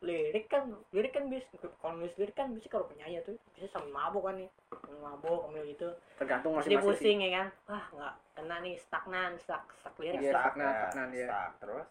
lirik 0.02 0.50
kan 0.50 0.66
lirik 0.94 1.14
kan 1.14 1.30
bis 1.30 1.46
kalau 1.78 1.94
nulis 2.02 2.14
lirik 2.18 2.34
kan 2.34 2.50
bisa 2.58 2.66
kalau 2.74 2.90
penyanyi 2.90 3.22
tuh 3.22 3.38
bisa 3.54 3.66
sambil 3.74 3.90
mabok 3.98 4.30
kan 4.30 4.36
nih. 4.38 4.50
Sambil 4.70 5.02
mabok 5.02 5.40
sambil 5.50 5.64
gitu. 5.66 5.90
Tergantung 6.22 6.52
dia 6.54 6.58
masing-masing 6.62 6.86
pusing 6.86 7.18
ya 7.26 7.30
kan. 7.34 7.48
Wah 7.66 7.86
nggak 7.98 8.14
kena 8.38 8.56
nih 8.62 8.76
stagnan 8.78 9.32
stag 9.42 9.64
stag 9.82 9.94
lirik 9.98 10.22
Iya, 10.22 10.32
stuck 10.38 10.44
stagnan, 10.54 10.70
ya, 10.70 10.78
stagnan, 10.78 11.08
iya. 11.18 11.26
stuck. 11.26 11.52
terus? 11.66 11.88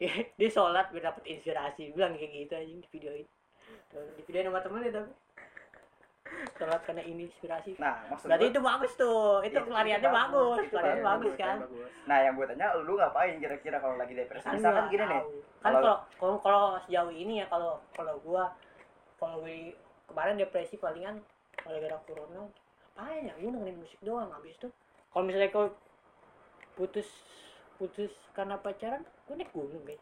Dia 0.40 0.48
sholat 0.48 0.88
biar 0.96 1.12
dapet 1.12 1.28
inspirasi. 1.28 1.92
Bilang 1.92 2.16
kayak 2.16 2.32
gitu 2.32 2.54
aja 2.56 2.72
di 2.72 2.88
video 2.88 3.12
itu 3.12 3.39
di 3.90 4.22
video 4.22 4.46
sama 4.46 4.60
temennya 4.60 4.92
tapi. 4.94 5.12
Sholat 6.54 6.80
karena 6.86 7.02
ini 7.02 7.26
inspirasi. 7.26 7.74
Nah 7.76 8.06
maksud 8.06 8.30
berarti 8.30 8.46
gua- 8.46 8.52
itu 8.52 8.60
bagus 8.62 8.92
tuh. 8.94 9.42
Itu 9.42 9.50
Itu 9.52 9.66
pelariannya 9.66 10.06
bagus. 10.06 10.56
bagus. 10.56 10.70
Pelariannya 10.70 11.02
bagus, 11.02 11.24
bagus 11.26 11.34
kan? 11.36 11.56
nah 12.06 12.18
yang 12.18 12.34
gue 12.34 12.46
tanya 12.46 12.66
lu 12.76 12.92
ngapain 12.94 13.34
kira-kira 13.36 13.76
kalau 13.76 13.94
lagi 13.94 14.14
depresi? 14.14 14.44
Kan 14.44 14.54
misalkan 14.56 14.84
gini 14.88 15.04
nih 15.04 15.20
kan 15.60 15.72
kalau- 15.74 15.82
kalau 15.82 15.96
kalau 16.16 16.36
kalau 16.38 16.62
sejauh 16.80 17.12
ini 17.12 17.42
ya 17.42 17.46
kalau 17.46 17.82
kalau 17.92 18.14
gua 18.20 18.44
kalau 19.16 19.42
gue 19.42 19.74
kemarin 20.06 20.36
depresi 20.36 20.74
palingan 20.76 21.18
gara-gara 21.56 21.98
corona. 22.04 22.46
Ngapain 22.94 23.22
ya? 23.26 23.34
Gue 23.36 23.50
dengerin 23.50 23.78
musik 23.78 24.00
doang 24.00 24.30
habis 24.30 24.54
itu. 24.54 24.68
Kalau 25.10 25.24
misalnya 25.26 25.50
kau 25.50 25.66
putus 26.72 27.08
putus 27.74 28.12
karena 28.30 28.54
pacaran 28.56 29.02
gue 29.26 29.34
naik 29.34 29.50
gunung 29.50 29.82
guys 29.82 30.00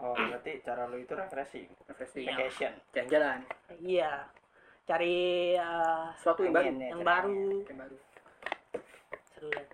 oh 0.00 0.16
berarti 0.16 0.64
cara 0.64 0.88
lu 0.88 0.96
itu 0.96 1.12
refreshing 1.12 1.68
refreshing 1.86 2.24
Iya. 2.24 2.32
vacation. 2.36 2.72
Jalan-jalan. 2.96 3.38
Iya. 3.84 4.12
Cari 4.88 5.16
eh, 5.54 6.04
sesuatu 6.18 6.40
yang 6.42 6.54
baru. 6.56 6.66
ya, 6.66 6.88
yang 6.90 7.02
baru. 7.04 7.28
angin. 7.30 7.58
yang 7.68 7.78
baru. 7.84 7.96
Seru 9.30 9.48
ya. 9.52 9.64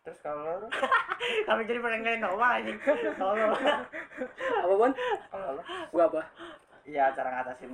Terus 0.00 0.18
kalau 0.24 0.42
lu? 0.64 0.68
Kami 1.48 1.62
jadi 1.68 1.78
ngeliat 1.78 2.20
normal 2.20 2.50
aja 2.58 2.72
kalau 3.14 3.34
apa 4.64 4.74
pun 4.74 4.92
kalau 5.30 5.48
lu? 5.56 5.62
Gua 5.94 6.04
apa? 6.10 6.22
Ya 6.88 7.12
cara 7.14 7.28
ngatasin 7.30 7.72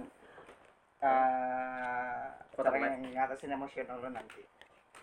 eh 1.00 2.24
Kota 2.56 2.72
cara 2.72 2.96
ngatasin 2.96 3.52
emosional 3.52 3.96
lu 4.00 4.08
nanti. 4.12 4.42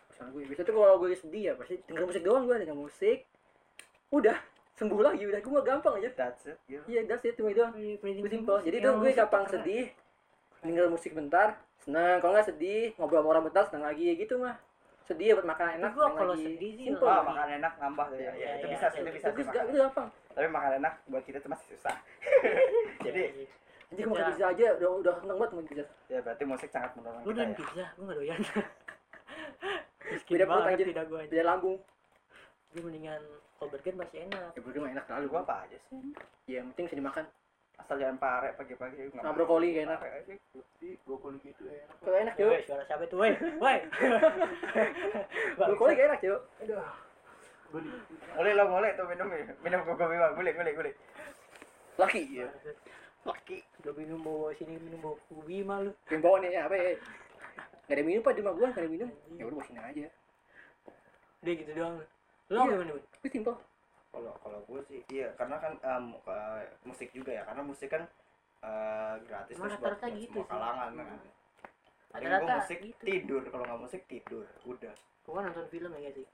Misalnya 0.10 0.30
gue 0.30 0.42
biasa 0.46 0.62
tuh 0.62 0.74
kalau 0.78 0.98
gue 1.02 1.18
sedih 1.18 1.44
ya 1.50 1.54
pasti 1.58 1.82
denger 1.90 2.06
musik 2.06 2.22
doang 2.22 2.44
gue 2.46 2.56
denger 2.62 2.78
musik. 2.78 3.26
Udah 4.14 4.38
sembuh 4.74 5.00
lagi 5.02 5.24
udah. 5.26 5.40
Gue 5.40 5.52
mah 5.54 5.64
gampang 5.64 5.94
aja. 6.02 6.10
That's 6.18 6.44
it 6.50 6.58
gitu 6.66 6.84
iya 6.90 7.02
that's 7.06 7.26
it. 7.26 7.38
Cuma 7.38 7.50
itu 7.54 7.62
doang. 7.62 7.74
Gue 7.76 8.30
simpel. 8.30 8.58
Jadi 8.66 8.78
tuh 8.82 8.92
gue 8.98 9.12
gampang 9.14 9.44
sedih. 9.50 9.86
Denger 10.64 10.86
musik 10.90 11.12
bentar 11.14 11.60
senang. 11.84 12.18
Kalau 12.24 12.32
nggak 12.34 12.48
sedih 12.50 12.96
ngobrol 12.98 13.22
sama 13.22 13.30
orang 13.36 13.44
bentar 13.52 13.64
senang 13.70 13.86
lagi. 13.86 14.06
Gitu 14.16 14.36
mah. 14.40 14.56
Sedih 15.04 15.36
buat 15.36 15.44
makan 15.44 15.84
enak 15.84 15.92
gua 15.92 16.08
senang 16.08 16.16
kalau 16.16 16.34
lagi. 16.34 16.46
sedih 16.48 16.72
sih 16.80 16.86
Simple. 16.96 17.12
ah 17.12 17.44
enak 17.44 17.74
nambah 17.76 18.06
tuh 18.08 18.16
ya, 18.16 18.24
Iya, 18.24 18.32
ya, 18.32 18.36
iya, 18.40 18.52
itu 18.56 18.66
iya, 18.66 18.72
bisa 18.72 18.86
sih 18.88 18.96
iya. 18.96 19.04
itu 19.04 19.12
bisa 19.12 19.28
itu 19.28 19.44
makan. 19.44 19.64
itu 19.68 19.78
gampang. 19.84 20.08
Tapi 20.32 20.48
makan 20.48 20.72
enak 20.80 20.94
buat 21.12 21.24
kita 21.28 21.38
tuh 21.44 21.50
masih 21.52 21.68
susah. 21.76 21.96
Jadi 23.06 23.22
anjing 23.94 24.06
gue 24.10 24.16
makan 24.16 24.26
pizza 24.34 24.46
aja 24.50 24.66
udah 24.80 24.90
udah 25.06 25.14
seneng 25.22 25.38
banget 25.38 25.52
makan 25.54 25.66
pizza 25.70 25.86
ya 26.10 26.20
berarti 26.26 26.44
musik 26.50 26.70
sangat 26.74 26.92
mendorong 26.98 27.22
gue 27.22 27.30
kita 27.30 27.38
doyan 27.38 27.52
ya. 27.52 27.58
pizza 27.62 27.86
gue 27.94 28.04
gak 28.10 28.18
doyan. 28.18 28.40
Miskin 30.04 30.34
Beda 30.36 30.46
perut, 30.50 30.66
anjir. 30.66 30.86
tidak 30.90 31.06
gue 31.12 31.22
pizza 31.30 31.44
lambung 31.46 31.78
gue 32.74 32.82
mendingan 32.82 33.22
kalau 33.64 33.80
burger 33.80 33.96
masih 33.96 34.18
enak. 34.28 34.52
Ya 34.58 34.62
burger 34.66 34.82
mah 34.84 34.92
enak 34.92 35.06
terlalu 35.08 35.26
gua 35.32 35.42
apa 35.48 35.56
aja 35.64 35.78
sih? 35.88 35.96
Ya 36.52 36.60
yang 36.60 36.76
penting 36.76 36.86
bisa 36.92 36.98
dimakan. 37.00 37.26
Asal 37.80 37.96
jangan 37.96 38.18
pare 38.20 38.50
pagi-pagi 38.60 39.08
nggak 39.08 39.24
Nah, 39.24 39.32
brokoli 39.32 39.72
gak 39.72 39.88
enak. 39.88 40.00
Brokoli 41.08 41.38
gitu 41.42 41.64
enak. 41.72 41.96
Kalau 42.04 42.18
enak 42.20 42.34
cuy 42.36 42.46
Woi, 42.52 42.62
suara 42.68 42.84
siapa 42.84 43.04
tuh 43.08 43.18
woi 43.24 43.32
woi. 43.64 43.80
Brokoli 45.58 45.96
gak 45.96 46.08
enak 46.12 46.20
cuy 46.20 46.32
aduh. 46.36 46.84
Boleh. 47.72 48.54
Lo 48.54 48.64
boleh 48.68 48.92
tuh 49.00 49.06
minum 49.08 49.28
ya. 49.32 49.44
minum 49.64 49.80
koko 49.88 50.04
bima 50.12 50.28
boleh 50.36 50.52
boleh 50.52 50.74
boleh. 50.76 50.94
Laki 51.96 52.22
ya. 52.36 52.52
Laki. 53.24 53.58
Udah 53.80 53.94
minum 53.96 54.20
bawa 54.28 54.52
sini 54.60 54.76
minum 54.76 55.00
bawa 55.00 55.16
kubi 55.32 55.64
mah 55.64 55.88
lu 55.88 55.92
yang 56.12 56.20
bawa 56.20 56.44
nih 56.44 56.60
apa 56.60 56.76
ya? 56.76 57.00
Gak 57.88 57.96
ada 57.96 58.04
minum 58.04 58.22
pak. 58.22 58.36
Di 58.36 58.44
rumah 58.44 58.54
gua 58.60 58.76
gak 58.76 58.84
ada 58.84 58.92
minum. 58.92 59.10
Ya 59.40 59.48
udah 59.48 59.56
bawa 59.56 59.66
sini 59.72 59.80
aja. 59.80 60.08
Udah 61.42 61.54
gitu 61.56 61.72
doang 61.80 61.98
lu 62.48 62.58
Iya. 62.58 62.64
gimana 62.70 62.92
Bun? 62.92 63.04
itu 63.14 63.28
simpel. 63.30 63.56
Kalau 64.10 64.34
kalau 64.40 64.60
gue 64.64 64.82
sih 64.84 65.00
iya 65.10 65.28
karena 65.34 65.58
kan 65.58 65.74
em, 65.76 66.06
ke- 66.18 66.70
musik 66.84 67.10
juga 67.10 67.32
ya 67.32 67.44
karena 67.44 67.62
musik 67.62 67.90
kan 67.90 68.04
eh, 68.62 69.14
gratis 69.26 69.56
Emang 69.56 69.70
terus 69.70 69.82
buat, 69.82 70.12
gitu 70.14 70.32
semua 70.32 70.44
sih. 70.44 70.50
kalangan 70.50 70.90
kan. 70.94 71.08
Rata-rata 72.14 72.44
gue 72.46 72.56
musik 72.56 72.80
gitu. 72.80 73.04
tidur 73.04 73.42
kalau 73.48 73.66
nggak 73.66 73.82
musik 73.82 74.02
tidur 74.06 74.46
udah. 74.64 74.94
Gua 75.24 75.34
kan 75.36 75.44
nonton 75.48 75.66
film 75.68 75.90
ya 75.90 76.00
gak 76.04 76.16
sih? 76.16 76.28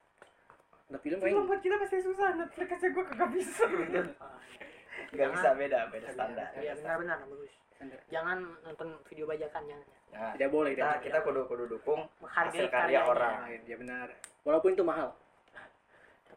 Ada 0.90 0.98
film 1.00 1.18
film 1.20 1.46
buat 1.46 1.62
kita 1.62 1.76
pasti 1.78 1.98
susah 2.02 2.28
Netflix 2.36 2.68
aja 2.72 2.88
gue 2.90 3.04
kagak 3.06 3.30
bisa. 3.32 3.64
Nggak 5.10 5.16
Jangan. 5.16 5.32
bisa 5.32 5.50
beda 5.56 5.80
beda 5.90 6.08
standar 6.12 6.48
iya 6.56 6.74
benar-benar 6.76 7.18
bagus. 7.24 7.54
Jangan 8.10 8.38
nonton 8.62 8.88
video 9.08 9.26
bajakan 9.26 9.64
jangan. 9.64 9.88
Nah, 10.10 10.32
tidak 10.36 10.50
boleh 10.52 10.72
kita 10.74 10.86
tidak 11.00 11.02
kita 11.02 11.18
kudu 11.24 11.42
kudu 11.46 11.66
dukung 11.68 12.02
menghargai 12.20 12.60
hasil 12.60 12.66
karya 12.68 13.00
karyanya. 13.00 13.08
orang. 13.08 13.34
Ya 13.64 13.76
benar. 13.78 14.08
Walaupun 14.44 14.74
itu 14.74 14.84
mahal 14.84 15.10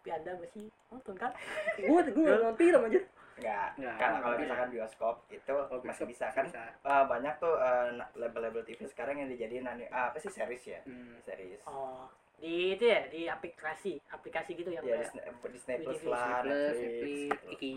tapi 0.02 0.10
anda 0.12 0.34
masih 0.34 0.66
nonton 0.90 1.14
kan 1.14 1.30
gua 1.78 2.02
gua 2.04 2.26
nggak 2.26 2.38
nonton 2.42 2.56
film 2.58 2.82
aja 2.84 3.00
Enggak, 3.32 3.68
Nggak, 3.80 3.96
karena 3.96 4.18
kalau 4.20 4.36
misalkan 4.36 4.68
bioskop 4.68 5.16
itu 5.30 5.54
Oh, 5.64 5.78
masih 5.80 6.04
bisa 6.04 6.26
kan 6.28 6.44
bisa. 6.44 6.62
eh, 6.76 7.04
banyak 7.06 7.34
tuh 7.38 7.54
eh, 7.56 7.86
na- 7.94 8.10
label-label 8.14 8.60
TV 8.60 8.82
sekarang 8.84 9.16
yang 9.16 9.30
dijadiin 9.30 9.62
ah, 9.64 10.10
apa 10.10 10.18
sih 10.18 10.28
series 10.28 10.64
ya 10.68 10.82
Hmm. 10.82 11.16
series 11.22 11.62
oh 11.64 12.10
di 12.36 12.74
itu 12.74 12.84
ya 12.84 13.06
di 13.06 13.24
aplikasi 13.24 14.02
aplikasi 14.10 14.52
gitu 14.52 14.68
yang 14.68 14.82
ya 14.82 14.98
Disney, 14.98 15.22
Disney 15.48 15.76
Plus 15.78 15.94
Disney 15.96 16.10
lah 16.10 16.42
Plus, 16.42 16.50
Netflix, 16.50 17.06
gitu. 17.30 17.46
Iki, 17.48 17.72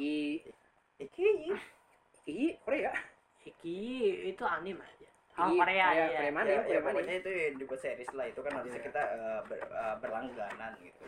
Iki 0.98 1.28
Iki, 2.26 2.38
Korea. 2.60 2.92
Iki 3.46 3.80
itu 4.28 4.44
anime 4.44 4.82
aja 4.82 5.08
oh 5.38 5.50
Korea 5.54 5.62
Korea, 5.86 5.88
iya 5.88 6.08
Korea 6.20 6.34
mana? 6.34 6.48
ya, 6.48 6.52
ya 6.52 6.62
Korea 6.64 6.80
mana? 6.80 6.88
pokoknya 6.90 7.16
itu 7.16 7.30
dibuat 7.56 7.80
series 7.80 8.12
lah 8.12 8.26
itu 8.26 8.40
kan 8.40 8.52
harusnya 8.52 8.76
Iya. 8.76 8.88
kita 8.90 9.02
eh, 9.14 9.40
ber- 9.46 9.70
eh, 9.70 9.96
berlangganan 10.00 10.72
gitu 10.80 11.06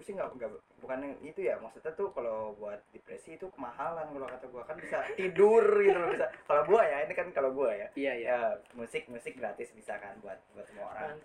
gue 0.00 0.08
sih 0.08 0.16
nggak 0.16 0.32
nggak 0.32 0.48
bukan 0.80 0.98
yang 1.04 1.12
itu 1.20 1.40
ya 1.44 1.60
maksudnya 1.60 1.92
tuh 1.92 2.08
kalau 2.16 2.56
buat 2.56 2.80
depresi 2.88 3.36
itu 3.36 3.52
kemahalan 3.52 4.08
kalau 4.08 4.24
kata 4.24 4.48
gue 4.48 4.62
kan 4.64 4.76
bisa 4.80 4.96
tidur 5.12 5.60
gitu 5.76 5.92
loh 5.92 6.08
bisa. 6.08 6.32
Kalau 6.48 6.62
gue 6.64 6.80
ya 6.80 7.04
ini 7.04 7.12
kan 7.12 7.28
kalau 7.36 7.52
gue 7.52 7.68
ya. 7.68 7.86
Iya, 7.92 8.12
iya. 8.16 8.32
ya 8.32 8.38
musik 8.72 9.04
musik 9.06 9.36
gratis 9.36 9.68
bisa 9.76 10.00
kan 10.00 10.16
buat 10.24 10.40
buat 10.56 10.64
semua 10.64 10.88
orang. 10.96 11.20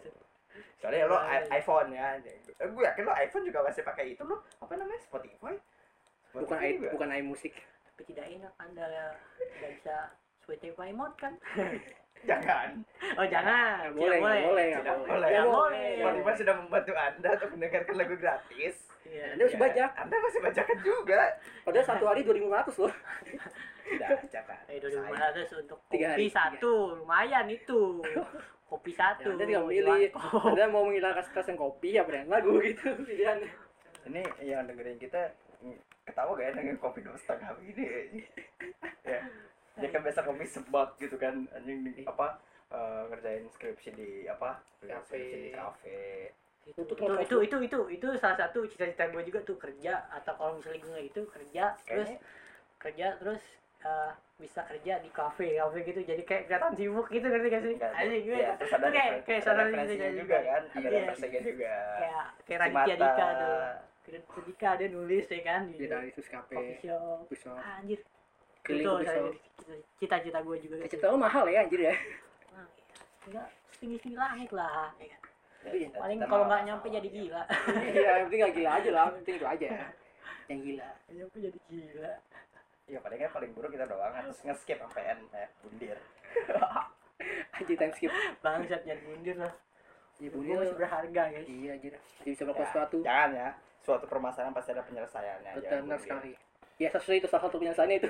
Soalnya 0.75 1.07
lo 1.07 1.15
Iya, 1.15 1.23
i- 1.23 1.47
iya. 1.47 1.55
iPhone 1.55 1.89
ya. 1.89 2.07
Eh, 2.19 2.67
gue 2.67 2.83
yakin 2.83 3.03
lo 3.03 3.13
iPhone 3.15 3.47
juga 3.47 3.63
masih 3.63 3.81
pakai 3.81 4.11
itu 4.11 4.27
lo. 4.27 4.43
Apa 4.59 4.75
namanya? 4.75 4.99
Spotify? 4.99 5.55
Bukan 6.35 6.43
Spotify 6.51 6.67
i 6.67 6.91
bukan 6.91 7.09
i 7.15 7.23
musik. 7.23 7.55
tapi 7.95 8.11
tidak 8.11 8.27
enak 8.27 8.51
anda 8.59 9.15
tidak 9.55 9.71
bisa 9.79 9.95
Spotify 10.45 10.89
mode 10.91 11.17
kan 11.17 11.33
jangan 12.29 12.69
oh 13.17 13.25
jangan 13.25 13.89
boleh, 13.91 14.17
boleh 14.17 14.41
boleh, 14.45 14.67
Tidak 14.71 14.97
boleh. 14.99 15.27
Tidak 15.27 15.45
boleh. 15.45 15.89
Spotify 15.99 16.33
sudah 16.35 16.55
membantu 16.55 16.93
anda 16.95 17.29
untuk 17.33 17.49
mendengarkan 17.51 17.95
lagu 17.95 18.15
gratis 18.15 18.75
Iya. 19.05 19.25
Anda 19.31 19.43
masih 19.43 19.53
Ya, 19.53 19.61
bajak. 19.61 19.91
anda 19.95 20.15
masih 20.17 20.39
bajakan 20.41 20.77
juga 20.81 21.21
Padahal 21.61 21.85
satu 21.85 22.03
hari 22.05 22.21
2500 22.21 22.49
loh. 22.79 22.93
tidak 23.85 24.09
bajakan 24.19 24.57
Eh, 24.65 24.77
dua 24.77 24.89
ribu 24.91 25.13
ratus 25.13 25.49
untuk 25.55 25.77
Tiga 25.85 26.07
kopi 26.09 26.09
hari, 26.11 26.27
satu, 26.27 26.71
lumayan 26.95 27.45
itu. 27.47 27.81
Kopi 28.65 28.91
satu. 28.91 29.21
Ya, 29.23 29.33
anda 29.37 29.45
tinggal 29.45 29.65
milih. 29.67 30.09
Anda 30.17 30.63
mau 30.67 30.83
menghilangkan 30.83 31.21
stres 31.23 31.45
yang 31.45 31.59
kopi 31.59 31.89
apa 31.95 32.09
dengan 32.11 32.27
lagu 32.31 32.57
gitu 32.59 32.97
pilihannya. 33.07 33.49
ini 34.05 34.21
yang 34.41 34.65
dengerin 34.65 34.97
kita 34.97 35.21
ketawa 36.03 36.33
gak 36.33 36.45
ya 36.45 36.51
dengan 36.55 36.77
kopi 36.77 36.99
dua 37.01 37.13
setengah 37.15 37.57
begini 37.57 37.85
ya 39.03 39.21
dia 39.75 39.89
kan 39.89 40.01
biasa 40.01 40.19
kopi 40.21 40.45
sebak 40.45 40.89
gitu 40.97 41.15
kan. 41.15 41.47
Anjing 41.51 41.83
di 41.85 42.03
apa 42.03 42.39
eh, 42.69 43.01
ngerjain 43.09 43.45
skripsi 43.49 43.89
di 43.91 44.09
apa 44.25 44.59
Kafe. 44.79 45.05
skripsi 45.05 45.37
di 45.37 45.49
kafe. 45.51 46.01
Itu, 46.65 46.81
itu, 46.81 46.93
nge- 46.97 47.21
itu, 47.21 47.35
itu, 47.41 47.57
itu, 47.61 47.79
itu 47.93 48.07
salah 48.17 48.33
satu 48.35 48.65
cita-cita 48.65 49.05
gue 49.07 49.21
juga 49.23 49.39
tuh 49.41 49.53
kerja. 49.55 50.09
Atau 50.09 50.33
kalau 50.33 50.57
misalnya 50.57 50.81
gue 50.81 50.99
itu 51.03 51.21
kerja 51.25 51.77
terus 51.79 52.09
kayaknya 52.09 52.17
kerja 52.75 53.07
terus 53.17 53.43
eh, 53.81 54.11
bisa 54.35 54.61
kerja 54.65 54.93
di 54.97 55.09
kafe 55.09 55.55
kafe 55.55 55.79
gitu. 55.85 56.01
Jadi 56.01 56.23
kayak 56.23 56.43
kelihatan 56.45 56.73
sibuk 56.73 57.07
gitu 57.07 57.25
ngerti 57.25 57.47
gak 57.47 57.61
sih? 57.61 57.75
Anjing 57.77 58.23
gue 58.25 58.37
ya, 58.37 58.51
terus 58.57 58.71
ada, 58.73 58.85
Oke, 58.85 58.97
refer- 58.97 59.21
kayak 59.23 59.37
ada 59.37 59.45
saudara 59.45 59.63
referensinya 59.63 60.09
gitu, 60.09 60.19
juga 60.19 60.37
kan 60.41 60.61
ada 60.65 60.79
Iya. 60.81 60.89
referensinya 60.89 61.41
juga. 61.45 61.73
Kayak 61.95 62.25
kayak 62.43 62.59
Raditya. 62.59 62.95
Dika 62.97 63.27
tuh. 63.29 63.57
Raditya 64.05 64.41
Dika 64.45 64.69
dia 64.77 64.87
nulis 64.89 65.25
ya 65.27 65.41
kan 65.41 65.61
di 65.65 65.75
Di 65.77 65.85
dari 65.85 66.09
sus 66.13 66.27
kafe, 66.27 66.55
coffee 66.55 66.77
shop. 67.37 67.57
Anjir 67.61 67.99
Shop. 68.65 69.31
cita-cita 69.95 70.39
gue 70.41 70.55
juga 70.59 70.75
Cita 70.85 71.05
lo 71.07 71.17
mahal 71.17 71.45
ya 71.47 71.61
anjir 71.61 71.81
ya. 71.81 71.93
Nah, 72.51 72.65
enggak 73.25 73.47
setinggi 73.71 73.97
tinggi 73.99 74.17
langit 74.17 74.49
lah 74.51 74.89
ya 74.95 75.07
kan? 75.09 75.21
Iya, 75.65 75.87
paling 75.91 76.17
kalau 76.21 76.45
nggak 76.45 76.61
nyampe 76.61 76.87
jadi 76.87 77.09
gila 77.09 77.41
iya 77.89 78.09
yang 78.15 78.25
penting 78.29 78.39
gak 78.39 78.53
gila 78.53 78.69
aja 78.77 78.89
lah 78.91 79.03
yang 79.03 79.17
penting 79.17 79.35
itu 79.35 79.47
aja 79.47 79.65
yang 80.45 80.59
gila 80.61 80.87
nyampe 81.09 81.37
jadi 81.41 81.59
gila 81.65 82.13
Iya 82.85 82.99
paling 83.01 83.17
kan 83.17 83.29
paling 83.33 83.49
buruk 83.57 83.73
kita 83.73 83.89
doang 83.89 84.13
nge-skip 84.45 84.77
sampai 84.77 85.03
N 85.09 85.19
ya 85.25 85.49
bundir. 85.59 85.97
anjir 87.57 87.75
time 87.75 87.93
skip 87.97 88.13
bangsat 88.39 88.85
jadi 88.85 89.01
bundir 89.01 89.35
lah 89.41 89.53
ya 90.15 90.29
bunyi 90.29 90.53
masih 90.53 90.77
berharga 90.77 91.23
guys 91.27 91.47
iya 91.49 91.69
anjir 91.73 91.93
Dia 92.21 92.29
bisa 92.29 92.43
melakukan 92.45 92.61
Ya, 92.61 92.69
sesuatu 92.69 92.95
Jangan 93.01 93.29
ya. 93.33 93.49
Suatu 93.81 94.05
permasalahan 94.05 94.53
pasti 94.53 94.69
ada 94.69 94.81
penyelesaiannya. 94.81 95.51
diri. 95.57 95.97
sekali 95.97 96.31
ya 96.75 96.89
sesuai 96.91 97.17
itu 97.17 97.27
salah 97.27 97.43
satu 97.47 97.57
penyelesaiannya 97.57 97.97
itu 97.97 98.09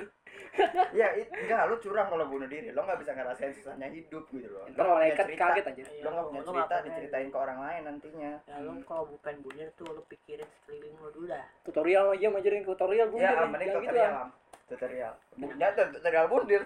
Ya, 0.96 1.12
it, 1.12 1.28
enggak 1.28 1.68
lu 1.68 1.76
curang 1.78 2.06
kalau 2.06 2.24
bunuh 2.24 2.46
diri. 2.46 2.72
Lo 2.72 2.80
nggak 2.82 2.98
bisa 2.98 3.12
ngerasain 3.12 3.52
susahnya 3.52 3.86
hidup 3.86 4.24
gitu 4.28 4.48
loh. 4.48 4.64
Lo 4.66 4.72
punya 4.74 4.88
malaikat 4.90 5.24
cerita. 5.26 5.42
kaget 5.46 5.64
aja 5.66 5.82
Lo 6.00 6.08
nggak 6.08 6.24
punya 6.24 6.40
Lo 6.40 6.50
nggak 6.50 6.66
cerita 6.66 6.76
diceritain 6.82 7.28
ke 7.28 7.38
orang 7.38 7.58
lain 7.58 7.82
nantinya. 7.84 8.32
ya 8.42 8.56
lu 8.58 8.72
kalau 8.82 9.04
bukan 9.06 9.34
bundir 9.40 9.68
tuh 9.74 9.88
lu 9.88 10.02
pikirin 10.06 10.46
sekeliling 10.46 10.94
lu 10.96 11.08
dulu 11.10 11.26
dah 11.26 11.44
tutorial 11.62 12.04
aja 12.10 12.26
ngajarin 12.26 12.62
tutorial 12.62 13.06
bundir 13.08 13.28
Ya, 13.28 13.44
mending 13.44 13.68
Jangan 13.68 13.82
gitu 13.82 13.90
tutorial. 13.90 14.12
ah. 14.12 14.28
Tutorial. 14.66 15.12
Ya, 15.56 15.68
tuh, 15.72 15.86
tutorial 15.94 16.26
bundir. 16.26 16.62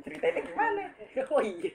Ceritainnya 0.00 0.40
gimana? 0.42 0.82
oh 1.34 1.42
iya 1.42 1.72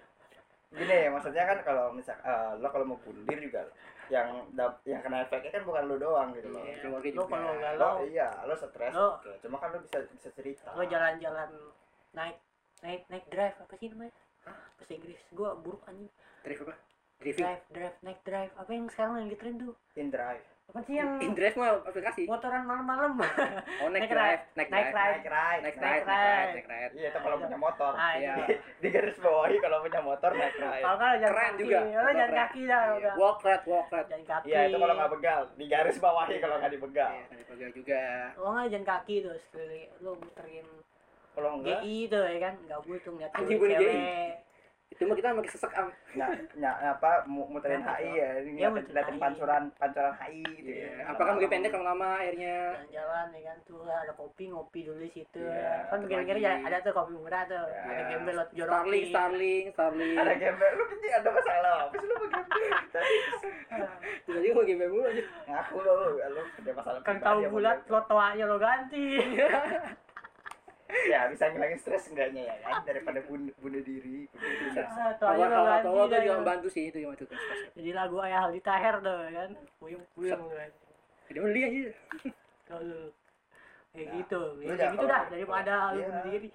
Gini 0.73 0.89
ya, 0.89 1.09
maksudnya 1.11 1.45
kan 1.45 1.61
kalau 1.61 1.93
misal 1.93 2.17
eh, 2.17 2.51
lo 2.57 2.67
kalau 2.67 2.85
mau 2.87 2.97
bundir 2.97 3.37
juga 3.37 3.61
yang 4.07 4.27
dap- 4.51 4.83
yang 4.83 4.99
kena 4.99 5.23
efeknya 5.23 5.51
kan 5.51 5.63
bukan 5.63 5.83
lo 5.85 5.95
doang 5.97 6.29
gitu 6.31 6.49
loh. 6.49 6.61
Iya, 6.61 6.75
keluarga 6.79 7.05
Lo 7.05 7.13
juga. 7.15 7.29
kalau 7.29 7.47
Lo, 7.47 7.59
galau. 7.59 7.95
iya, 8.03 8.29
lo 8.43 8.53
stres. 8.53 8.91
Lo- 8.91 9.15
Oke, 9.17 9.31
cuma 9.39 9.57
kan 9.57 9.69
lo 9.69 9.79
bisa 9.79 9.97
bisa 10.09 10.29
cerita. 10.31 10.69
lo 10.71 10.83
jalan-jalan 10.83 11.49
naik 12.11 12.37
naik 12.81 13.01
naik 13.07 13.25
drive 13.27 13.55
apa 13.57 13.73
sih 13.75 13.87
namanya? 13.87 14.13
Bahasa 14.75 14.91
Inggris. 14.91 15.21
Gua 15.31 15.55
buruk 15.55 15.81
anjing. 15.85 16.11
Drive 16.41 16.61
apa? 16.61 16.75
Driving 17.17 17.39
drive. 17.39 17.63
drive 17.69 17.95
naik 18.01 18.19
drive. 18.21 18.51
Apa 18.53 18.69
yang 18.69 18.85
sekarang 18.87 19.13
lagi 19.17 19.37
tren 19.37 19.55
tuh? 19.57 19.75
In 19.95 20.07
drive. 20.09 20.43
Apa 20.63 20.79
sih 20.81 20.95
yang 20.95 21.19
in 21.19 21.35
drive 21.35 21.53
mah 21.53 21.85
aplikasi 21.85 22.23
motoran 22.25 22.63
malam-malam 22.63 23.13
oh 23.83 23.89
naik 23.91 24.07
Naik 24.07 24.09
drive 24.09 24.41
naik 24.55 24.69
naik 24.71 24.87
drive 24.89 25.21
ride. 25.21 25.61
Naik 25.61 25.75
ride. 25.75 25.83
naik 25.85 26.05
ride 26.07 26.49
naik 26.49 26.67
ride 26.67 26.91
Iya, 26.93 27.07
itu 27.09 27.19
kalau 27.19 27.35
punya 27.37 27.57
motor. 27.59 27.91
ah 27.93 28.11
Iya. 28.15 28.33
itu 28.39 28.53
Di 28.81 28.87
garis 28.89 29.17
bawahi 29.19 29.55
kalau 29.59 29.77
punya 29.81 30.01
motor 30.01 30.31
naik 30.33 30.55
ride. 30.55 30.81
kalau 30.81 30.97
kan 30.97 31.07
jalan 31.13 31.29
Keren 31.29 31.45
kaki 31.45 31.61
juga. 31.61 31.79
lo 31.83 32.09
jalan 32.11 32.33
kaki 32.33 32.61
dah 32.63 32.81
Iya. 32.81 32.95
udah 32.95 33.13
walk 33.15 33.39
ride 33.43 33.65
walk 33.67 33.87
ride 33.91 34.07
jalan 34.09 34.25
kaki 34.25 34.45
Iya, 34.47 34.59
itu 34.63 34.77
kalau 34.79 34.95
nggak 34.95 35.11
begal. 35.13 35.39
Di 35.53 35.65
garis 35.67 35.97
bawahi 35.99 36.35
kalau 36.39 36.55
nggak 36.57 36.71
dibegal. 36.71 37.11
Iya, 37.11 37.23
dipegang 37.35 37.73
juga 37.75 38.01
lo 38.33 38.47
nggak 38.49 38.67
jalan 38.71 38.85
kaki 38.87 39.15
tuh 39.21 39.35
sekeliling 39.37 39.89
lo 39.99 40.11
muterin 40.15 40.67
Kalau 41.33 41.49
enggak, 41.55 41.79
GI 41.81 41.97
tuh 42.07 42.23
ya 42.23 42.39
kan 42.39 42.53
nggak 42.61 42.79
butuh 42.81 43.11
ngeliat 43.11 43.31
cewek. 43.35 44.31
Itu 44.93 45.01
mah 45.03 45.17
kita 45.17 45.33
pakai 45.33 45.49
sesek 45.49 45.73
am 45.73 45.89
ny 46.53 46.69
apa 46.69 47.25
mu- 47.25 47.49
muterin 47.49 47.81
Nah, 47.81 47.97
HI 47.97 48.13
ya, 48.13 48.29
ini 48.39 48.61
Iya, 48.61 48.69
ngeliatin 48.69 49.17
pancuran 49.17 49.73
pancuran 49.73 50.13
HI 50.15 50.45
gitu 50.53 50.69
ya. 50.69 50.85
Iya. 50.93 51.09
apakah 51.09 51.31
mungkin 51.33 51.49
pendek 51.49 51.71
kalau 51.71 51.85
lama 51.87 52.09
akhirnya 52.15 52.55
jalan-jalan 52.85 53.27
ya 53.33 53.41
kan 53.43 53.57
tuh 53.65 53.81
ada 53.83 54.13
kopi 54.13 54.43
ngopi 54.47 54.79
dulu 54.83 55.01
di 55.01 55.11
situ. 55.11 55.41
Iya, 55.41 55.89
kan 55.89 56.05
kira-kira 56.05 56.37
lagi- 56.37 56.63
ada 56.63 56.77
tuh 56.79 56.93
kopi 56.93 57.11
murah 57.11 57.41
tuh. 57.43 57.57
Iya. 57.57 57.81
ada 57.83 58.03
gembel 58.07 58.33
lo 58.33 58.43
Starling 58.43 58.53
jorokin 58.55 59.03
Starling 59.09 59.63
Starling. 59.73 60.15
Ada 60.15 60.33
gembel, 60.35 60.69
lu 60.71 60.83
penting 60.87 61.11
ada 61.11 61.29
masalah 61.31 61.73
apa 61.81 61.93
sih 61.93 62.05
lu 62.05 62.13
mau 62.13 62.27
gembel? 62.29 62.61
Tadi 62.93 63.15
jadi 64.29 64.47
mau 64.51 64.63
game 64.63 64.85
mulu 64.85 65.03
aja. 65.03 65.23
Ngaku 65.43 65.75
lo, 65.79 65.91
lu, 65.91 66.07
lu 66.13 66.41
ada 66.45 66.71
masalah 66.71 66.99
kan 67.01 67.15
tahu 67.17 67.37
bulat 67.49 67.77
gembel. 67.81 68.05
lo 68.05 68.21
aja 68.21 68.43
lo 68.45 68.57
ganti 68.57 69.05
Ya 70.85 71.25
bisa 71.25 71.47
ngilangin 71.47 71.79
stres 71.79 72.05
enggaknya 72.07 72.43
ya 72.43 72.55
kan 72.61 72.83
daripada 72.83 73.19
bunuh, 73.23 73.49
bunuh 73.57 73.81
diri. 73.81 74.27
bunuh 74.27 74.51
diri. 74.59 74.77
Ah, 74.77 75.11
tuh 75.13 75.25
kalau 75.25 75.39
lo 75.39 75.47
kalau 75.47 75.73
kalau 75.81 76.03
tuh 76.03 76.11
dah. 76.11 76.21
juga 76.21 76.35
membantu 76.37 76.67
sih 76.69 76.83
itu 76.87 76.97
yang 76.99 77.11
itu 77.11 77.25
jadi 77.73 77.91
lagu 77.93 78.15
ayah 78.19 78.39
Aldi 78.45 78.61
Taher 78.61 78.95
tuh 78.99 79.17
ya 79.23 79.31
kan 79.33 79.49
puyung 79.79 80.03
puyung 80.13 80.43
kan 80.49 80.69
jadi 81.25 81.39
beli 81.39 81.61
aja 81.61 81.79
tuh. 82.67 83.09
kayak 83.89 84.05
Nah, 84.05 84.13
gitu 84.15 84.41
jangan 84.65 84.77
gitu 84.91 84.97
kalau- 84.99 85.09
dah 85.09 85.23
daripada 85.27 85.73
lu 85.89 85.97
Iya. 85.97 86.07
bunuh 86.07 86.23
diri 86.29 86.49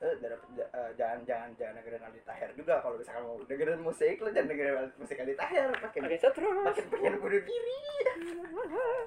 Eh, 0.00 0.16
eh, 0.16 0.90
jangan 0.96 1.18
jangan 1.22 1.48
jangan 1.54 1.74
dengerin 1.76 2.00
Aldi 2.00 2.20
Taher 2.24 2.50
juga 2.56 2.80
kalau 2.80 2.96
misalkan 2.96 3.20
mau 3.22 3.36
dengerin 3.42 3.80
musik 3.80 4.16
lu 4.16 4.28
jangan 4.30 4.48
dengerin 4.48 4.88
musik 4.96 5.16
Aldi 5.18 5.34
Taher 5.36 5.68
makin 5.74 6.00
pakai 6.02 6.18
setrum 6.18 6.56
makin 6.58 6.84
pengen 6.88 7.14
bunuh 7.18 7.42
diri. 7.42 7.76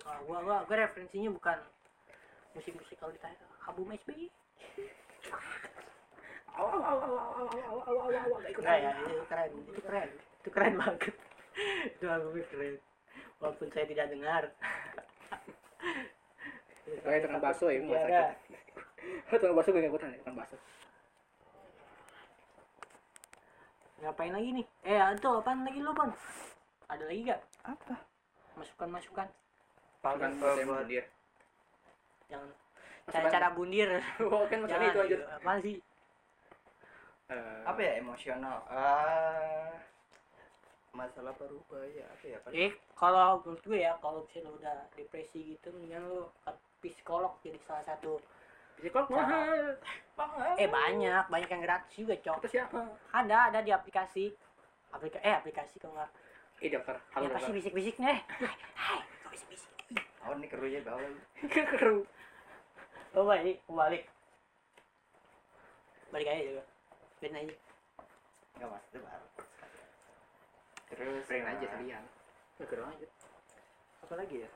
Ah, 0.06 0.22
gua 0.22 0.38
gua 0.40 0.58
gua 0.62 0.76
referensinya 0.78 1.30
bukan 1.32 1.58
musik-musik 2.54 2.94
Aldi 2.96 3.18
Taher 3.18 3.42
Abu 3.68 3.84
Mesbi 3.88 4.28
Nah, 8.64 8.78
ya, 8.78 8.92
itu 8.94 9.26
keren, 9.26 9.52
itu 9.66 9.82
keren, 9.82 10.10
itu 10.14 10.50
keren 10.54 10.74
banget. 10.78 11.10
Itu 11.98 12.06
albumnya 12.06 12.46
keren. 12.54 12.76
Walaupun 13.42 13.68
saya 13.74 13.86
tidak 13.90 14.08
dengar. 14.14 14.44
Kayak 16.86 17.22
dengan 17.26 17.42
bakso 17.42 17.74
ya, 17.74 17.82
rumah 17.82 18.06
sakit. 18.06 18.38
Kalau 19.34 19.58
bakso 19.58 19.70
gue 19.74 19.82
enggak 19.82 19.94
ikutan 19.98 20.14
kan 20.22 20.34
bakso. 20.38 20.58
Ngapain 24.06 24.32
lagi 24.32 24.50
nih? 24.62 24.66
Eh, 24.86 25.00
itu 25.18 25.30
apa 25.34 25.52
lagi 25.58 25.80
lu, 25.82 25.92
Bon? 25.92 26.12
Ada 26.88 27.04
lagi 27.10 27.22
enggak? 27.26 27.42
Apa? 27.66 27.96
Masukan-masukan. 28.62 29.28
Masukan 30.06 30.86
dia. 30.86 31.04
Jangan 32.30 32.63
Masukan. 33.04 33.14
cara-cara 33.20 33.48
bundir. 33.52 33.90
oh 34.24 34.44
kan 34.48 34.58
maksudnya 34.64 34.88
itu 34.90 35.00
aja 35.04 35.16
Apaan 35.38 35.60
sih? 35.60 35.76
Eh, 37.32 37.62
Apa 37.66 37.80
ya 37.80 37.92
emosional? 38.00 38.58
Ah 38.68 39.72
masalah 40.94 41.34
parubaya 41.34 42.06
apa 42.06 42.24
ya? 42.30 42.38
Apa? 42.38 42.48
Eh, 42.54 42.72
kalau 42.94 43.42
menurut 43.42 43.64
gue 43.66 43.80
ya, 43.82 43.98
kalau 43.98 44.22
misalnya 44.22 44.46
lu 44.46 44.58
udah 44.62 44.78
depresi 44.94 45.58
gitu, 45.58 45.74
mendingan 45.74 46.06
lu 46.06 46.30
ke 46.46 46.52
psikolog 46.86 47.34
jadi 47.42 47.58
salah 47.66 47.82
satu. 47.82 48.22
psikolog 48.78 49.10
mahal 49.10 49.74
mahal 50.14 50.54
Eh, 50.58 50.70
banyak, 50.70 51.24
banyak 51.30 51.50
yang 51.50 51.64
gratis 51.66 51.94
juga, 51.98 52.14
Cok. 52.18 52.46
kata 52.46 52.50
siapa 52.50 52.78
Ada, 53.10 53.50
ada 53.50 53.60
di 53.66 53.74
aplikasi. 53.74 54.30
Aplika 54.94 55.18
eh, 55.26 55.34
aplikasi 55.34 55.82
kalau 55.82 55.98
nggak 55.98 56.12
eh 56.62 56.70
dokter 56.70 56.96
halo 57.12 57.26
Apa 57.26 57.42
sih 57.42 57.50
dokter 57.50 57.58
bisik-bisiknya? 57.58 58.14
Hai, 58.38 58.54
hai, 58.78 59.00
kok 59.26 59.30
bisik-bisik? 59.34 59.70
Oh 60.22 60.38
ini 60.38 60.46
kerunya 60.46 60.80
bawa 60.86 61.02
lu. 61.02 61.18
keru 61.74 62.06
Oh 63.14 63.26
balik, 63.26 63.62
balik. 63.68 64.04
Balik 66.10 66.28
aja 66.30 66.42
juga. 66.44 66.64
Biarin 67.20 67.38
aja. 67.40 67.56
Enggak 68.58 68.70
maksudnya 68.70 69.00
baru. 69.04 69.28
Terus 70.90 71.24
Friend 71.26 71.46
aja 71.46 71.58
ah, 71.58 71.70
sekalian 71.70 72.04
keru 72.64 72.86
aja 72.86 73.08
apa 74.00 74.14
lagi 74.16 74.40
ya 74.40 74.50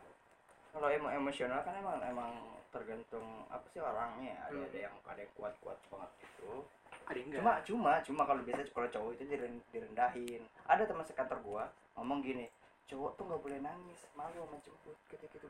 kalau 0.72 0.88
emo 0.88 1.12
emosional 1.12 1.60
kan 1.60 1.76
emang 1.76 2.00
emang 2.00 2.32
tergantung 2.72 3.44
apa 3.50 3.68
sih 3.68 3.84
orangnya 3.84 4.38
ada 4.48 4.56
Hmm. 4.56 4.64
ada 4.64 4.80
yang 4.80 4.96
ada 5.04 5.20
yang 5.20 5.34
kuat 5.36 5.52
kuat 5.60 5.76
banget 5.92 6.08
gitu 6.24 6.64
ada 7.04 7.18
enggak 7.20 7.36
cuma 7.36 7.54
cuma 7.66 7.92
cuma 8.00 8.22
kalau 8.24 8.42
biasa 8.48 8.64
kalau 8.72 8.88
cowok 8.88 9.12
itu 9.18 9.24
diren- 9.28 9.66
direndahin 9.74 10.40
ada 10.64 10.88
teman 10.88 11.04
sekantor 11.04 11.40
gua 11.44 11.64
ngomong 12.00 12.24
gini 12.24 12.48
cowok 12.88 13.20
tuh 13.20 13.24
nggak 13.28 13.42
boleh 13.44 13.60
nangis 13.60 14.00
malu 14.16 14.40
sama 14.40 14.56
jemput 14.64 14.98
gitu 15.12 15.26
gitu 15.28 15.48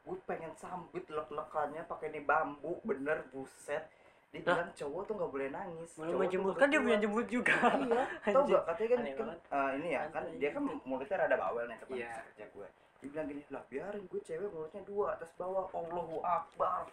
gue 0.00 0.16
pengen 0.24 0.52
sambut 0.54 1.04
lek-lekannya 1.04 1.82
pakai 1.84 2.08
ini 2.08 2.20
bambu 2.20 2.80
bener 2.82 3.28
buset 3.28 3.84
dia 4.30 4.40
Lah? 4.40 4.62
bilang 4.62 4.70
cowok 4.72 5.02
tuh 5.04 5.14
nggak 5.18 5.30
boleh 5.30 5.48
nangis 5.50 5.90
Belum 5.92 6.14
Cowok 6.14 6.34
mau 6.38 6.46
udah 6.46 6.54
kan 6.54 6.66
dia 6.66 6.78
tua." 6.78 6.86
punya 6.86 6.98
jemput 6.98 7.26
juga. 7.26 7.56
iya 7.66 8.02
tau 8.34 8.42
gak 8.44 8.62
katanya 8.64 8.88
kan, 8.88 9.00
kan 9.18 9.28
eh, 9.50 9.70
ini 9.74 9.88
ya 9.90 10.02
kan 10.06 10.22
Aneh. 10.22 10.38
dia 10.38 10.50
kan 10.54 10.62
mulutnya 10.84 11.16
rada 11.18 11.36
bawel 11.36 11.64
nih 11.66 11.76
teman 11.76 11.96
Iya. 11.98 12.12
kerja 12.30 12.44
gue 12.48 12.68
dia 13.00 13.08
bilang 13.10 13.26
gini 13.26 13.42
lah 13.48 13.62
biarin 13.66 14.04
gue 14.06 14.20
cewek 14.22 14.48
mulutnya 14.48 14.82
dua 14.84 15.06
atas 15.14 15.30
bawah 15.34 15.66
Allahu 15.70 16.16
Akbar 16.20 16.86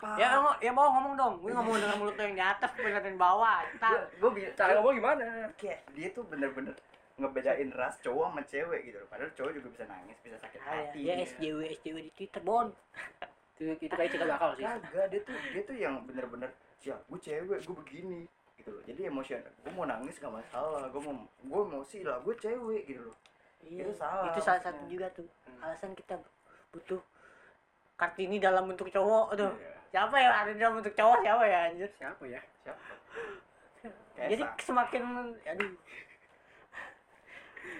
Ya 0.00 0.32
ngomong, 0.32 0.56
ya 0.58 0.72
mau 0.72 0.88
ngomong 0.90 1.12
dong. 1.12 1.34
Gue 1.44 1.52
ngomong 1.52 1.76
dengan 1.76 2.00
mulut 2.00 2.16
lo 2.16 2.24
yang 2.24 2.32
di 2.32 2.40
atas, 2.40 2.72
gue 2.72 2.80
ngeliatin 2.82 3.20
bawah. 3.20 3.60
Entar. 3.68 4.08
gue 4.08 4.30
bilang 4.32 4.54
cara 4.56 4.70
ngomong 4.72 4.94
gimana 4.96 5.24
kayak 5.60 5.84
dia 5.92 6.08
tuh 6.08 6.24
bener-bener 6.24 6.72
ngebedain 7.20 7.70
ras 7.70 8.00
cowok 8.00 8.24
sama 8.26 8.42
cewek 8.48 8.80
gitu 8.82 8.96
loh 8.96 9.08
padahal 9.08 9.30
cowok 9.36 9.52
juga 9.52 9.68
bisa 9.70 9.84
nangis 9.86 10.16
bisa 10.24 10.36
sakit 10.40 10.58
Ah, 10.60 10.72
hati 10.88 10.98
ya, 11.04 11.14
dia 11.14 11.26
SJW, 11.28 11.58
SJW 11.76 11.96
di 12.00 12.12
Twitter, 12.16 12.40
Bon. 12.40 12.68
itu 13.60 13.76
itu 13.76 13.92
kayak 13.92 14.08
cikal 14.08 14.24
bakal 14.26 14.50
sih 14.56 14.64
kagak 14.64 15.06
dia 15.12 15.20
tuh 15.20 15.36
dia 15.52 15.62
tuh 15.62 15.76
yang 15.76 15.94
bener-bener 16.08 16.48
ya 16.80 16.96
gue 16.96 17.20
cewek 17.20 17.60
gue 17.60 17.76
begini 17.76 18.24
gitu 18.56 18.72
loh 18.72 18.80
jadi 18.88 19.12
emosional 19.12 19.52
gue 19.52 19.72
mau 19.76 19.84
nangis 19.84 20.16
gak 20.16 20.32
masalah 20.32 20.88
gue 20.88 20.96
mau 20.98 21.12
gue 21.20 21.60
emosi 21.68 21.98
lah 22.00 22.24
gue 22.24 22.34
cewek 22.34 22.88
gitu 22.88 23.04
loh 23.04 23.16
Iya, 23.60 23.84
Itu 23.84 23.92
salah 23.92 24.32
Itu 24.32 24.40
salah 24.40 24.56
satu 24.64 24.80
juga 24.88 25.12
tuh. 25.12 25.28
Hmm. 25.44 25.60
Alasan 25.60 25.92
kita 25.92 26.16
butuh 26.72 26.96
kartini 27.92 28.40
dalam 28.40 28.64
bentuk 28.64 28.88
cowok 28.88 29.36
tuh. 29.36 29.52
Iya. 29.52 29.72
Siapa 29.92 30.16
ya 30.16 30.28
ada 30.32 30.52
dalam 30.56 30.80
bentuk 30.80 30.96
cowok 30.96 31.20
siapa 31.20 31.44
ya 31.44 31.58
anjir? 31.68 31.90
siapa 31.92 32.22
ya 32.24 32.40
siapa 32.64 32.80
Jadi 34.16 34.42
semakin 34.64 35.02
aduh. 35.44 35.72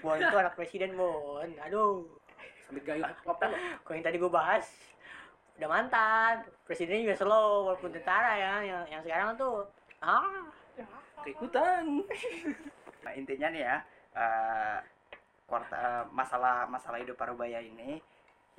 Bon 0.01 0.17
itu 0.17 0.37
anak 0.37 0.55
presiden 0.57 0.97
Bon. 0.97 1.49
Aduh. 1.67 2.07
sambil 2.65 2.87
gayu 2.87 3.03
apa 3.03 3.45
lo 3.51 3.57
Kau 3.83 3.93
yang 3.99 4.07
tadi 4.07 4.17
gue 4.17 4.31
bahas 4.31 4.67
udah 5.61 5.69
mantan. 5.69 6.47
Presidennya 6.65 7.13
juga 7.13 7.17
slow 7.21 7.69
walaupun 7.69 7.93
tentara 7.93 8.33
ya. 8.39 8.55
Yang 8.65 8.83
yang 8.89 9.03
sekarang 9.05 9.29
tuh 9.37 9.67
ah 10.01 10.49
keikutan 11.21 11.85
Nah, 13.01 13.13
intinya 13.17 13.49
nih 13.49 13.63
ya, 13.65 13.77
eh, 14.13 14.79
kuarta, 15.49 15.77
eh, 15.77 16.05
masalah 16.13 16.69
masalah 16.69 17.01
hidup 17.01 17.17
parubaya 17.17 17.61
ini 17.61 17.97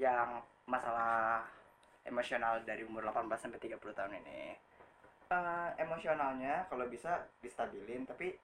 yang 0.02 0.42
masalah 0.66 1.46
emosional 2.06 2.58
dari 2.66 2.82
umur 2.82 3.06
18 3.06 3.38
sampai 3.38 3.62
30 3.62 3.94
tahun 3.94 4.18
ini. 4.18 4.58
Eh, 5.32 5.70
emosionalnya 5.78 6.68
kalau 6.68 6.90
bisa 6.90 7.30
distabilin 7.40 8.04
tapi 8.04 8.36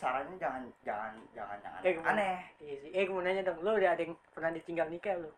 caranya 0.00 0.34
jangan 0.34 0.62
jangan 0.80 1.12
jangan 1.30 1.56
jangan 1.60 1.80
Eh, 1.82 1.92
gimana? 1.92 2.10
aneh. 2.10 2.36
Iya 2.58 2.74
sih. 2.78 2.90
Eh, 2.90 3.02
gue 3.04 3.12
mau 3.12 3.20
nanya 3.20 3.42
dong, 3.44 3.58
lu 3.60 3.70
udah 3.70 3.90
ada 3.90 4.02
yang 4.02 4.14
pernah 4.30 4.50
ditinggal 4.50 4.88
nikah 4.88 5.14
lu? 5.14 5.30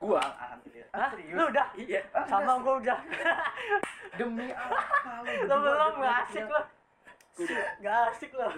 Gua 0.00 0.20
alhamdulillah. 0.20 0.88
Hah? 0.90 1.08
serius? 1.10 1.32
Lu 1.32 1.44
udah? 1.46 1.66
iya. 1.76 2.00
Ah, 2.10 2.24
Sama 2.24 2.52
gue 2.58 2.74
udah. 2.82 2.98
demi 4.18 4.48
apa 4.48 4.76
lu? 5.20 5.32
Berdua 5.38 5.58
belum, 5.60 5.92
gak 5.98 6.16
asik 6.24 6.44
lu. 6.46 6.60
Gak 7.78 7.96
asik 8.08 8.30
lu. 8.32 8.48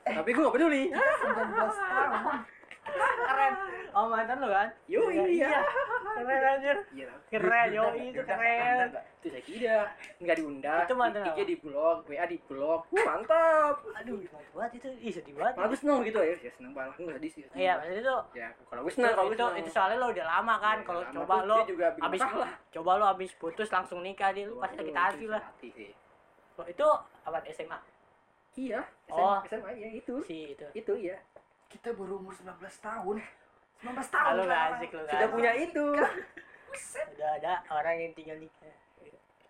Tapi 0.00 0.30
gua 0.32 0.42
gak 0.46 0.54
peduli. 0.54 0.82
19 0.88 0.94
tahun. 0.94 2.38
Keren. 2.98 3.52
Oh, 3.90 4.06
mantan 4.06 4.38
lu 4.38 4.48
kan? 4.50 4.68
Yo, 4.86 5.02
iya. 5.10 5.50
Keren 6.14 6.42
anjir. 6.46 6.76
Iya. 6.94 7.10
Keren, 7.30 7.66
yo 7.74 7.84
itu 7.98 8.20
keren. 8.22 8.88
Itu 9.20 9.26
saya 9.28 9.42
kira 9.44 9.78
nggak 10.22 10.36
diundang. 10.38 10.80
Itu 10.86 10.94
mantan 10.94 11.22
IG 11.34 11.40
di 11.44 11.56
blog, 11.58 12.06
WA 12.06 12.24
di 12.26 12.38
blog. 12.46 12.86
Mantap. 12.94 13.82
Aduh, 13.98 14.16
gimana 14.22 14.46
banget 14.54 14.72
itu. 14.78 14.88
Ih, 15.02 15.12
sedih 15.12 15.34
banget. 15.34 15.54
Gue 15.58 15.78
seneng 15.78 15.98
gitu 16.06 16.20
ya. 16.22 16.34
Ya 16.38 16.50
seneng 16.54 16.72
banget. 16.72 16.92
Gue 16.96 17.14
sedih 17.18 17.30
sih. 17.34 17.42
Iya, 17.54 17.72
maksudnya 17.78 18.02
itu 18.02 18.16
Ya, 18.30 18.48
kalau 18.70 18.80
gue 18.86 18.92
seneng, 18.94 19.12
kalau 19.12 19.30
itu, 19.34 19.46
itu 19.58 19.70
soalnya 19.74 19.96
lo 19.98 20.06
udah 20.14 20.26
lama 20.26 20.54
kan 20.62 20.76
kalau 20.86 21.02
coba 21.10 21.34
lo 21.44 21.56
abis 22.06 22.20
coba 22.70 22.90
lo 22.96 23.04
abis 23.10 23.30
putus 23.36 23.68
langsung 23.68 24.00
nikah 24.00 24.30
dia 24.30 24.46
pasti 24.60 24.76
sakit 24.78 24.94
hati 24.94 25.24
lah 25.26 25.42
itu 26.68 26.86
apa 27.24 27.38
SMA 27.50 27.78
Iya. 28.58 28.82
Oh. 29.08 29.38
SMA, 29.46 29.62
SMA 29.62 29.70
ya 29.78 29.88
itu. 29.94 30.14
si 30.26 30.52
itu 30.58 30.66
Itu 30.74 30.92
ya. 30.98 31.16
Kita 31.70 31.94
baru 31.94 32.18
umur 32.18 32.34
19 32.34 32.50
tahun. 32.82 33.16
19 33.80 33.86
tahun. 34.10 34.26
Ah, 34.26 34.36
lu 34.36 34.42
gak 34.44 34.62
asik 34.74 34.90
lu 34.90 35.02
Sudah 35.06 35.28
punya 35.30 35.52
itu. 35.56 35.84
udah 37.10 37.30
ada 37.34 37.52
orang 37.68 37.96
yang 37.98 38.12
tinggal 38.12 38.38
nikah 38.38 38.70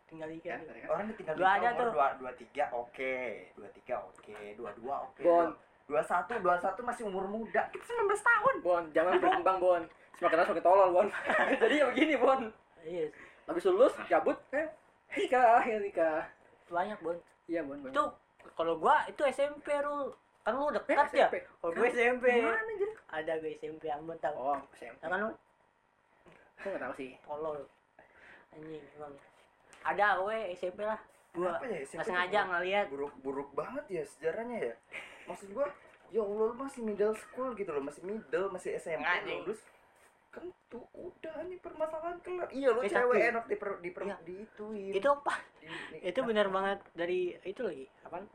tinggal 0.09 0.27
nikah 0.27 0.59
Kan, 0.59 0.67
tuh. 0.67 0.75
Orang 0.89 1.05
tinggal 1.15 1.35
Dua 1.37 1.51
ada 1.55 1.69
tuh. 1.73 1.91
dua 1.93 2.09
dua 2.19 2.33
tiga 2.35 2.65
oke, 2.73 3.15
dua 3.55 3.69
tiga 3.71 3.95
oke, 4.03 4.35
dua 4.57 4.71
dua 4.75 4.95
oke. 5.07 5.23
Bon. 5.23 5.49
Dua 5.87 6.03
satu 6.03 6.35
dua 6.39 6.59
satu 6.59 6.83
masih 6.83 7.07
umur 7.07 7.27
muda. 7.27 7.63
Kita 7.69 7.83
19 7.85 8.19
tahun. 8.21 8.55
Bon, 8.61 8.83
jangan 8.91 9.19
berkembang, 9.19 9.59
Bon. 9.59 9.83
Semakin 10.17 10.37
lama 10.37 10.47
semakin 10.47 10.65
tolol, 10.65 10.89
Bon. 10.91 11.07
Jadi 11.63 11.75
ya 11.77 11.85
begini, 11.87 12.15
Bon. 12.17 12.41
iya 12.83 13.07
Habis 13.47 13.63
lulus, 13.67 13.95
cabut, 14.07 14.35
eh, 14.51 14.67
nikah, 15.13 15.63
ya 15.63 15.79
nikah. 15.79 16.23
banyak 16.67 16.99
bon 16.99 17.19
Iya, 17.47 17.63
Bon. 17.63 17.79
Bon. 17.79 17.91
itu 17.91 18.05
kalau 18.55 18.79
gua 18.79 19.07
itu 19.07 19.23
SMP 19.27 19.75
lu 19.79 20.11
kan 20.41 20.53
lu 20.53 20.67
dekat 20.71 20.97
ya 21.11 21.27
SMP. 21.27 21.37
kalau 21.55 21.73
gue 21.73 21.89
SMP 21.91 22.25
Gimana, 22.33 22.57
anjir? 22.59 22.91
ada 23.09 23.33
gue 23.37 23.51
SMP 23.55 23.83
Ambon 23.87 24.17
tau 24.19 24.35
Oh, 24.35 24.61
SMP. 24.73 24.99
Kan 24.99 25.19
lu 25.19 25.31
Gue 26.57 26.69
nggak 26.69 26.83
tahu 26.83 26.95
sih. 26.95 27.11
tolol 27.23 27.61
anjing 28.51 28.83
emang 28.95 29.15
ada 29.83 30.07
gue 30.19 30.37
SMP 30.53 30.81
lah 30.83 31.01
gua 31.31 31.55
Kenapa 31.55 31.65
ya 31.67 31.79
SMP 31.83 32.03
sengaja 32.05 32.41
ngeliat 32.45 32.87
buruk-buruk 32.89 33.51
banget 33.53 33.85
ya 33.89 34.03
sejarahnya 34.05 34.59
ya. 34.61 34.75
Maksud 35.25 35.49
gua, 35.53 35.71
ya 36.11 36.21
Allah 36.21 36.45
lu 36.45 36.57
masih 36.59 36.83
middle 36.83 37.15
school 37.15 37.55
gitu 37.55 37.71
loh, 37.71 37.81
masih 37.81 38.03
middle, 38.03 38.51
masih 38.51 38.75
SMP 38.75 39.07
lulus. 39.39 39.63
Kan 40.29 40.43
tuh 40.67 40.83
udah 40.93 41.43
nih 41.45 41.59
permasalahan 41.59 42.19
kelar. 42.19 42.51
Iya 42.51 42.69
lu 42.69 42.81
Eh, 42.81 42.89
cewek 42.89 43.15
tapi- 43.15 43.31
enak 43.31 43.45
di 43.47 43.57
per, 43.57 43.71
di 43.79 43.91
per, 43.91 44.03
Iya. 44.05 44.17
diituin. 44.21 44.93
itu 44.93 45.09
apa 45.09 45.35
Di- 45.57 45.71
di- 45.93 46.03
itu 46.05 46.21
benar 46.21 46.47
banget 46.49 46.79
dari 46.93 47.21
itu 47.41 47.61
lagi 47.61 47.87
apaan 48.03 48.27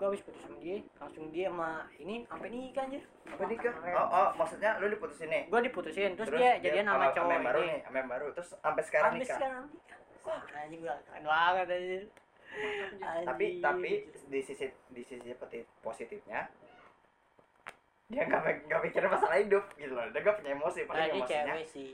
gue 0.00 0.06
habis 0.08 0.24
putus 0.24 0.40
sama 0.40 0.56
dia 0.64 0.80
langsung 0.96 1.28
dia 1.28 1.52
sama 1.52 1.84
ini 2.00 2.24
sampai 2.24 2.48
nikah 2.48 2.88
aja 2.88 3.00
Apa 3.28 3.44
nikah? 3.44 3.74
Oh, 3.92 4.08
oh, 4.08 4.28
maksudnya 4.40 4.80
lu 4.80 4.88
diputusin 4.88 5.28
nih. 5.28 5.42
gue 5.52 5.60
diputusin 5.68 6.16
terus, 6.16 6.32
dia 6.32 6.56
jadian 6.56 6.88
sama 6.88 7.12
cowok 7.12 7.32
yang 7.36 7.44
baru 7.44 7.60
ini 7.60 7.68
nih, 7.68 7.80
sama 7.84 7.96
yang 8.00 8.08
baru. 8.08 8.26
Terus 8.32 8.50
sampai 8.56 8.82
sekarang 8.88 9.12
nikah. 9.20 9.36
sekarang 9.36 9.64
nikah 9.68 9.98
wah 10.24 10.42
anjing 10.56 10.80
gue 10.80 10.96
keren 11.08 11.24
banget 11.24 11.66
anjing 11.68 12.06
tapi 13.24 13.46
tapi 13.62 13.90
di 14.32 14.40
sisi 14.42 14.66
di 14.90 15.02
sisi 15.06 15.30
positifnya 15.84 16.50
dia 18.10 18.26
nggak 18.26 18.66
nggak 18.66 18.80
mikir 18.90 19.06
masalah 19.06 19.38
hidup 19.38 19.64
gitu 19.78 19.92
loh 19.94 20.02
dia 20.10 20.18
nggak 20.18 20.36
punya 20.42 20.50
emosi 20.58 20.80
nah, 20.82 20.88
paling 20.90 21.04
dia 21.04 21.14
emosinya 21.14 21.54
cewek 21.54 21.68
sih 21.68 21.90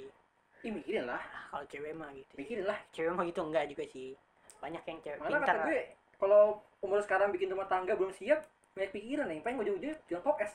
Ih, 0.64 0.72
mikirin 0.72 1.04
lah. 1.04 1.20
Ah, 1.20 1.44
kalau 1.52 1.64
cewek 1.68 1.92
mah 1.94 2.10
gitu. 2.16 2.32
Mikirin 2.32 2.64
lah. 2.66 2.80
cewek 2.90 3.12
mah 3.12 3.22
gitu 3.28 3.40
enggak 3.44 3.68
juga 3.70 3.84
sih 3.92 4.16
banyak 4.58 4.82
yang 4.88 4.98
cewek 5.04 5.18
Malah 5.20 5.30
pintar 5.30 5.56
kata 5.60 5.68
gue, 5.68 5.82
kalau 6.16 6.42
umur 6.78 7.00
sekarang 7.00 7.28
bikin 7.28 7.48
rumah 7.48 7.66
tangga 7.66 7.92
belum 7.92 8.10
siap, 8.10 8.44
banyak 8.72 8.90
pikiran 8.90 9.26
nih. 9.26 9.40
Pengen 9.40 9.60
ujung-ujungnya 9.60 9.96
jual 10.06 10.20
pop 10.20 10.38
es. 10.38 10.52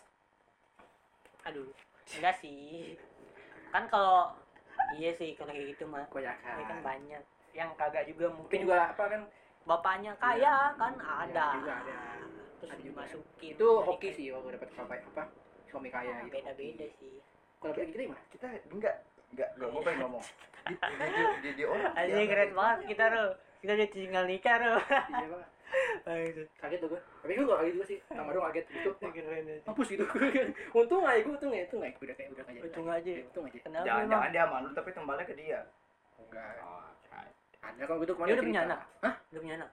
aduh 1.42 1.66
enggak 2.14 2.38
sih 2.38 2.94
kan 3.70 3.90
kalau 3.90 4.30
iya 4.94 5.10
sih 5.12 5.34
kalau 5.34 5.50
kayak 5.50 5.74
gitu 5.74 5.90
mah 5.90 6.06
ya 6.14 6.38
kan 6.62 6.78
banyak 6.82 7.18
yang 7.52 7.74
kagak 7.74 8.06
juga 8.06 8.30
Mungkin 8.30 8.62
juga 8.62 8.94
apa 8.94 9.10
kan? 9.10 9.22
bapaknya 9.64 10.14
kaya 10.16 10.70
kan 10.76 10.94
Iya, 10.94 11.14
ada 11.26 11.46
juga 11.56 11.74
ada. 11.76 11.94
terus 12.56 12.70
Ada 12.70 12.78
juga. 12.78 13.02
dimasukin 13.02 13.52
Itu 13.52 13.68
Jadi 13.72 13.90
oke 13.90 13.98
kayak- 14.00 14.14
sih 14.14 14.26
kalau 14.30 14.50
dapat 14.50 14.70
apa 14.72 14.94
apa 15.02 15.24
suami 15.66 15.90
kaya 15.90 16.14
gitu. 16.22 16.30
beda-beda 16.32 16.86
sih 16.96 17.16
Kalau 17.58 17.72
dapet 17.72 17.90
kita 17.90 18.02
gimana? 18.04 18.22
kita 18.30 18.46
enggak 18.70 18.96
enggak 19.32 19.50
enggak 19.58 19.68
gue 19.68 19.82
pengen 19.82 20.00
ngomong 20.00 20.24
di 20.62 20.74
di 20.78 20.94
di, 20.94 21.24
di, 21.42 21.50
di 21.58 21.64
orang 21.66 21.94
Anjing 21.96 22.28
keren 22.28 22.52
banget 22.54 22.80
kita 22.88 23.04
tuh 23.10 23.30
kita 23.62 23.72
udah 23.74 23.90
tinggal 23.90 24.24
nikah 24.26 24.56
tuh 24.58 24.78
Iya, 24.82 25.28
Pak. 25.30 25.48
Kaget 26.60 26.80
tuh 26.82 26.90
gue. 26.92 27.00
Tapi 27.00 27.32
gue 27.32 27.46
gak 27.46 27.60
kaget 27.62 27.74
juga 27.74 27.86
sih. 27.88 27.98
Sama 28.04 28.30
dong 28.30 28.44
kaget 28.44 28.66
gitu. 28.68 28.90
Mampus 29.70 29.88
gitu. 29.88 30.04
untung 30.80 31.04
aja 31.06 31.20
gue, 31.22 31.32
untung 31.32 31.52
ya, 31.54 31.64
untung 31.64 31.82
aja. 31.82 31.96
Udah 31.96 32.16
kayak 32.18 32.30
udah 32.34 32.44
kayak. 32.44 32.62
untung 32.66 32.88
aja 32.90 33.12
Untung 33.24 33.46
aja. 33.48 33.60
kenapa 33.62 33.86
jangan 33.86 34.06
jangan 34.10 34.30
dia 34.30 34.46
malu 34.46 34.68
tapi 34.74 34.90
tembalnya 34.92 35.24
ke 35.24 35.36
dia 35.38 35.60
Enggak. 36.20 36.54
oh, 36.62 36.90
Ada 37.62 37.84
kalau 37.86 38.00
gitu 38.02 38.14
ke 38.14 38.20
mana 38.20 38.28
Dia 38.28 38.36
udah 38.36 38.46
punya 38.50 38.62
anak? 38.66 38.80
Hah? 39.06 39.14
udah 39.32 39.42
punya 39.42 39.56
anak 39.62 39.70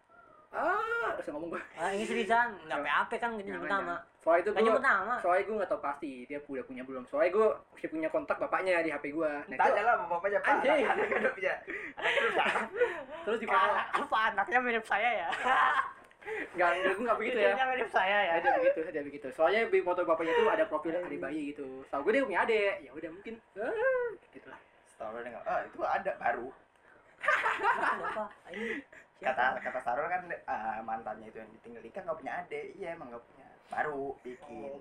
Ah, 0.48 1.12
bisa 1.20 1.28
ngomong 1.36 1.52
gue. 1.52 1.62
ah 1.76 1.92
ini 1.92 2.08
seriusan 2.08 2.56
nggak 2.64 2.80
PAP 2.80 3.10
kan 3.20 3.30
kita 3.36 3.48
nyebut 3.52 3.68
nama. 3.68 4.00
Soalnya 4.24 4.40
itu 4.40 4.50
nggak 4.56 4.64
gue 4.64 5.16
soalnya 5.20 5.42
gue 5.44 5.56
gak 5.60 5.70
tau 5.70 5.80
pasti 5.84 6.10
dia 6.24 6.38
udah 6.40 6.64
punya 6.64 6.82
belum. 6.88 7.04
Soalnya 7.04 7.30
gue 7.36 7.48
masih 7.76 7.88
punya 7.92 8.08
kontak 8.08 8.36
bapaknya 8.40 8.80
di 8.80 8.88
HP 8.88 9.12
gue 9.12 9.28
nah, 9.28 9.44
itu, 9.44 9.60
tanya 9.60 9.82
lah 9.84 9.94
sama 10.00 10.08
bapaknya 10.16 10.38
pak. 10.40 10.48
Anjing. 10.48 10.72
anak 10.88 10.88
anak 10.88 11.20
udah 11.20 11.32
punya 11.36 11.54
anak 12.00 12.12
udah 12.16 12.32
punya. 12.32 12.52
Terus 13.28 13.38
juga 13.44 13.56
apa 13.92 14.16
anaknya 14.32 14.58
mirip 14.64 14.84
saya 14.88 15.08
ya? 15.12 15.28
Nggak 16.56 16.68
nggak 16.68 16.92
gue 16.96 17.04
nggak 17.04 17.18
begitu 17.20 17.38
ya. 17.38 17.52
Cucunya 17.52 17.66
mirip 17.68 17.90
saya 17.92 18.18
ya? 18.24 18.32
Ada 18.40 18.48
begitu 18.56 18.80
ada 18.88 19.00
begitu. 19.04 19.26
Soalnya 19.36 19.60
di 19.68 19.80
foto 19.84 20.00
bapaknya 20.08 20.32
tuh 20.32 20.48
ada 20.48 20.64
profil 20.64 20.96
adik 20.96 21.20
bayi 21.20 21.40
gitu. 21.52 21.84
Tau 21.92 22.00
gue 22.00 22.12
dia 22.16 22.24
punya 22.24 22.40
adik. 22.48 22.74
Ya 22.88 22.90
udah 22.96 23.10
mungkin. 23.12 23.34
Ah, 23.60 24.08
gitu 24.32 24.48
lah. 24.48 24.60
Setahu 24.88 25.20
dia 25.20 25.30
nggak 25.36 25.44
ah 25.44 25.60
itu 25.68 25.80
ada 25.84 26.12
baru? 26.16 26.48
Kata 29.18 29.58
kata 29.58 29.80
Sarul 29.82 30.06
kan 30.06 30.22
ah, 30.46 30.78
mantannya 30.82 31.26
itu 31.26 31.38
yang 31.42 31.50
ditinggal. 31.50 31.82
Nikah 31.82 32.02
nggak 32.06 32.18
punya 32.22 32.32
adik. 32.44 32.66
Iya 32.78 32.88
emang 32.94 33.08
nggak 33.10 33.24
punya. 33.26 33.46
Baru 33.68 34.14
bikin. 34.22 34.70
Oh, 34.70 34.78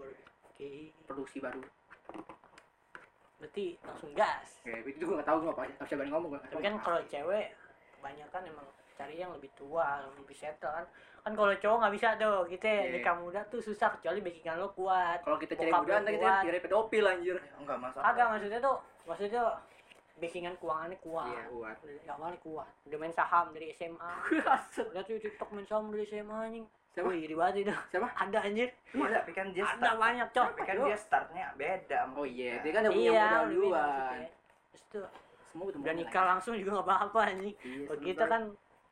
oke 0.48 0.70
produksi 1.06 1.38
baru. 1.42 1.62
Berarti 3.38 3.66
langsung 3.86 4.12
gas. 4.18 4.62
Ya 4.66 4.78
itu 4.82 5.02
gue 5.02 5.16
nggak 5.18 5.28
tahu 5.30 5.38
gue 5.46 5.52
apa 5.54 5.62
nggak 5.66 5.86
bisa 5.86 5.96
berani 5.98 6.12
ngomong 6.14 6.30
gue 6.34 6.40
tapi 6.50 6.62
kan 6.66 6.76
kalau 6.82 7.00
cewek 7.06 7.46
kebanyakan 7.98 8.42
emang 8.50 8.68
cari 8.98 9.16
yang 9.22 9.30
lebih 9.30 9.54
tua 9.54 10.02
yang 10.02 10.14
lebih 10.18 10.38
settle 10.38 10.74
kan. 10.74 10.86
Kan 11.22 11.34
kalau 11.38 11.54
cowok 11.54 11.78
nggak 11.86 11.94
bisa 11.94 12.08
tuh 12.18 12.38
kita 12.50 12.66
Iya. 12.66 12.94
nikah 12.98 13.16
muda 13.22 13.42
tuh 13.46 13.62
susah 13.62 13.94
kecuali 13.94 14.26
backingan 14.26 14.58
lo 14.58 14.74
kuat. 14.74 15.22
Kalau 15.22 15.38
kita 15.38 15.54
cari 15.54 15.70
muda 15.70 15.94
nanti 16.02 16.18
kita 16.18 16.32
cari 16.50 16.60
pedofil 16.62 17.06
anjir. 17.06 17.38
Enggak 17.62 17.78
masalah 17.78 18.06
agak 18.10 18.26
maksudnya. 18.34 18.60
tuh 18.62 18.78
maksudnya 19.06 19.42
backingan 20.18 20.56
keuangannya 20.58 20.98
kuat. 21.02 21.30
Iya 21.30 21.44
buat 21.54 21.78
Udah 21.86 22.16
awalnya 22.18 22.40
kuat. 22.42 22.70
Udah 22.90 22.98
main 22.98 23.14
saham 23.14 23.46
dari 23.54 23.68
SMA 23.74 24.14
udah 24.92 25.04
tuh 25.06 25.18
tiktok 25.22 25.50
main 25.54 25.68
saham 25.70 25.94
dari 25.94 26.06
SMA 26.10 26.38
anjing. 26.38 26.66
Siapa? 26.98 27.14
Wih, 27.14 27.30
iri 27.30 27.36
banget 27.38 27.56
itu. 27.62 27.74
Siapa? 27.94 28.10
ada 28.10 28.38
anjir. 28.42 28.70
Iya, 28.98 29.08
tapi 29.22 29.32
kan 29.38 29.46
dia 29.54 29.64
ada 29.70 29.78
start, 29.78 29.98
banyak 30.02 30.28
cok 30.34 30.46
tapi 30.50 30.62
kan 30.66 30.76
dia 30.82 30.98
startnya 30.98 31.46
beda 31.54 32.00
oh 32.18 32.26
iya. 32.26 32.58
dia. 32.66 32.72
Kan 32.74 32.82
udah 32.90 32.94
punya 32.94 33.12
iya 33.14 33.26
modal 33.30 33.46
duluan. 33.54 34.18
terus 34.74 34.84
tuh 34.90 35.06
semua 35.48 35.66
udah 35.70 35.94
nikah 35.94 36.24
langsung 36.26 36.54
juga 36.58 36.70
nggak 36.82 36.88
apa-apa 36.90 37.20
anjing. 37.34 37.56
Iya, 37.62 37.86
kalau 37.86 38.02
kita 38.02 38.24
kan 38.26 38.42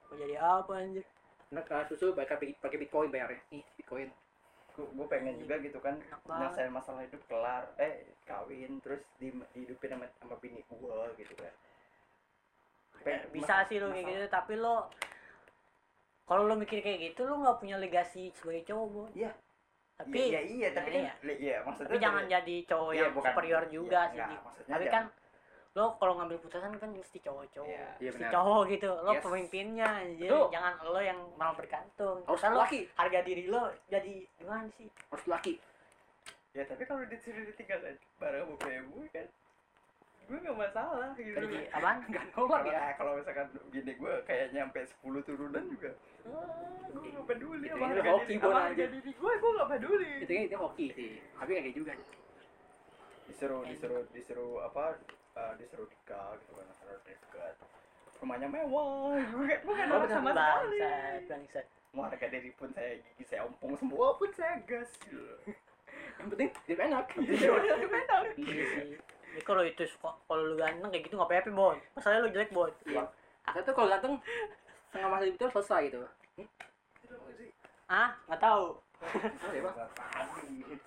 mau 0.06 0.16
jadi 0.16 0.36
apa 0.38 0.74
anjir? 0.78 1.06
Nah, 1.54 1.64
susu 1.90 2.14
pakai 2.14 2.54
pakai 2.58 2.78
bitcoin 2.78 3.10
bayarnya. 3.10 3.42
Nih, 3.50 3.64
bitcoin. 3.78 4.10
Gue 4.78 5.08
pengen 5.08 5.36
juga 5.38 5.56
gitu 5.58 5.78
kan 5.78 5.96
nyelesain 6.26 6.68
masalah 6.70 7.02
hidup 7.02 7.24
kelar 7.26 7.64
eh 7.78 7.94
kawin 8.24 8.78
terus 8.80 9.00
di 9.16 9.28
hidupin 9.54 9.90
sama, 9.90 10.06
sama 10.18 10.36
bini 10.36 10.60
gue 10.62 10.76
gitu 11.16 11.34
kan 11.34 11.54
Pengen- 12.98 13.28
bisa 13.30 13.54
mas- 13.56 13.68
sih 13.68 13.78
lo 13.78 13.88
kayak 13.90 14.06
gitu 14.06 14.26
tapi 14.28 14.54
lo 14.56 14.92
kalau 16.26 16.44
lo 16.44 16.56
mikir 16.56 16.80
kayak 16.80 17.00
gitu 17.06 17.24
lo 17.24 17.38
nggak 17.38 17.58
punya 17.58 17.78
legasi 17.78 18.34
sebagai 18.34 18.66
cowok 18.66 18.88
Bo. 18.90 19.04
Iya. 19.14 19.32
tapi 19.96 20.12
iya 20.18 20.42
iya, 20.42 20.42
iya 20.44 20.70
tapi 20.74 20.90
Nah, 20.90 20.96
kan 20.98 21.02
iya. 21.02 21.14
li- 21.24 21.40
iya 21.42 21.58
maksudnya 21.62 21.88
tapi 21.88 22.04
jangan 22.04 22.24
jadi 22.28 22.56
cowok 22.66 22.92
iya, 22.92 23.00
yang 23.00 23.14
bukan- 23.14 23.32
superior 23.32 23.64
iya, 23.64 23.72
juga 23.72 24.00
sih 24.04 24.12
enggak, 24.18 24.42
maksudnya 24.42 24.74
tapi 24.74 24.86
jangan- 24.86 25.08
kan 25.08 25.25
lo 25.76 25.92
kalau 25.94 26.16
ngambil 26.16 26.40
putusan 26.40 26.72
kan 26.74 26.88
mesti 26.90 27.20
cowok-cowok 27.20 27.68
Iya, 27.68 27.88
iya 28.00 28.10
mesti 28.10 28.24
benar. 28.24 28.32
cowok 28.32 28.62
gitu 28.70 28.90
lo 28.96 29.12
Yes. 29.12 29.22
pemimpinnya 29.22 29.90
jadi 30.10 30.24
Betul. 30.26 30.48
jangan 30.50 30.74
lo 30.82 31.02
yang 31.02 31.20
malah 31.36 31.52
bergantung 31.54 32.18
Harus 32.24 32.42
lo 32.42 32.58
laki, 32.58 32.80
harga 32.96 33.20
diri 33.22 33.44
lo 33.46 33.64
jadi 33.86 34.14
gimana 34.34 34.72
sih 34.72 34.88
harus 35.06 35.26
laki. 35.28 35.54
ya 36.52 36.64
tapi 36.64 36.84
kalau 36.84 37.04
disuruh 37.04 37.44
ditinggal 37.46 37.80
bareng 38.16 38.44
sama 38.46 38.56
playboy 38.58 39.08
kan 39.12 39.28
gue 40.26 40.38
gak 40.42 40.58
masalah 40.58 41.12
gitu 41.14 41.36
Jadi 41.36 41.58
apaan? 41.70 41.98
Enggak 42.02 42.26
nolak 42.32 42.50
kalau 42.58 42.72
ya. 42.72 42.82
kalau 42.96 43.12
misalkan 43.14 43.46
gini 43.70 43.92
gue 43.94 44.14
kayak 44.26 44.46
nyampe 44.50 44.80
10 44.82 44.96
turunan 45.22 45.64
juga 45.70 45.92
ah, 46.26 46.50
gue 46.88 47.10
gak 47.12 47.26
peduli 47.28 47.68
sama 47.68 47.86
harga 47.92 48.10
hoki 48.10 48.26
diri 48.26 48.40
Bon, 48.40 48.48
sama 48.48 48.58
aja. 48.58 48.66
harga 48.66 48.86
diri 48.90 49.12
gue 49.12 49.32
gue 49.36 49.52
gak 49.54 49.70
peduli 49.70 50.10
Itu 50.18 50.32
kan 50.32 50.42
itu 50.42 50.58
hoki 50.58 50.88
sih. 50.90 51.12
Tapi 51.36 51.50
kayak 51.52 51.66
gitu 51.68 51.78
juga. 51.84 51.94
disuruh 53.28 53.62
disuruh 53.66 54.02
disuruh 54.10 54.54
apa 54.64 54.96
eh, 55.36 55.52
disuruh 55.60 55.88
nikah 55.88 56.36
gitu 56.40 56.52
kan 56.56 56.66
karena 56.80 56.96
dekat 57.04 57.56
rumahnya 58.24 58.48
mewah 58.50 59.20
gak 59.46 59.60
gak 59.68 59.86
nolak 59.92 60.10
sama 60.10 60.30
sekali 60.34 60.80
Bangsat, 61.30 61.66
harga 61.96 62.28
diri 62.28 62.52
pun 62.56 62.70
saya 62.76 62.98
gigi 63.00 63.24
saya 63.28 63.48
ompong 63.48 63.76
semua 63.80 64.16
pun 64.20 64.30
saya 64.36 64.60
gas 64.68 64.90
gitu 65.06 65.22
Yang 66.16 66.28
penting 66.32 66.50
dia 66.68 66.76
enak. 66.88 67.06
Iya 68.40 68.64
sih. 68.72 68.88
Ini 69.36 69.42
kalau 69.44 69.64
itu 69.68 69.84
suka 69.84 70.16
kalau 70.32 70.44
lu 70.48 70.56
ganteng 70.56 70.90
kayak 70.92 71.04
gitu 71.08 71.16
nggak 71.20 71.28
apa-apa, 71.28 71.52
Bon. 71.52 71.78
Masalahnya 71.96 72.24
lu 72.24 72.32
jelek, 72.32 72.52
Bon. 72.56 72.72
Atau 73.46 73.62
tuh 73.68 73.74
kalau 73.76 73.88
ganteng 73.92 74.16
setengah 74.90 75.10
masa 75.12 75.26
itu 75.28 75.46
selesai 75.52 75.82
gitu. 75.92 75.98
Ah, 77.92 78.16
nggak 78.32 78.42
tahu. 78.42 78.66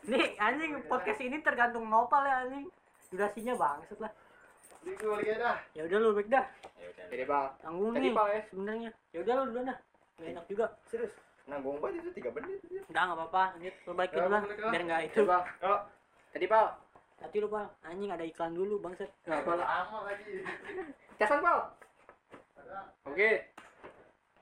Nih, 0.09 0.35
anjing 0.41 0.73
podcast 0.89 1.21
ini 1.21 1.37
tergantung 1.45 1.85
nopal 1.87 2.25
ya 2.25 2.49
anjing. 2.49 2.67
Durasinya 3.13 3.55
bangsat 3.55 3.99
lah. 4.01 4.13
Jadi 4.79 4.95
gue 4.95 5.09
balik 5.09 5.29
dah 5.37 5.57
Ya 5.73 5.83
udah 5.85 5.99
lu 5.99 6.09
baik 6.15 6.29
dah. 6.29 6.45
Jadi, 7.09 7.25
Bang. 7.25 7.49
Tanggung 7.59 7.93
Tadi, 7.93 8.05
nih 8.05 8.13
Pak, 8.13 8.27
ya. 8.29 8.41
sebenarnya. 8.53 8.91
Ya 9.11 9.19
udah 9.21 9.33
lu 9.35 9.43
duluan 9.49 9.65
dah. 9.67 9.79
Gak 10.19 10.29
enak 10.29 10.45
juga. 10.47 10.67
serius 10.85 11.15
nanggung 11.49 11.81
banget 11.81 12.05
itu 12.05 12.11
tiga 12.13 12.29
menit 12.29 12.61
aja 12.61 12.81
Udah 12.87 13.03
nggak 13.09 13.19
apa-apa. 13.19 13.43
Lanjut 13.57 13.75
lu 13.81 13.93
baikin 13.97 14.21
Ya, 14.21 14.29
lah. 14.29 14.43
biar 14.45 14.83
nggak 14.85 15.01
itu. 15.09 15.17
Coba. 15.25 15.39
oh 15.65 15.81
Tadi, 16.29 16.45
Pak. 16.45 16.69
Nanti 17.19 17.37
lu, 17.41 17.49
Pal. 17.49 17.67
Anjing 17.83 18.11
ada 18.13 18.21
iklan 18.23 18.53
dulu, 18.53 18.75
bangsat. 18.79 19.09
Enggak 19.25 19.41
apa 19.43 19.53
lah. 19.55 19.67
lama 19.67 19.99
lagi 20.05 20.33
Casan, 21.17 21.39
Pak. 21.41 21.59
Oke. 23.07 23.31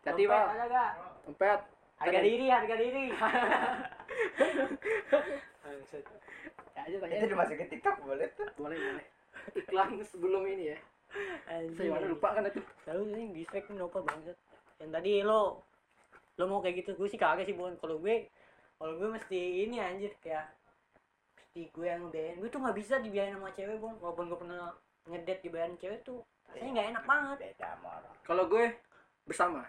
Tadi, 0.02 0.22
Pak. 0.26 0.44
Ada 0.50 0.64
gak? 0.66 0.90
Dompet. 1.24 1.60
Harga 1.96 2.12
Tadi. 2.12 2.28
diri, 2.28 2.46
harga 2.50 2.74
diri. 2.76 3.04
Bangsat. 5.62 6.04
Ya 6.74 6.80
aja 6.84 6.96
tanya. 7.00 7.14
itu 7.16 7.26
dimasukin 7.26 7.66
tiktok 7.68 7.96
boleh 7.98 8.28
tuh 8.36 8.46
Boleh, 8.54 8.76
boleh. 8.76 9.04
Iklan 9.54 10.00
sebelum 10.04 10.42
ini 10.46 10.74
ya. 10.74 10.78
Saya 11.48 11.88
mana 11.92 12.06
lupa 12.08 12.34
kan 12.36 12.44
itu. 12.44 12.60
Lalu 12.86 13.02
ini 13.14 13.24
distract 13.40 13.70
nopal 13.72 14.02
bangsat. 14.04 14.36
Yang 14.82 14.90
tadi 14.92 15.12
lo 15.24 15.62
lo 16.36 16.44
mau 16.44 16.60
kayak 16.60 16.84
gitu 16.84 16.90
gue 16.94 17.08
sih 17.08 17.16
kagak 17.16 17.48
sih 17.48 17.56
bon. 17.56 17.72
Kalau 17.80 17.96
gue 17.98 18.28
kalau 18.76 18.92
gue 19.00 19.08
mesti 19.08 19.38
ini 19.64 19.80
anjir 19.80 20.12
kayak 20.20 20.52
mesti 21.36 21.72
gue 21.72 21.86
yang 21.86 22.00
ngebiayain. 22.06 22.36
Gue 22.38 22.50
tuh 22.52 22.60
nggak 22.60 22.76
bisa 22.76 23.00
dibiayain 23.00 23.36
sama 23.36 23.48
cewek 23.54 23.78
bon. 23.80 23.96
Walaupun 24.02 24.28
gue 24.28 24.38
pernah 24.38 24.74
ngedet 25.06 25.38
dibayarin 25.40 25.78
cewek 25.78 26.02
tuh 26.02 26.20
rasanya 26.50 26.70
nggak 26.76 26.88
enak 26.92 27.04
banget. 27.06 27.38
Kalau 28.26 28.44
gue 28.46 28.64
bersama. 29.24 29.62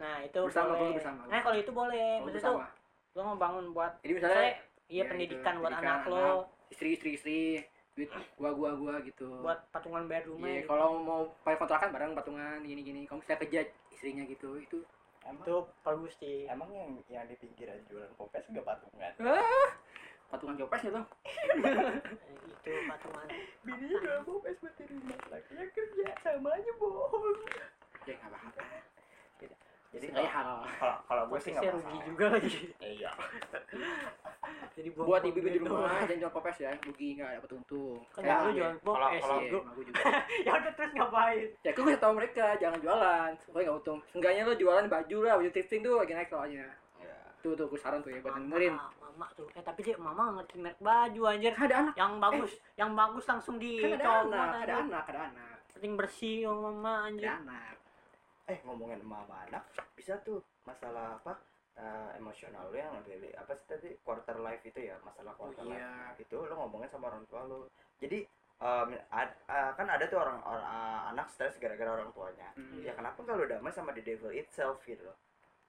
nah 0.00 0.16
itu 0.24 0.40
Bersama, 0.48 0.80
boleh. 0.80 0.96
bersama. 0.96 1.22
nah 1.28 1.40
kalau 1.44 1.56
itu 1.60 1.72
boleh. 1.76 2.08
Kalau 2.16 2.24
maksudnya 2.24 2.48
tuh 2.48 2.58
lo 3.10 3.20
mau 3.26 3.36
bangun 3.36 3.64
buat 3.76 3.92
Jadi 4.00 4.12
misalnya 4.16 4.32
misalnya 4.32 4.54
iya 4.88 5.02
ya 5.02 5.10
pendidikan 5.10 5.54
buat 5.60 5.72
pendidikan 5.74 5.92
anak 5.92 6.04
lo. 6.08 6.28
istri 6.70 6.88
istri 6.96 7.10
istri 7.18 7.38
duit 8.00 8.08
gua 8.34 8.50
gua 8.50 8.70
gua 8.72 8.94
gitu. 9.00 9.28
buat 9.40 9.60
patungan 9.68 10.08
bayar 10.08 10.24
rumah 10.24 10.48
Iya, 10.48 10.64
gitu. 10.64 10.68
kalau 10.68 10.88
mau 10.96 11.20
pakai 11.44 11.58
kontrakan 11.58 11.92
bareng 11.92 12.16
patungan 12.16 12.58
gini 12.60 12.80
gini. 12.80 13.00
Kamu 13.04 13.20
bisa 13.20 13.36
kerja 13.36 13.60
istrinya 13.90 14.24
gitu. 14.24 14.56
Itu 14.56 14.80
emang 15.20 15.44
itu 15.44 15.54
bagus 15.84 16.12
sih 16.16 16.48
emang 16.48 16.72
yang 16.72 16.90
yang 17.06 17.24
di 17.24 17.36
pinggiran 17.36 17.76
jualan 17.86 18.08
popes 18.16 18.40
gak 18.48 18.64
patungan 18.64 19.12
patungan 20.26 20.56
copes 20.56 20.80
gitu. 20.80 20.96
itu 22.56 22.72
patungan 22.88 23.26
bininya 23.60 23.98
jualan 24.00 24.24
popes 24.24 24.56
buat 24.58 24.74
di 24.74 24.84
rumah 24.88 25.18
lakinya 25.28 25.64
kerja 25.68 26.06
sama 26.24 26.48
aja 26.50 26.72
bohong 26.74 27.36
Ya 28.08 28.16
enggak 28.16 28.32
apa-apa. 28.32 28.62
jadi 29.36 29.54
Jadi 29.92 30.06
kayak 30.08 30.32
kalau 30.32 30.56
hal 30.56 30.72
kalau 30.78 30.96
kalau 31.04 31.22
gue 31.28 31.38
sih 31.38 31.50
nggak 31.52 31.68
rugi 31.68 31.98
juga 32.06 32.26
lagi 32.32 32.60
iya 32.80 33.10
jadi 34.80 34.88
buat 34.90 35.20
ibu-ibu 35.20 35.46
di 35.46 35.60
rumah. 35.60 36.00
jangan 36.00 36.16
jual 36.18 36.32
popes 36.32 36.56
ya, 36.58 36.70
rugi 36.80 37.08
enggak 37.12 37.30
dapat 37.36 37.50
untung. 37.52 38.00
kan 38.10 38.22
Ya, 38.22 38.34
lu 38.40 38.50
jualan 38.50 38.76
pop 38.80 38.94
kalau- 38.94 39.10
eh 39.10 39.20
kalau- 39.20 39.40
Iya, 39.40 39.50
juga. 39.52 40.00
ya 40.46 40.52
udah 40.54 40.72
terus 40.72 40.90
ngapain? 40.94 41.46
Ya 41.60 41.70
aku 41.70 41.80
kasih 41.82 42.00
tahu 42.00 42.12
mereka 42.14 42.44
jangan 42.56 42.78
jualan. 42.78 43.30
Supaya 43.38 43.62
nggak 43.62 43.76
untung. 43.76 43.98
Seenggaknya 44.08 44.42
lo 44.42 44.54
jualan 44.54 44.86
baju 44.86 45.16
lah 45.20 45.34
baju 45.36 45.50
thrifting 45.50 45.80
tuh 45.80 45.94
lagi 45.94 46.12
naik 46.12 46.28
soalnya. 46.28 46.66
Ya 46.98 47.16
tuh 47.38 47.52
tuh 47.52 47.66
gue 47.66 47.76
saran 47.76 48.00
tuh 48.00 48.08
ya 48.08 48.18
buat 48.18 48.32
dengerin. 48.34 48.72
Mama, 48.72 48.88
mama 48.98 49.26
tuh. 49.34 49.48
Eh 49.52 49.60
tapi 49.60 49.80
dia 49.82 49.94
mama 49.94 50.22
nggak 50.22 50.36
ngerti 50.40 50.56
merek 50.58 50.80
baju 50.80 51.20
anjir. 51.26 51.52
Ada 51.52 51.74
anak. 51.78 51.94
Yang 51.94 52.12
bagus 52.18 52.52
yang 52.74 52.90
bagus 52.94 53.24
langsung 53.26 53.56
di 53.56 53.72
kan 53.78 53.90
ada 53.90 54.00
cowok 54.00 54.22
anak 54.24 54.48
ada 54.58 54.74
anak 54.78 55.04
ada 55.06 55.20
anak. 55.28 55.56
Penting 55.70 55.92
bersih 55.94 56.36
oh 56.46 56.56
mama 56.66 57.04
anjir. 57.04 57.26
Ada 57.26 57.36
anak. 57.38 57.74
Eh 58.46 58.58
ngomongin 58.64 59.00
mama 59.00 59.36
anak 59.44 59.62
bisa 59.92 60.16
tuh 60.20 60.40
masalah 60.62 61.14
apa 61.16 61.36
eh, 61.76 62.10
emosional 62.18 62.68
lu 62.68 62.76
yang 62.76 62.92
apa 63.36 63.52
sih 63.54 63.66
tadi? 63.66 63.88
Quarter 64.02 64.40
life 64.40 64.62
itu 64.64 64.80
ya 64.80 64.96
masalah 65.02 65.32
quarter 65.34 65.64
iya. 65.66 66.10
life 66.10 66.18
itu 66.18 66.36
lo 66.36 66.54
ngomongin 66.56 66.90
sama 66.90 67.08
orang 67.08 67.24
tua 67.26 67.44
lu. 67.46 67.66
Jadi 68.00 68.24
em, 68.60 68.88
ad- 69.10 69.38
eh, 69.48 69.70
kan 69.76 69.86
ada 69.86 70.04
tuh 70.06 70.18
orang, 70.20 70.38
orang 70.42 70.64
eh, 70.64 71.00
anak 71.14 71.26
stres 71.30 71.56
gara-gara 71.56 71.96
orang 71.96 72.10
tuanya. 72.12 72.48
Hmm. 72.56 72.82
ya 72.82 72.92
kenapa 72.92 73.20
kalau 73.22 73.46
damai 73.46 73.72
sama 73.72 73.94
the 73.94 74.02
devil 74.02 74.32
itself 74.32 74.82
gitu 74.84 75.04
loh? 75.04 75.16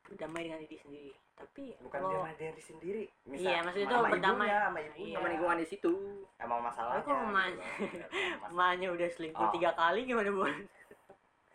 Berdamai 0.10 0.49
dengan 0.49 0.60
diri 0.66 0.78
sendiri. 0.82 1.12
Tapi 1.38 1.64
bukan 1.82 1.99
kalau 2.02 2.22
sama 2.22 2.34
diri 2.38 2.62
sendiri. 2.62 3.04
Iya, 3.26 3.66
maksudnya 3.66 3.88
itu 3.89 3.97
berdamai. 4.12 4.45
ibunya 4.45 4.60
sama 4.62 4.80
ibunya. 4.82 4.97
Iya. 5.02 5.16
sama 5.18 5.28
lingkungan 5.30 5.58
di 5.58 5.68
situ. 5.70 5.93
Emang 6.38 6.60
masalahnya 6.62 7.02
kalau 7.02 7.22
mamanya- 7.26 8.78
gitu 8.78 8.93
udah 8.97 9.10
selingkuh 9.10 9.45
Oh. 9.47 9.54
tiga 9.54 9.72
kali 9.74 9.99
gimana 10.06 10.30
bu? 10.30 10.43
eh, 10.45 10.58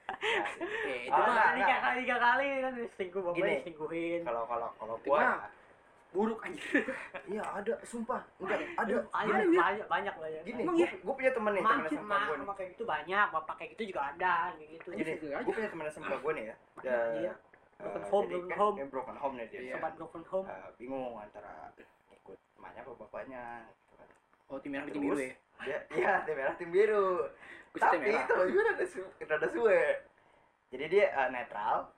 itu 0.06 1.10
Ah, 1.12 1.26
mah 1.28 1.50
tiga 1.54 1.76
kali 1.80 1.96
tiga 2.02 2.16
kali 2.16 2.46
kan 2.60 2.72
selingkuh 2.92 3.22
Gini. 3.32 3.54
selingkuhin 3.60 4.20
kalau 4.22 4.42
kalau 4.44 4.68
kalau 4.76 4.94
gua 5.02 5.50
buruk 6.08 6.40
anjir 6.40 6.80
iya 7.32 7.42
ada 7.44 7.74
sumpah 7.82 8.22
enggak 8.38 8.56
ada 8.56 8.66
Aduh, 8.80 9.00
ada 9.10 9.32
banyak 9.36 9.52
banyak 9.52 9.86
banyak 9.86 10.14
banyak 10.16 10.40
gini 10.44 10.60
Emang 10.62 10.74
gua, 10.74 10.80
iya? 10.80 10.90
gua 10.98 11.14
punya 11.14 11.30
temen 11.30 11.50
nih 11.52 11.60
temen 11.60 11.76
mah 11.76 11.76
gua 11.76 12.32
nih 12.32 12.40
sama 12.40 12.54
kayak 12.54 12.70
gitu 12.72 12.84
banyak, 12.84 13.26
bapak 13.30 13.54
kayak 13.56 13.70
gitu 13.76 13.82
juga 13.86 14.00
ada 14.06 14.34
kayak 14.50 14.68
gitu. 14.72 14.88
Iya. 14.90 15.04
Gitu 15.12 15.26
aja. 15.28 15.42
gue 15.42 15.52
punya 15.52 15.68
temen 15.68 15.84
SMA 15.90 16.16
gue 16.16 16.32
nih 16.32 16.44
ya 16.44 16.54
Iya. 17.20 17.32
Broken 17.76 18.00
eh, 18.00 18.08
home, 18.08 18.24
jadi 18.24 18.32
broken 18.32 18.48
kan 18.48 18.56
home. 18.58 18.74
dia 18.74 18.86
broken 18.88 19.16
home 19.18 19.34
nih 19.36 19.46
dia 19.46 19.60
Iya. 19.60 19.74
Sobat 19.76 19.92
broken 19.94 20.22
home. 20.24 20.46
Eh, 20.48 20.68
bingung 20.76 21.14
antara 21.14 21.52
ikut 22.10 22.38
emaknya 22.56 22.80
apa 22.80 22.92
bapaknya 22.96 23.42
gitu 23.68 23.94
kan. 23.94 24.08
oh 24.46 24.58
tim 24.58 24.70
merah 24.72 24.86
tim 24.86 24.96
biru 24.96 25.18
ya 25.18 25.32
iya 25.90 26.12
tim 26.22 26.34
merah 26.34 26.54
tim 26.56 26.70
biru 26.70 27.06
Tim 27.76 28.00
tapi 28.00 28.08
merah. 28.08 28.24
itu 28.24 28.34
gue 28.52 28.62
rada 28.64 28.86
su 28.88 29.02
rada 29.28 29.48
suwe 29.52 29.82
jadi 30.72 30.84
dia 30.88 31.04
eh, 31.12 31.28
netral 31.30 31.92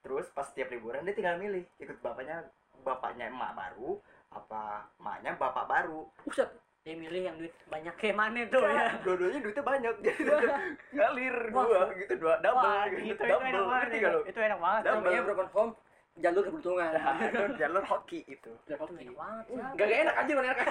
terus 0.00 0.30
pas 0.30 0.46
tiap 0.54 0.70
liburan 0.70 1.02
dia 1.02 1.14
tinggal 1.14 1.36
milih 1.36 1.66
ikut 1.82 1.98
bapaknya 2.00 2.46
bapaknya 2.86 3.28
emak 3.28 3.52
baru 3.58 3.98
apa 4.30 4.86
emaknya 5.00 5.34
bapak 5.36 5.66
baru 5.66 6.06
Buset. 6.22 6.48
Dia 6.86 6.94
milih 6.96 7.20
yang 7.20 7.36
duit 7.36 7.52
banyak 7.68 7.94
kayak 8.00 8.16
mana 8.16 8.48
tuh 8.48 8.64
ya. 8.64 8.96
dua-duanya 9.04 9.38
duitnya 9.44 9.64
banyak 9.66 9.94
jadi 10.08 10.20
dia 10.24 10.56
ngalir 10.94 11.36
dua 11.52 11.80
gitu 12.00 12.14
dua 12.16 12.34
double 12.40 12.64
Wah, 12.64 12.84
gitu 12.88 13.02
itu, 13.02 13.12
itu 13.12 13.24
double 13.28 13.44
enak 13.50 13.64
banget. 13.68 13.88
Itu, 13.92 14.20
itu 14.24 14.38
enak 14.40 14.58
banget. 14.62 14.82
Double. 14.86 14.96
namanya 15.04 15.22
broken 15.26 15.48
home 15.52 15.72
jalur 16.18 16.42
keberuntungan 16.42 16.90
Nah, 16.90 17.14
itu 17.22 17.42
jalur 17.56 17.84
hoki 17.84 18.20
itu 18.24 18.50
Itu 18.50 18.74
hoki. 18.74 18.94
enak 19.00 19.14
banget. 19.14 19.44
Gak 19.48 19.70
gak 19.80 19.98
enak 20.00 20.14
aja 20.16 20.32
mana 20.32 20.48
enak 20.48 20.66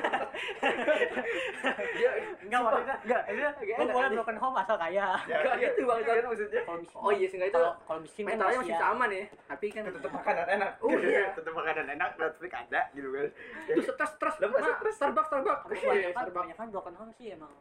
dia 1.89 2.09
Enggak 2.43 2.59
maksudnya. 2.61 2.95
Enggak, 2.99 3.21
itu 3.57 3.79
lu 3.79 3.87
boleh 3.89 4.09
broken 4.13 4.37
home 4.37 4.55
asal 4.57 4.75
kaya. 4.75 5.07
Gak 5.23 5.55
gitu, 5.57 5.81
Bang. 5.83 5.99
kan 6.01 6.25
maksudnya 6.25 6.61
miskin. 6.67 6.97
oh 6.97 7.11
iya 7.11 7.27
seenggaknya 7.27 7.53
itu 7.53 7.61
Kalau 7.79 7.99
miskin 7.99 8.23
kan 8.23 8.31
mentalnya 8.33 8.57
masih 8.59 8.77
sama 8.77 9.03
nih 9.07 9.23
tapi 9.47 9.65
kan 9.69 9.83
tetap 9.87 10.11
makanan 10.11 10.45
enak 10.51 10.71
Oh, 10.77 10.91
iya. 10.93 11.23
tetap 11.37 11.53
makanan 11.53 11.85
enak 11.89 12.09
Netflix 12.13 12.51
ada 12.53 12.81
gitu 12.91 13.07
kan 13.09 13.27
itu 13.67 13.81
stres 13.83 14.11
stres 14.13 14.33
stres? 14.35 14.95
Starbucks 14.97 15.27
Starbucks 15.27 15.61
Tapi 15.63 15.73
Iya, 15.73 15.81
kebanyakan, 15.81 16.11
Starbucks 16.11 16.33
kebanyakan 16.33 16.65
broken 16.69 16.95
home 16.95 17.11
sih 17.13 17.27
emang 17.31 17.53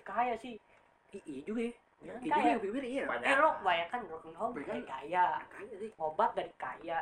kaya 0.00 0.34
sih. 0.34 0.56
I- 1.12 1.24
iya 1.26 1.40
juga 1.44 1.60
ya 1.62 1.72
Dia 2.02 2.12
kan 2.12 2.20
iya 2.20 2.28
juga 2.28 2.42
kaya. 2.42 2.56
pikir 2.58 2.84
iya 2.84 3.02
Banyak. 3.06 3.24
Eh 3.24 3.36
lo 3.38 3.50
Banyak. 3.62 4.66
dari 4.66 4.82
kaya. 4.84 5.26
kaya 5.46 5.74
sih 5.78 5.90
Obat 5.96 6.30
dari 6.34 6.52
kaya. 6.54 6.98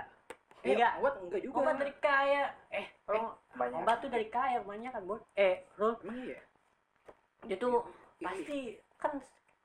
eh 0.60 0.76
Iya. 0.76 0.88
obat 1.00 1.14
enggak 1.18 1.40
juga 1.40 1.56
Obat 1.58 1.76
dari 1.80 1.94
kaya. 1.98 2.42
Eh, 2.68 2.86
lo 3.08 3.20
banyak 3.56 3.80
obat 3.80 3.96
tuh 3.98 4.10
dari 4.12 4.26
kaya 4.28 4.56
kebanyakan, 4.60 5.02
Bun. 5.08 5.20
Eh, 5.34 5.64
lo 5.76 5.96
emang 5.98 6.20
iya 6.20 6.40
dia 7.40 7.56
tuh 7.56 7.80
Iya, 8.20 8.26
pasti 8.28 8.58
kan 9.00 9.16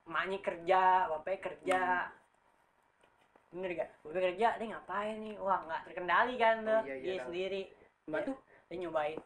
emaknya 0.07 0.39
kerja, 0.39 0.81
bapaknya 1.11 1.39
kerja. 1.43 1.79
Bener 3.51 3.71
gak? 3.73 3.89
Bapak 3.99 4.21
kerja, 4.21 4.47
dia 4.55 4.67
ngapain 4.67 5.15
nih? 5.19 5.35
Wah, 5.39 5.59
nggak 5.63 5.81
terkendali 5.87 6.33
kan 6.35 6.55
tuh. 6.63 6.71
Oh, 6.71 6.83
iya, 6.83 6.95
iya, 6.95 7.03
dia 7.03 7.15
tahu. 7.15 7.25
sendiri. 7.27 7.61
pembantu 8.05 8.31
Dia 8.65 8.77
nyobain. 8.79 9.19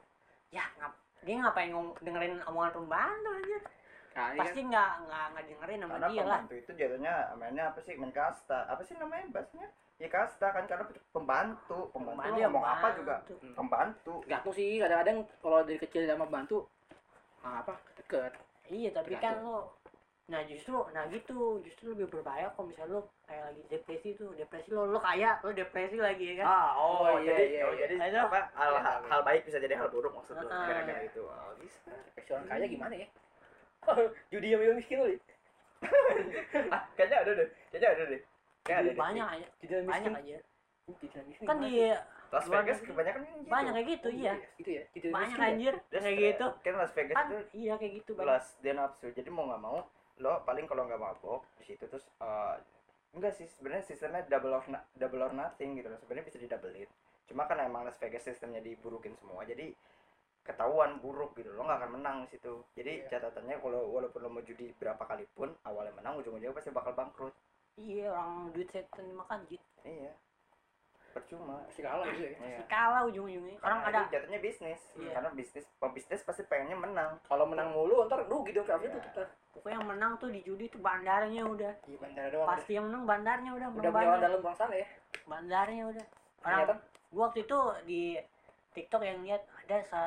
Ya, 0.50 0.66
ngap 0.82 0.94
dia 1.20 1.36
ngapain 1.36 1.70
ngom 1.70 1.88
dengerin 2.00 2.42
omongan 2.48 2.72
pembantu 2.74 3.30
aja. 3.38 3.58
Kali 4.20 4.36
kan. 4.36 4.42
Pasti 4.44 4.60
nggak 4.62 4.92
nggak 5.02 5.24
nggak 5.32 5.44
dengerin 5.48 5.80
sama 5.80 5.92
karena 5.92 6.08
dia 6.08 6.12
lah. 6.12 6.24
pembantu 6.28 6.54
itu 6.56 6.72
jatuhnya 6.76 7.14
mainnya 7.36 7.64
apa 7.68 7.80
sih 7.80 7.94
main 7.96 8.12
kasta. 8.12 8.60
Apa 8.68 8.82
sih 8.84 8.94
namanya 8.96 9.26
bahasanya? 9.32 9.68
Ya 10.00 10.08
kasta 10.08 10.48
kan 10.50 10.64
karena 10.64 10.84
pembantu. 11.12 11.80
Pembantu 11.92 12.32
Dia 12.34 12.48
ngomong 12.48 12.66
apa 12.66 12.88
juga? 12.94 13.16
Pembantu. 13.52 14.14
Gantung 14.26 14.54
sih 14.54 14.80
kadang-kadang 14.80 15.18
kalau 15.40 15.60
dari 15.64 15.76
kecil 15.78 16.04
sama 16.04 16.26
bantu 16.26 16.68
ah, 17.40 17.64
apa 17.64 17.72
deket 17.96 18.36
iya 18.68 18.92
tapi 18.92 19.16
kan 19.16 19.40
Tergantung. 19.40 19.48
lo 19.48 19.60
nah 20.30 20.46
justru 20.46 20.78
nah 20.94 21.10
gitu 21.10 21.58
justru 21.66 21.98
lebih 21.98 22.06
berbahaya 22.06 22.54
kalau 22.54 22.70
misalnya 22.70 23.00
lo 23.00 23.10
kayak 23.26 23.50
lagi 23.50 23.62
depresi 23.66 24.10
tuh. 24.14 24.30
Depresi 24.38 24.70
lo 24.70 24.86
lo 24.86 25.00
kaya 25.02 25.42
lo 25.42 25.50
depresi 25.50 25.98
lagi 25.98 26.36
ya 26.38 26.44
kan? 26.44 26.46
Ah 26.46 26.70
oh, 26.78 27.02
Oh, 27.02 27.18
iya, 27.18 27.34
jadi 27.34 27.44
iya, 27.50 27.64
oh, 27.66 27.74
iya. 27.74 27.80
jadi 27.82 27.94
Ayo. 28.14 28.20
apa 28.28 28.40
hal, 28.54 28.70
Iya, 28.70 28.80
hal, 28.84 28.98
iya. 29.02 29.08
hal 29.10 29.22
baik 29.26 29.42
bisa 29.44 29.58
jadi 29.58 29.74
hal 29.74 29.90
buruk 29.90 30.14
maksud 30.14 30.38
lo 30.38 30.46
Ah. 30.46 30.68
gara-gara 30.70 31.02
itu. 31.02 31.22
Oh, 31.26 31.52
bisa. 31.58 31.90
Depresi 32.14 32.30
orang 32.30 32.46
kaya 32.46 32.66
gimana 32.68 32.94
ya 32.94 33.08
judi 34.32 34.48
yang 34.52 34.76
miskin 34.76 34.98
kali 35.00 35.16
ah 36.70 36.84
kayaknya 36.94 37.18
ada 37.24 37.32
deh 37.40 37.48
kayaknya 37.72 37.90
ada 37.96 38.04
deh. 38.12 38.22
Kayaknya 38.68 38.82
ada 38.84 38.90
deh. 38.92 38.98
banyak 39.00 39.28
aja. 39.32 39.48
Judi 39.64 39.74
yang 39.74 39.86
miskin 39.88 40.12
banyak 40.12 40.14
aja. 40.20 40.38
Judi 40.86 41.06
yang 41.16 41.28
miskin 41.32 41.46
kan 41.48 41.58
di? 41.64 41.72
Las 42.30 42.46
Vegas 42.46 42.80
kebanyakan 42.86 43.22
kan 43.26 43.34
gitu. 43.42 43.50
Banyak 43.50 43.72
kayak 43.74 43.88
gitu 43.90 44.08
Oh, 44.08 44.14
iya. 44.14 44.34
gitu 44.60 44.70
ya 44.70 44.84
yang 44.94 45.10
banyak 45.10 45.38
ya? 45.40 45.48
anjir 45.50 45.74
kayak 45.90 46.18
gitu. 46.22 46.46
kan 46.62 46.74
Las 46.78 46.94
Vegas 46.94 47.16
kan 47.18 47.26
itu 47.26 47.38
iya 47.58 47.74
kayak 47.80 47.94
gitu 48.04 48.12
banyak 48.14 48.46
dia 48.62 48.74
nafsu 48.78 49.08
jadi 49.10 49.30
mau 49.34 49.50
nggak 49.50 49.62
mau 49.64 49.78
lo 50.20 50.34
paling 50.44 50.66
kalau 50.68 50.84
nggak 50.86 51.00
mabok 51.00 51.42
di 51.58 51.64
situ 51.64 51.88
terus 51.90 52.06
eh, 52.22 52.56
enggak 53.16 53.34
sih 53.34 53.48
sebenarnya 53.50 53.82
sistemnya 53.82 54.22
double 54.30 54.54
or 54.54 54.62
double 54.94 55.24
or 55.26 55.34
nothing 55.34 55.74
gitu 55.80 55.90
loh. 55.90 55.98
Sebenarnya 55.98 56.28
bisa 56.30 56.38
di 56.38 56.46
doublein 56.46 56.90
cuma 57.26 57.46
kan 57.46 57.62
emang 57.62 57.86
Las 57.86 57.98
Vegas 57.98 58.26
sistemnya 58.26 58.60
diburukin 58.60 59.14
semua. 59.18 59.42
Jadi 59.46 59.74
ketahuan 60.50 60.98
buruk 60.98 61.38
gitu. 61.38 61.54
Lo 61.54 61.62
nggak 61.62 61.80
akan 61.86 61.92
menang 62.02 62.16
di 62.26 62.34
situ. 62.34 62.66
Jadi 62.74 63.06
Iya. 63.06 63.22
catatannya 63.22 63.62
kalau 63.62 63.86
walaupun 63.94 64.20
lo 64.26 64.30
mau 64.34 64.42
judi 64.42 64.74
berapa 64.82 65.04
kali 65.06 65.30
pun 65.38 65.54
awalnya 65.62 65.94
menang 65.94 66.18
ujung-ujungnya 66.18 66.58
pasti 66.58 66.74
bakal 66.74 66.98
bangkrut. 66.98 67.34
Iya 67.78 68.12
orang 68.12 68.50
duit 68.52 68.68
setan 68.74 69.06
dimakan 69.08 69.46
jit 69.48 69.62
iya. 69.86 70.12
Percuma. 71.10 71.66
Pasti 71.66 71.82
kalah 71.82 72.06
gitu 72.12 72.26
ya. 72.26 72.38
Iya. 72.38 72.60
kalah 72.66 73.02
ujung-ujungnya. 73.06 73.58
Orang 73.62 73.80
ada 73.86 74.10
jatuhnya 74.10 74.42
bisnis. 74.42 74.82
Iya. 74.98 75.14
karena 75.16 75.30
bisnis 75.32 75.66
pebisnis 75.78 76.22
pasti 76.26 76.42
pengennya 76.44 76.78
menang. 76.78 77.22
Kalau 77.30 77.46
menang 77.46 77.70
mulu 77.72 78.04
ntar 78.10 78.26
rugi 78.26 78.52
dong 78.52 78.66
kayak 78.66 78.82
Iya. 78.82 78.90
itu 78.90 79.00
kita 79.06 79.24
pokoknya 79.54 79.76
yang 79.82 79.88
menang 79.88 80.12
tuh 80.18 80.30
di 80.34 80.42
judi 80.42 80.66
tuh 80.70 80.82
bandarnya 80.82 81.44
udah. 81.46 81.74
Iya 81.86 81.98
bandara 82.02 82.30
doang 82.34 82.48
pasti 82.50 82.72
yang 82.74 82.86
menang 82.90 83.04
bandarnya 83.06 83.52
udah 83.54 83.68
udah 83.70 83.92
punya 83.94 84.18
dalam 84.18 84.40
bang 84.42 84.56
sana 84.58 84.76
ya. 84.76 84.88
Bandarnya 85.26 85.84
udah. 85.94 86.06
Orang 86.40 86.52
ternyata 86.66 86.74
gua 87.10 87.22
waktu 87.30 87.40
itu 87.46 87.60
di 87.90 88.02
TikTok 88.70 89.02
yang 89.02 89.20
lihat 89.26 89.42
ada 89.66 89.78
sa 89.90 90.02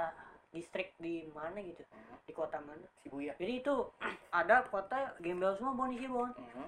distrik 0.53 0.93
di 0.97 1.27
mana 1.33 1.59
gitu. 1.59 1.81
Hmm. 1.89 2.17
di 2.23 2.33
kota 2.33 2.61
mana? 2.61 2.85
Si 3.01 3.09
Buya 3.09 3.33
jadi 3.37 3.59
itu 3.59 3.75
ada 4.33 4.63
kota 4.69 5.17
gembel 5.19 5.57
semua 5.57 5.73
bon 5.73 5.91
isi 5.91 6.07
bon. 6.07 6.29
Mhm. 6.31 6.67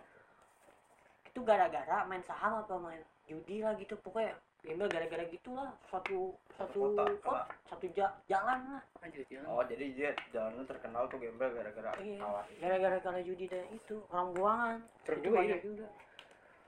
itu 1.29 1.43
gara-gara 1.43 2.07
main 2.07 2.23
saham 2.23 2.63
apa 2.63 2.79
main 2.79 3.03
judi 3.27 3.59
lah 3.59 3.75
gitu. 3.75 3.99
Pokoknya 3.99 4.39
gembel 4.63 4.87
gara-gara 4.87 5.27
gitulah. 5.27 5.75
Satu 5.85 6.31
satu 6.55 6.95
kota, 6.95 7.05
kota, 7.21 7.43
satu 7.67 7.87
ja- 7.91 8.15
jalan 8.25 8.59
lah. 8.71 8.83
Anjir 9.03 9.27
jalan. 9.27 9.47
Oh 9.49 9.61
jadi 9.61 9.85
dia 9.91 10.11
jalan 10.31 10.63
terkenal 10.63 11.11
tuh 11.11 11.19
gembel 11.19 11.51
gara-gara 11.51 11.91
Iya. 11.99 12.23
kalah. 12.23 12.47
gara-gara 12.57 12.97
kalah 13.01 13.21
judi 13.21 13.51
dan 13.51 13.67
itu 13.69 13.99
orang 14.09 14.31
buangan. 14.33 14.79
Itu 15.03 15.19
juga 15.21 15.41
ya. 15.43 15.59
juga. 15.59 15.87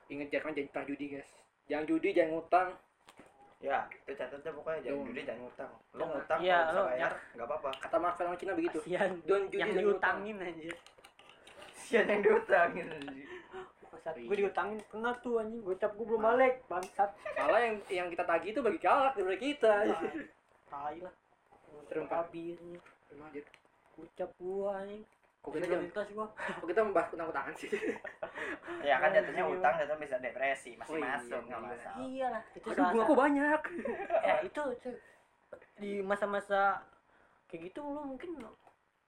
inget 0.06 0.30
jangan 0.30 0.54
jadi 0.54 0.70
pernah 0.70 0.86
judi 0.86 1.06
guys 1.10 1.30
jangan 1.66 1.84
judi 1.84 2.08
jangan 2.14 2.30
ngutang 2.32 2.68
Ya 3.56 3.88
itu 3.88 4.12
catatnya 4.12 4.52
pokoknya 4.52 4.80
jangan 4.84 4.98
Tuh. 5.00 5.06
judi 5.08 5.20
jangan 5.24 5.40
ngutang. 5.48 5.70
Lo 5.96 6.04
ngutang 6.12 6.38
Iya, 6.44 6.58
kalau 6.68 6.82
bisa 6.84 6.92
bayar 6.92 7.12
nggak 7.32 7.46
apa-apa. 7.48 7.70
kata 7.80 7.96
makan 7.96 8.24
orang 8.28 8.38
Cina 8.38 8.52
begitu. 8.52 8.78
Kasihan 8.84 9.10
Don't 9.24 9.46
judi 9.48 9.56
yang 9.58 9.70
diutangin 9.72 10.36
anjir. 10.38 10.76
Sian 11.72 12.06
yang 12.06 12.20
diutangin. 12.20 12.88
Gue 14.06 14.36
diutangin 14.38 14.78
pernah 14.86 15.14
tuh 15.18 15.40
anjing. 15.42 15.60
Gocap 15.64 15.90
gue 15.96 16.06
belum 16.06 16.22
balik 16.22 16.54
bangsat. 16.68 17.10
Malah 17.40 17.60
yang 17.64 17.76
yang 17.90 18.08
kita 18.12 18.22
tagih 18.22 18.50
itu 18.54 18.60
bagi 18.62 18.78
kalak 18.78 19.16
dari 19.18 19.38
kita. 19.40 19.74
Tai 20.70 20.96
lah. 21.00 21.14
Habisnya 21.86 22.78
Anjir. 23.16 23.44
gocap 23.96 24.30
gua 24.36 24.82
anjing 24.84 25.06
kok 25.46 25.54
kita 25.54 25.66
jangan 25.70 25.84
lintas 25.86 26.08
gua. 26.10 26.26
kok 26.58 26.66
kita 26.66 26.80
membahas 26.82 27.08
utang 27.14 27.28
utangan 27.30 27.54
sih? 27.54 27.70
Ya 28.82 28.98
kan 28.98 29.14
jatuhnya 29.14 29.44
utang 29.46 29.74
jatuh 29.78 29.96
bisa 30.02 30.16
depresi 30.18 30.70
masih 30.74 30.90
Oh, 30.90 30.98
iya, 30.98 31.06
masuk 31.14 31.40
nggak 31.46 31.60
iya. 31.62 31.68
masalah. 31.70 31.98
iyalah 32.02 32.42
itu 32.50 32.66
aduh 32.66 32.74
salah 32.74 32.90
bunga 32.90 33.04
kok 33.06 33.18
banyak. 33.22 33.60
Ya 34.26 34.34
itu 34.42 34.62
di 35.78 35.92
masa-masa 36.02 36.82
kayak 37.46 37.70
gitu 37.70 37.80
lu 37.86 38.02
mungkin 38.02 38.42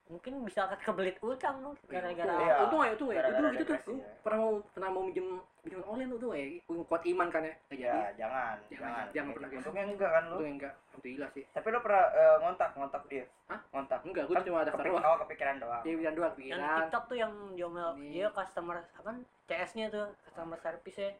mungkin 0.09 0.41
bisa 0.41 0.65
kebelit 0.79 1.21
utang 1.21 1.61
lu 1.61 1.77
gara-gara 1.85 2.33
Iya. 2.35 2.55
untung 2.63 2.81
aja 2.81 2.93
untung 2.93 3.09
ya 3.09 3.21
Gara-gara 3.21 3.41
dulu 3.45 3.53
gitu 3.55 3.73
tuh 3.79 3.95
ya. 3.95 4.09
pernah 4.21 4.39
mau 4.39 4.53
pernah 4.67 4.89
mau 4.89 5.03
minjem 5.03 5.29
minjem 5.61 5.83
online 5.85 6.09
tuh 6.09 6.19
tuh 6.19 6.31
ya 6.33 6.45
kuat 6.83 7.03
iman 7.07 7.29
kan 7.29 7.43
ya 7.43 7.55
nggak 7.63 7.77
jadi 7.79 7.99
Ya 7.99 8.09
jangan, 8.17 8.57
Jangan, 8.67 8.73
jangan. 8.73 9.05
jangan 9.13 9.31
pernah 9.31 9.49
gitu. 9.49 9.59
Untungnya 9.61 9.85
enggak 9.87 10.11
kan 10.11 10.23
lo. 10.25 10.35
untung 10.35 10.53
enggak 10.55 10.75
alhamdulillah 10.89 11.29
sih 11.31 11.45
Tapi 11.49 11.67
lo 11.69 11.79
pernah 11.79 12.05
eh, 12.11 12.37
ngontak 12.39 12.71
ngontak 12.73 13.03
dia? 13.07 13.25
Hah? 13.47 13.61
Ngontak. 13.71 14.01
enggak 14.03 14.25
gua 14.25 14.35
Kan 14.35 14.45
cuma 14.45 14.59
daftar 14.61 14.81
kepik- 14.81 14.91
doang 14.91 15.05
Oh 15.05 15.19
kepikiran 15.21 15.55
doang. 15.59 15.83
ya 15.83 15.93
bilang 15.95 16.15
doang 16.15 16.31
yang 16.31 16.39
pikiran 16.39 16.59
di 16.59 16.79
TikTok 16.81 17.05
tuh 17.05 17.17
yang 17.19 17.33
diomel 17.53 17.89
Ini. 17.95 18.09
dia 18.11 18.27
customer 18.31 18.77
apa 18.81 19.11
CS-nya 19.45 19.87
tuh 19.89 20.07
customer 20.23 20.59
service 20.59 20.97
nya 20.97 21.11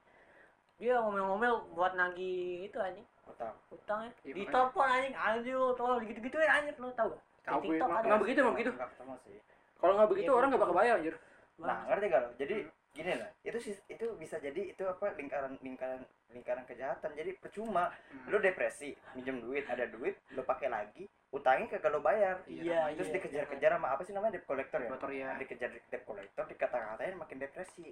dia 0.79 0.95
ngomel-ngomel 0.97 1.55
buat 1.73 1.93
nagih 1.93 2.65
itu 2.65 2.79
anjing 2.79 3.05
Utang. 3.27 3.53
utangnya 3.69 4.09
Iya, 4.19 4.33
di 4.33 4.41
makanya. 4.41 4.53
telepon 4.55 4.85
anjing 4.89 5.13
anjing 5.15 5.55
lu 5.55 5.69
tolong 5.75 6.01
gitu-gitu 6.03 6.37
ya 6.39 6.51
anjing 6.55 6.73
lu 6.75 6.89
tau 6.95 7.11
gak 7.11 7.21
TikTok 7.57 7.89
ada 7.89 8.07
emang 8.07 8.21
begitu 8.21 8.39
emang 8.41 8.55
begitu 8.55 8.71
Enggak 8.73 8.91
ketemu 8.93 9.15
sih. 9.25 9.39
kalau 9.79 9.93
nggak 9.97 10.11
begitu 10.11 10.29
Iya, 10.29 10.37
orang 10.37 10.49
nggak 10.51 10.63
bakal 10.63 10.77
bayar 10.77 10.95
anjir 10.99 11.17
Nah, 11.59 11.91
ngerti 11.91 12.07
gak 12.07 12.23
lo? 12.23 12.31
Jadi 12.39 12.57
gini 12.95 13.13
lah, 13.19 13.31
itu 13.43 13.59
itu 13.91 14.07
bisa 14.15 14.39
jadi 14.39 14.63
itu 14.71 14.83
apa 14.87 15.11
lingkaran 15.19 15.59
lingkaran 15.59 16.07
lingkaran 16.31 16.63
kejahatan. 16.65 17.11
Jadi 17.19 17.35
percuma 17.35 17.91
Hmm. 18.15 18.31
lu 18.31 18.39
depresi, 18.39 18.95
minjem 19.19 19.43
duit, 19.43 19.67
ada 19.67 19.91
duit, 19.91 20.15
lu 20.31 20.47
pakai 20.47 20.71
lagi, 20.71 21.11
utangnya 21.35 21.67
kagak 21.67 21.91
lu 21.91 21.99
bayar. 21.99 22.47
Iya, 22.47 22.95
Terus 22.95 23.11
iya. 23.11 23.15
dikejar-kejar 23.19 23.75
sama 23.75 23.91
apa 23.91 24.03
sih 24.07 24.15
namanya 24.15 24.39
debt 24.39 24.47
collector 24.47 24.79
ya? 24.79 24.87
Motor 24.87 25.11
ya 25.11 25.35
Dikejar 25.35 25.71
debt 25.75 26.05
collector, 26.07 26.47
dikata-katain 26.47 27.19
makin 27.19 27.39
depresi. 27.43 27.91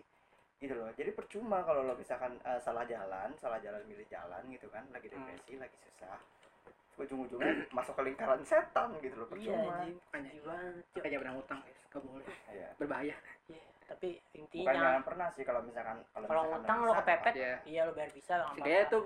Gitu 0.62 0.74
loh. 0.78 0.88
Jadi 0.94 1.10
percuma 1.10 1.66
kalau 1.66 1.82
lo 1.82 1.98
misalkan 1.98 2.38
eh, 2.46 2.60
salah 2.62 2.86
jalan, 2.86 3.34
salah 3.36 3.58
jalan 3.58 3.82
milih 3.82 4.06
jalan 4.06 4.46
gitu 4.46 4.70
kan, 4.70 4.86
lagi 4.94 5.10
Hmm. 5.10 5.26
depresi, 5.26 5.58
lagi 5.58 5.74
susah. 5.82 6.22
Ujung-ujungnya 6.96 7.68
masuk 7.70 7.92
ke 7.92 8.02
lingkaran 8.02 8.40
setan 8.40 8.88
gitu 8.98 9.14
loh, 9.14 9.28
iya 9.30 9.52
percuma. 9.52 9.72
anjing 9.76 9.96
anjing 10.10 10.40
banget 10.40 10.72
cuy. 10.72 10.96
makanya 10.96 11.18
pernah 11.20 11.34
utang 11.36 11.58
guys 11.60 11.80
nggak 11.86 12.02
boleh 12.02 12.26
Iya. 12.48 12.68
berbahaya 12.76 13.16
Iya, 13.46 13.62
tapi 13.84 14.08
Bukan 14.16 14.38
intinya 14.38 14.72
jangan 14.74 15.02
pernah 15.04 15.28
sih 15.30 15.44
kalau 15.44 15.60
misalkan 15.60 15.96
kalau 16.08 16.24
misalkan 16.24 16.48
ngutang 16.56 16.78
bisa, 16.78 16.86
lo 16.86 16.92
kepepet 16.96 17.34
Iya. 17.34 17.54
iya 17.64 17.80
lo 17.82 17.92
bayar 17.92 18.10
bisa 18.10 18.32
Setidaknya 18.42 18.56
apa-apa. 18.78 18.92
tuh 18.92 19.04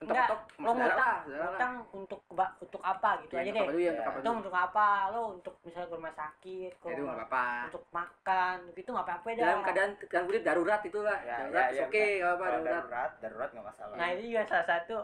Enggak, 0.00 0.28
lo 0.56 0.72
ngutang 0.72 0.96
lah, 0.96 0.96
lah. 0.96 1.16
ngutang 1.44 1.74
untuk 1.92 2.20
untuk 2.30 2.82
apa 2.82 3.10
gitu 3.20 3.32
Iya, 3.32 3.40
aja 3.40 3.50
untuk 3.50 3.56
deh 3.56 3.60
apa 3.62 3.72
ya, 3.74 3.80
Iya. 3.90 4.02
apa 4.02 4.16
itu 4.16 4.30
untuk 4.34 4.54
apa 4.54 4.86
lo 5.10 5.22
untuk 5.30 5.54
misalnya 5.60 5.86
ke 5.86 5.96
rumah 5.96 6.14
sakit 6.14 6.72
ke 6.74 6.86
Ya, 6.86 6.92
itu 6.94 7.04
apa-apa 7.06 7.44
untuk 7.68 7.84
makan 7.90 8.56
gitu 8.74 8.88
nggak 8.90 9.06
apa-apa 9.06 9.28
dah 9.30 9.40
dalam 9.42 9.60
keadaan 9.62 9.90
keadaan 9.98 10.24
kulit 10.26 10.42
darurat 10.42 10.80
itulah 10.82 11.18
Ya, 11.20 11.36
darurat 11.38 11.64
ya, 11.66 11.72
ya, 11.74 11.82
oke 11.82 11.92
bisa. 11.94 12.16
nggak 12.16 12.30
apa 12.30 12.40
Kalau 12.42 12.58
darurat 12.58 12.80
darurat, 12.82 13.10
darurat 13.18 13.48
nggak 13.50 13.66
masalah. 13.66 13.94
nah 13.96 14.08
itu 14.10 14.22
juga 14.26 14.42
salah 14.46 14.66
satu 14.66 14.96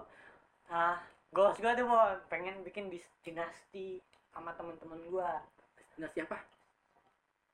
ah 0.69 0.97
goals 1.37 1.57
gue 1.57 1.69
tuh 1.71 1.85
mau 1.85 2.09
pengen 2.27 2.65
bikin 2.65 2.89
dis- 2.89 3.13
dinasti 3.21 4.01
sama 4.33 4.57
temen-temen 4.57 5.01
gue 5.05 5.31
nah 5.97 6.09
siapa 6.09 6.41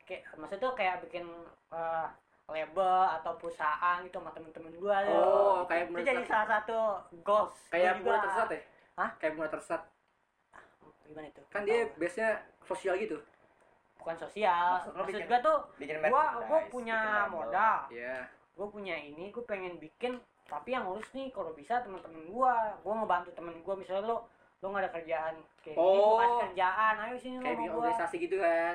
kayak 0.03 0.22
maksudnya 0.35 0.62
tuh 0.62 0.72
kayak 0.74 1.03
bikin 1.03 1.26
eh, 1.70 2.07
label 2.47 2.99
atau 3.18 3.39
perusahaan 3.39 4.03
gitu 4.03 4.18
sama 4.18 4.30
temen-temen 4.30 4.72
gue 4.76 4.97
oh 5.11 5.62
kayak 5.66 5.87
itu 5.87 5.93
mulai 5.93 6.07
jadi 6.07 6.22
salah 6.26 6.49
satu 6.59 6.78
goals 7.22 7.55
kayak 7.70 7.99
mulai 7.99 8.18
tersesat 8.20 8.49
ya? 8.51 8.61
Hah? 8.93 9.11
kayak 9.16 9.33
mulai 9.35 9.51
tersesat 9.51 9.83
gimana 11.03 11.26
itu? 11.28 11.43
Kan 11.49 11.62
dia 11.64 11.89
biasanya 11.97 12.41
sosial 12.64 12.95
gitu. 12.97 13.18
Bukan 14.01 14.16
sosial. 14.16 14.80
Maksud 14.80 14.93
maksud 14.97 15.09
bikin- 15.12 15.28
gua 15.28 15.39
tuh 15.41 15.59
gua 16.09 16.24
merchandise, 16.41 16.70
punya 16.72 16.99
modal. 17.28 17.78
Ya 17.93 18.16
gua 18.53 18.66
punya 18.68 18.97
ini 18.97 19.28
gua 19.28 19.45
pengen 19.45 19.76
bikin 19.76 20.20
tapi 20.45 20.68
yang 20.70 20.84
ngurus 20.84 21.09
nih 21.12 21.28
kalau 21.28 21.53
bisa 21.53 21.80
teman-teman 21.80 22.22
gua. 22.26 22.55
Gua 22.80 22.95
ngebantu 22.99 23.30
temen 23.32 23.55
gua. 23.61 23.74
Misalnya 23.74 24.05
lo 24.05 24.16
lo 24.59 24.66
nggak 24.68 24.82
ada 24.82 24.93
kerjaan. 24.93 25.34
Kayak 25.61 25.74
gini 25.74 25.80
Oh. 25.80 26.07
gua 26.09 26.18
kasih 26.20 26.38
kerjaan. 26.47 26.95
Ayo 26.99 27.14
sini 27.16 27.34
lo 27.34 27.43
kayak 27.43 27.57
bikin 27.57 27.72
organisasi 27.72 28.16
gitu 28.18 28.36
kan. 28.38 28.74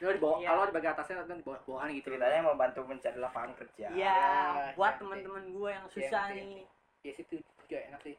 Lo 0.00 0.08
di 0.08 0.20
bawah 0.20 0.38
Iya. 0.38 0.48
kalau 0.48 0.62
di 0.64 0.72
bagian 0.72 0.92
atasnya 0.92 1.14
nanti 1.20 1.32
di 1.34 1.44
bawah 1.44 1.60
bawahan 1.62 1.88
gitu. 1.92 2.06
Ceritanya 2.08 2.40
mau 2.42 2.54
bantu 2.54 2.80
mencari 2.82 3.18
lapangan 3.18 3.52
kerja. 3.54 3.86
iya 3.90 4.16
Ya, 4.16 4.72
buat 4.74 4.94
teman-teman 4.96 5.44
gua 5.50 5.68
yang 5.72 5.84
Iya, 5.86 5.94
susah 5.94 6.22
ngerti, 6.28 6.40
nih. 6.40 6.64
ya 7.02 7.12
situ 7.12 7.34
juga 7.58 7.78
enak 7.84 8.00
sih. 8.02 8.16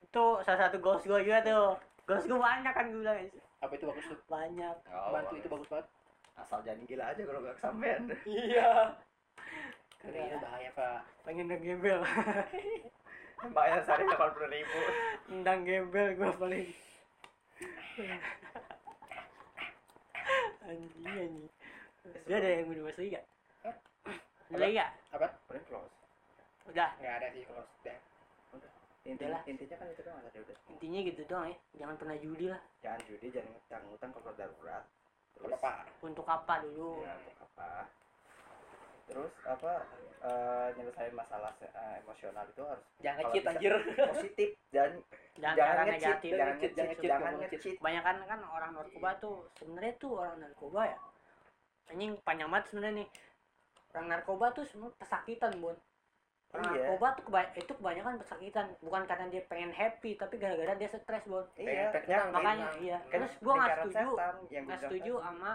Itu 0.00 0.24
salah 0.42 0.60
satu 0.62 0.76
goals 0.78 1.02
gua 1.02 1.20
juga 1.20 1.38
tuh. 1.40 1.68
Goals 2.04 2.24
gua 2.24 2.38
banyak 2.42 2.72
kan 2.72 2.84
gua 2.88 3.00
bilang. 3.00 3.18
Apa 3.56 3.72
itu 3.72 3.84
bagus 3.84 4.04
tuh? 4.06 4.18
Banyak. 4.26 4.76
Oh, 4.86 5.08
bantu 5.10 5.34
itu 5.34 5.48
bagus 5.48 5.68
banget. 5.68 5.86
Asal 6.36 6.60
jangan 6.60 6.84
gila 6.84 7.04
aja 7.08 7.22
kalau 7.22 7.40
nggak 7.40 7.56
kesampean. 7.56 8.02
iya 8.26 8.70
karena 10.06 10.22
itu 10.22 10.38
bahaya 10.38 10.70
pak 10.72 10.98
pengen 11.26 11.50
udah 11.50 11.60
gembel 11.60 12.00
Bayar 13.52 13.84
sehari 13.84 14.08
delapan 14.08 14.32
puluh 14.32 14.48
ribu. 14.48 14.78
Endang 15.28 15.60
gembel 15.68 16.16
gua 16.16 16.32
paling 16.40 16.72
anjing 20.64 21.04
anjing 21.04 21.34
Dia 22.26 22.36
ada 22.40 22.48
yang 22.48 22.66
minum 22.70 22.88
lagi 22.88 23.12
gak? 23.12 23.24
Ada 24.50 24.56
lagi 24.56 24.74
gak? 24.78 24.90
apa 25.14 25.26
Paling 25.50 25.64
close. 25.68 25.94
Udah. 26.66 26.90
nggak 26.98 27.14
ada 27.22 27.26
sih 27.30 27.42
kalau 27.46 27.62
sudah 27.82 27.96
Intinya, 29.06 29.38
Udahlah. 29.38 29.42
intinya 29.46 29.76
kan 29.78 29.86
itu 29.86 30.02
doang 30.02 30.18
tadi 30.18 30.38
udah. 30.42 30.56
Intinya 30.66 30.98
gitu 31.06 31.20
doang 31.30 31.46
ya. 31.46 31.56
Jangan 31.78 31.94
pernah 31.94 32.16
judi 32.18 32.46
lah. 32.50 32.58
Jangan 32.82 33.00
judi, 33.06 33.26
jangan 33.30 33.50
ngutang 33.54 33.82
ngutang 33.86 34.10
kalau 34.18 34.34
darurat. 34.34 34.82
Terus 35.38 35.50
apa 35.54 35.72
Untuk 36.02 36.26
apa 36.26 36.54
dulu? 36.66 37.06
ya, 37.06 37.14
untuk 37.14 37.36
apa? 37.38 37.86
Terus 39.06 39.32
apa 39.42 39.72
eh, 40.18 40.68
nyelesain 40.74 41.14
masalah 41.14 41.54
eh, 41.60 41.94
emosional 42.00 42.44
itu 42.44 42.62
harus 42.62 42.84
jangan 42.98 43.22
bisa- 43.30 43.50
anjir 43.50 43.72
positif 44.10 44.50
dan 44.70 44.90
Jangan, 45.36 45.52
jangan 45.54 45.84
negatif. 45.86 46.32
jangan 46.32 46.54
nge-cheat, 46.56 46.72
jangan 46.72 46.94
cheat, 46.96 47.04
jangan. 47.04 47.32
Kebanyakan 47.76 48.16
kan 48.24 48.40
orang 48.48 48.70
narkoba 48.72 49.10
tuh 49.20 49.36
sebenarnya 49.54 49.94
tuh 49.96 50.12
orang 50.16 50.36
narkoba 50.40 50.80
ya. 50.86 50.98
Anjing 51.86 52.12
panjang 52.24 52.48
banget 52.48 52.66
sebenarnya 52.66 52.94
nih. 52.98 53.08
Orang 53.92 54.06
narkoba 54.08 54.46
tuh 54.50 54.64
semua 54.64 54.90
pesakitan, 54.96 55.52
Bun. 55.56 55.76
Orang 56.50 56.64
Iya. 56.66 56.88
narkoba 56.88 57.06
tuh 57.12 57.24
keba- 57.24 57.52
itu 57.54 57.68
kebanyakan 57.70 58.14
pesakitan, 58.16 58.66
bukan 58.80 59.02
karena 59.04 59.26
dia 59.28 59.42
pengen 59.44 59.70
happy, 59.70 60.16
tapi 60.16 60.34
gara-gara 60.36 60.72
dia 60.74 60.88
stres, 60.88 61.24
Bun. 61.24 61.44
Iya, 61.54 61.92
Makanya 62.32 62.66
iya. 62.80 62.98
Terus 63.06 63.32
gua 63.38 63.54
nggak 63.60 63.76
setuju, 63.84 64.08
nggak 64.50 64.78
setuju 64.80 65.14
sama 65.20 65.52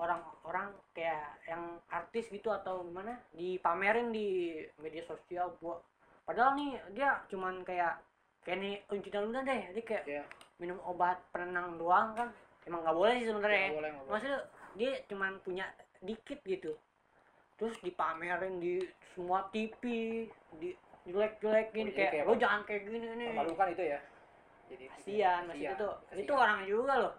orang-orang 0.00 0.72
kayak 0.90 1.20
yang 1.44 1.62
artis 1.88 2.26
gitu 2.26 2.48
atau 2.48 2.80
gimana 2.82 3.20
dipamerin 3.30 4.08
di 4.08 4.56
media 4.80 5.04
sosial 5.04 5.52
buat 5.60 5.84
padahal 6.24 6.56
nih 6.56 6.80
dia 6.90 7.20
cuman 7.28 7.60
kayak 7.62 8.00
kayak 8.40 8.58
nih 8.58 8.74
uncitan 8.88 9.28
luna 9.28 9.44
deh 9.44 9.60
dia 9.70 9.84
kayak 9.84 10.04
Iya. 10.08 10.24
minum 10.56 10.80
obat 10.82 11.20
penenang 11.30 11.76
doang 11.76 12.16
kan 12.16 12.28
emang 12.64 12.80
nggak 12.80 12.96
boleh 12.96 13.14
sih 13.20 13.28
sebenarnya 13.28 13.60
Nggak 13.68 13.76
boleh, 13.76 13.90
boleh. 13.92 14.08
maksudnya 14.08 14.38
dia 14.72 14.92
cuman 15.06 15.32
punya 15.40 15.66
dikit 16.00 16.40
gitu 16.42 16.72
terus 17.60 17.76
dipamerin 17.84 18.56
di 18.56 18.80
semua 19.12 19.44
TV 19.52 19.82
di 20.56 20.72
jelek-jelekin 21.04 21.86
Oh, 21.86 21.92
kayak 21.92 22.10
kayak 22.10 22.24
lo 22.24 22.32
apa? 22.32 22.40
jangan 22.40 22.60
kayak 22.64 22.82
gini 22.88 22.96
nih 23.04 23.28
memalukan 23.32 23.68
itu 23.68 23.84
ya 23.84 24.00
jadi 24.70 24.84
kasihan 24.88 25.40
maksudnya 25.44 25.74
tuh 25.76 25.92
itu 26.14 26.32
orang 26.32 26.58
juga 26.64 26.92
loh. 26.96 27.14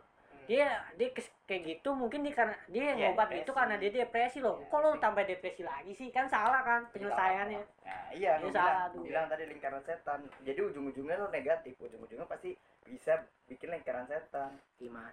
Dia 0.52 0.68
dia 1.00 1.10
kayak 1.48 1.62
gitu 1.66 1.90
mungkin 1.94 2.28
dia 2.28 2.36
karena 2.36 2.56
dia 2.68 2.92
Iya, 2.92 2.94
ngobat 3.08 3.30
itu 3.34 3.52
karena 3.52 3.76
dia 3.78 3.88
depresi 3.90 4.44
loh 4.44 4.60
Iya, 4.60 4.68
kok 4.68 4.80
lo 4.80 4.90
tambah 5.00 5.24
depresi 5.24 5.64
lagi 5.64 5.94
sih 5.94 6.12
kan 6.12 6.28
salah 6.28 6.60
kan 6.60 6.82
penyelesaiannya 6.92 7.64
Nah, 7.82 8.08
iya, 8.12 8.32
Ini 8.36 8.44
gua 8.44 8.52
salah 8.52 8.68
bilang, 8.68 8.92
tuh. 8.92 9.02
bilang 9.04 9.26
tadi 9.28 9.44
lingkaran 9.46 9.82
setan. 9.82 10.20
Jadi 10.42 10.60
ujung-ujungnya 10.62 11.16
lo 11.18 11.28
negatif, 11.30 11.74
ujung-ujungnya 11.78 12.24
pasti 12.26 12.52
bisa 12.84 13.14
bikin 13.48 13.68
lingkaran 13.70 14.04
setan. 14.06 14.52
gimana 14.76 15.12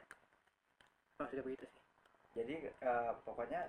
maksudnya 1.17 1.43
begitu 1.45 1.67
sih 1.67 1.83
Jadi 2.35 2.55
eh, 2.69 3.11
pokoknya 3.23 3.61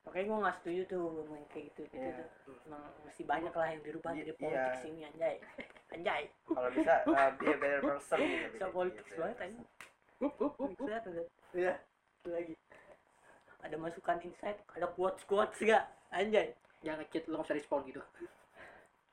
makanya 0.00 0.24
gue 0.26 0.38
nggak 0.40 0.56
setuju 0.58 0.82
tuh 0.86 1.04
kayak 1.46 1.64
gitu 1.66 1.80
gitu 1.86 1.96
Iya. 2.00 2.24
tuh 2.42 2.56
emang 2.64 2.82
masih 3.04 3.24
banyak 3.24 3.52
lah 3.52 3.68
yang 3.68 3.80
dirubah 3.80 4.10
Iya, 4.10 4.20
dari 4.22 4.32
politik 4.34 4.72
iya. 4.72 4.80
sini 4.80 5.00
anjay 5.04 5.34
anjay 5.94 6.22
kalau 6.46 6.70
bisa 6.72 6.94
eh, 7.04 7.30
be 7.36 7.46
a 7.46 7.56
better 7.56 7.80
person 7.82 8.18
gitu. 8.18 8.56
so 8.56 8.66
politik 8.70 9.04
Gitu. 9.04 9.16
banget 9.16 9.38
anjing 9.42 9.66
up 10.20 10.34
up 10.36 10.54
up 10.56 10.70
up 10.70 10.86
Lihat 10.86 11.02
tuh 11.04 11.12
Iya. 11.52 11.74
itu 12.20 12.28
lagi. 12.30 12.54
Ada 13.60 13.76
masukan 13.76 14.20
insight 14.22 14.58
ada 14.72 14.86
quotes 14.92 15.24
quotes 15.24 15.58
gak 15.60 15.84
anjay. 16.10 16.52
Jangan 16.80 17.04
cheat 17.08 17.24
lo 17.28 17.40
nggak 17.40 17.48
usah 17.48 17.56
respon 17.56 17.84
gitu. 17.84 18.00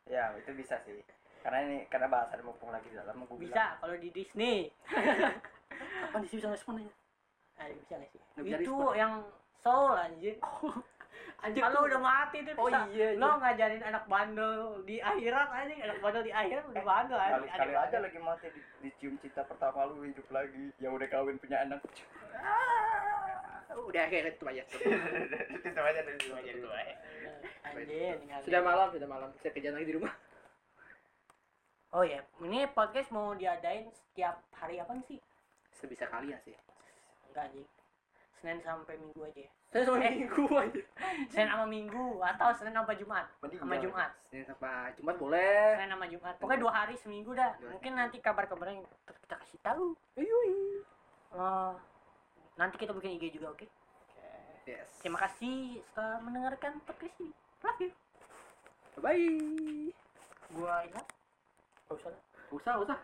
Ya, 0.07 0.31
itu 0.39 0.51
bisa 0.55 0.79
sih. 0.87 1.03
Karena 1.43 1.63
ini 1.63 1.77
karena 1.87 2.07
bahasan 2.07 2.43
mumpung 2.43 2.71
lagi 2.71 2.87
di 2.87 2.95
dalam 2.95 3.23
gue 3.23 3.37
bisa 3.39 3.75
kalau 3.79 3.95
di 3.95 4.09
Disney. 4.11 4.71
Kapan 4.87 6.23
sih 6.27 6.39
bisa 6.39 6.47
respon 6.47 6.79
aja? 6.79 6.93
Ah, 7.57 7.67
bisa 7.67 7.93
gak 7.97 8.09
sih? 8.11 8.21
Nggak 8.35 8.43
bisa 8.43 8.57
itu 8.61 8.75
respon. 8.75 8.95
yang 8.95 9.13
soul 9.59 9.93
anjir 9.95 10.35
anjir 11.37 11.61
kalau 11.61 11.85
udah 11.85 12.01
mati 12.01 12.41
tuh 12.41 12.53
oh 12.57 12.65
bisa 12.65 12.81
iya 12.89 13.07
lo 13.13 13.37
ngajarin 13.37 13.83
anak 13.85 14.03
bandel 14.09 14.81
di 14.89 14.97
akhirat 14.97 15.47
anjing 15.53 15.79
anak 15.85 15.97
bandel 16.01 16.23
di 16.25 16.33
akhirat 16.33 16.65
udah 16.65 16.83
bandel 16.83 17.17
anjing 17.21 17.45
Sekali-sekali 17.45 17.71
Anak 17.71 17.77
aja 17.77 17.85
bandel. 17.85 18.01
lagi 18.01 18.19
mati 18.25 18.47
di, 18.49 18.61
dicium 18.81 19.13
cinta 19.21 19.41
pertama 19.45 19.85
lu 19.85 20.01
hidup 20.01 20.27
lagi. 20.33 20.63
Yang 20.81 20.91
udah 20.97 21.07
kawin 21.13 21.37
punya 21.37 21.57
anak. 21.61 21.81
udah 23.77 24.03
kayak 24.09 24.33
itu 24.33 24.45
aja. 24.49 24.63
Itu 24.65 25.81
aja 25.81 25.99
itu 26.01 26.33
aja. 26.33 26.51
Itu 26.57 26.69
aja. 26.73 26.93
anjir 27.69 28.17
sudah 28.41 28.61
malam 28.65 28.87
sudah 28.89 29.09
malam. 29.09 29.29
Saya 29.37 29.53
kerja 29.53 29.69
lagi 29.69 29.85
di 29.85 29.93
rumah. 29.93 30.13
Oh 31.93 32.01
ya 32.01 32.19
ini 32.41 32.65
podcast 32.73 33.13
mau 33.13 33.37
diadain 33.37 33.87
setiap 33.93 34.41
hari 34.57 34.81
apa 34.81 34.97
sih? 35.05 35.21
Sebisa 35.77 36.09
kalian 36.09 36.41
sih. 36.41 36.57
Enggak 37.29 37.53
anjing 37.53 37.76
Senin 38.37 38.61
sampai 38.61 38.95
Minggu 38.97 39.21
aja. 39.23 39.45
Saya 39.67 39.83
sama 39.83 39.97
Eh. 39.99 40.13
minggu 40.13 40.45
aja. 40.53 40.81
Senin 41.27 41.49
sama 41.49 41.65
Minggu 41.65 42.05
atau 42.21 42.47
Senin 42.53 42.73
sampai 42.73 42.95
Jumat? 42.95 43.25
Mending 43.41 43.59
sama. 43.59 43.75
Jumat. 43.77 44.11
Senin 44.29 44.45
sampai 44.45 44.93
Jumat 44.95 45.15
boleh. 45.17 45.67
Senin 45.75 45.91
sama 45.91 46.05
Jumat. 46.07 46.33
Pokoknya 46.37 46.61
dua 46.61 46.73
hari 46.73 46.95
seminggu 46.95 47.31
dah. 47.33 47.51
Mungkin 47.59 47.91
nanti 47.93 48.17
kabar-kabarnya 48.17 48.85
kita 49.25 49.35
kasih 49.37 49.59
tahu. 49.59 49.85
Uyuy. 50.15 50.81
Oh, 51.33 51.75
nanti 52.55 52.77
kita 52.77 52.93
bikin 52.93 53.17
IG 53.17 53.35
juga 53.35 53.51
oke? 53.51 53.65
Yes. 54.63 54.87
Terima 54.99 55.19
kasih 55.19 55.79
setelah 55.83 56.19
mendengarkan 56.19 56.79
podcast 56.83 57.15
ini. 57.19 57.31
Love 57.63 57.81
you. 57.81 57.91
Bye 58.97 59.93
gua 60.49 60.81
Ilham 60.81 61.05
Gak 61.85 61.93
usah 61.93 62.09
lah. 62.09 62.21
usah 62.49 62.73
usah 62.81 62.97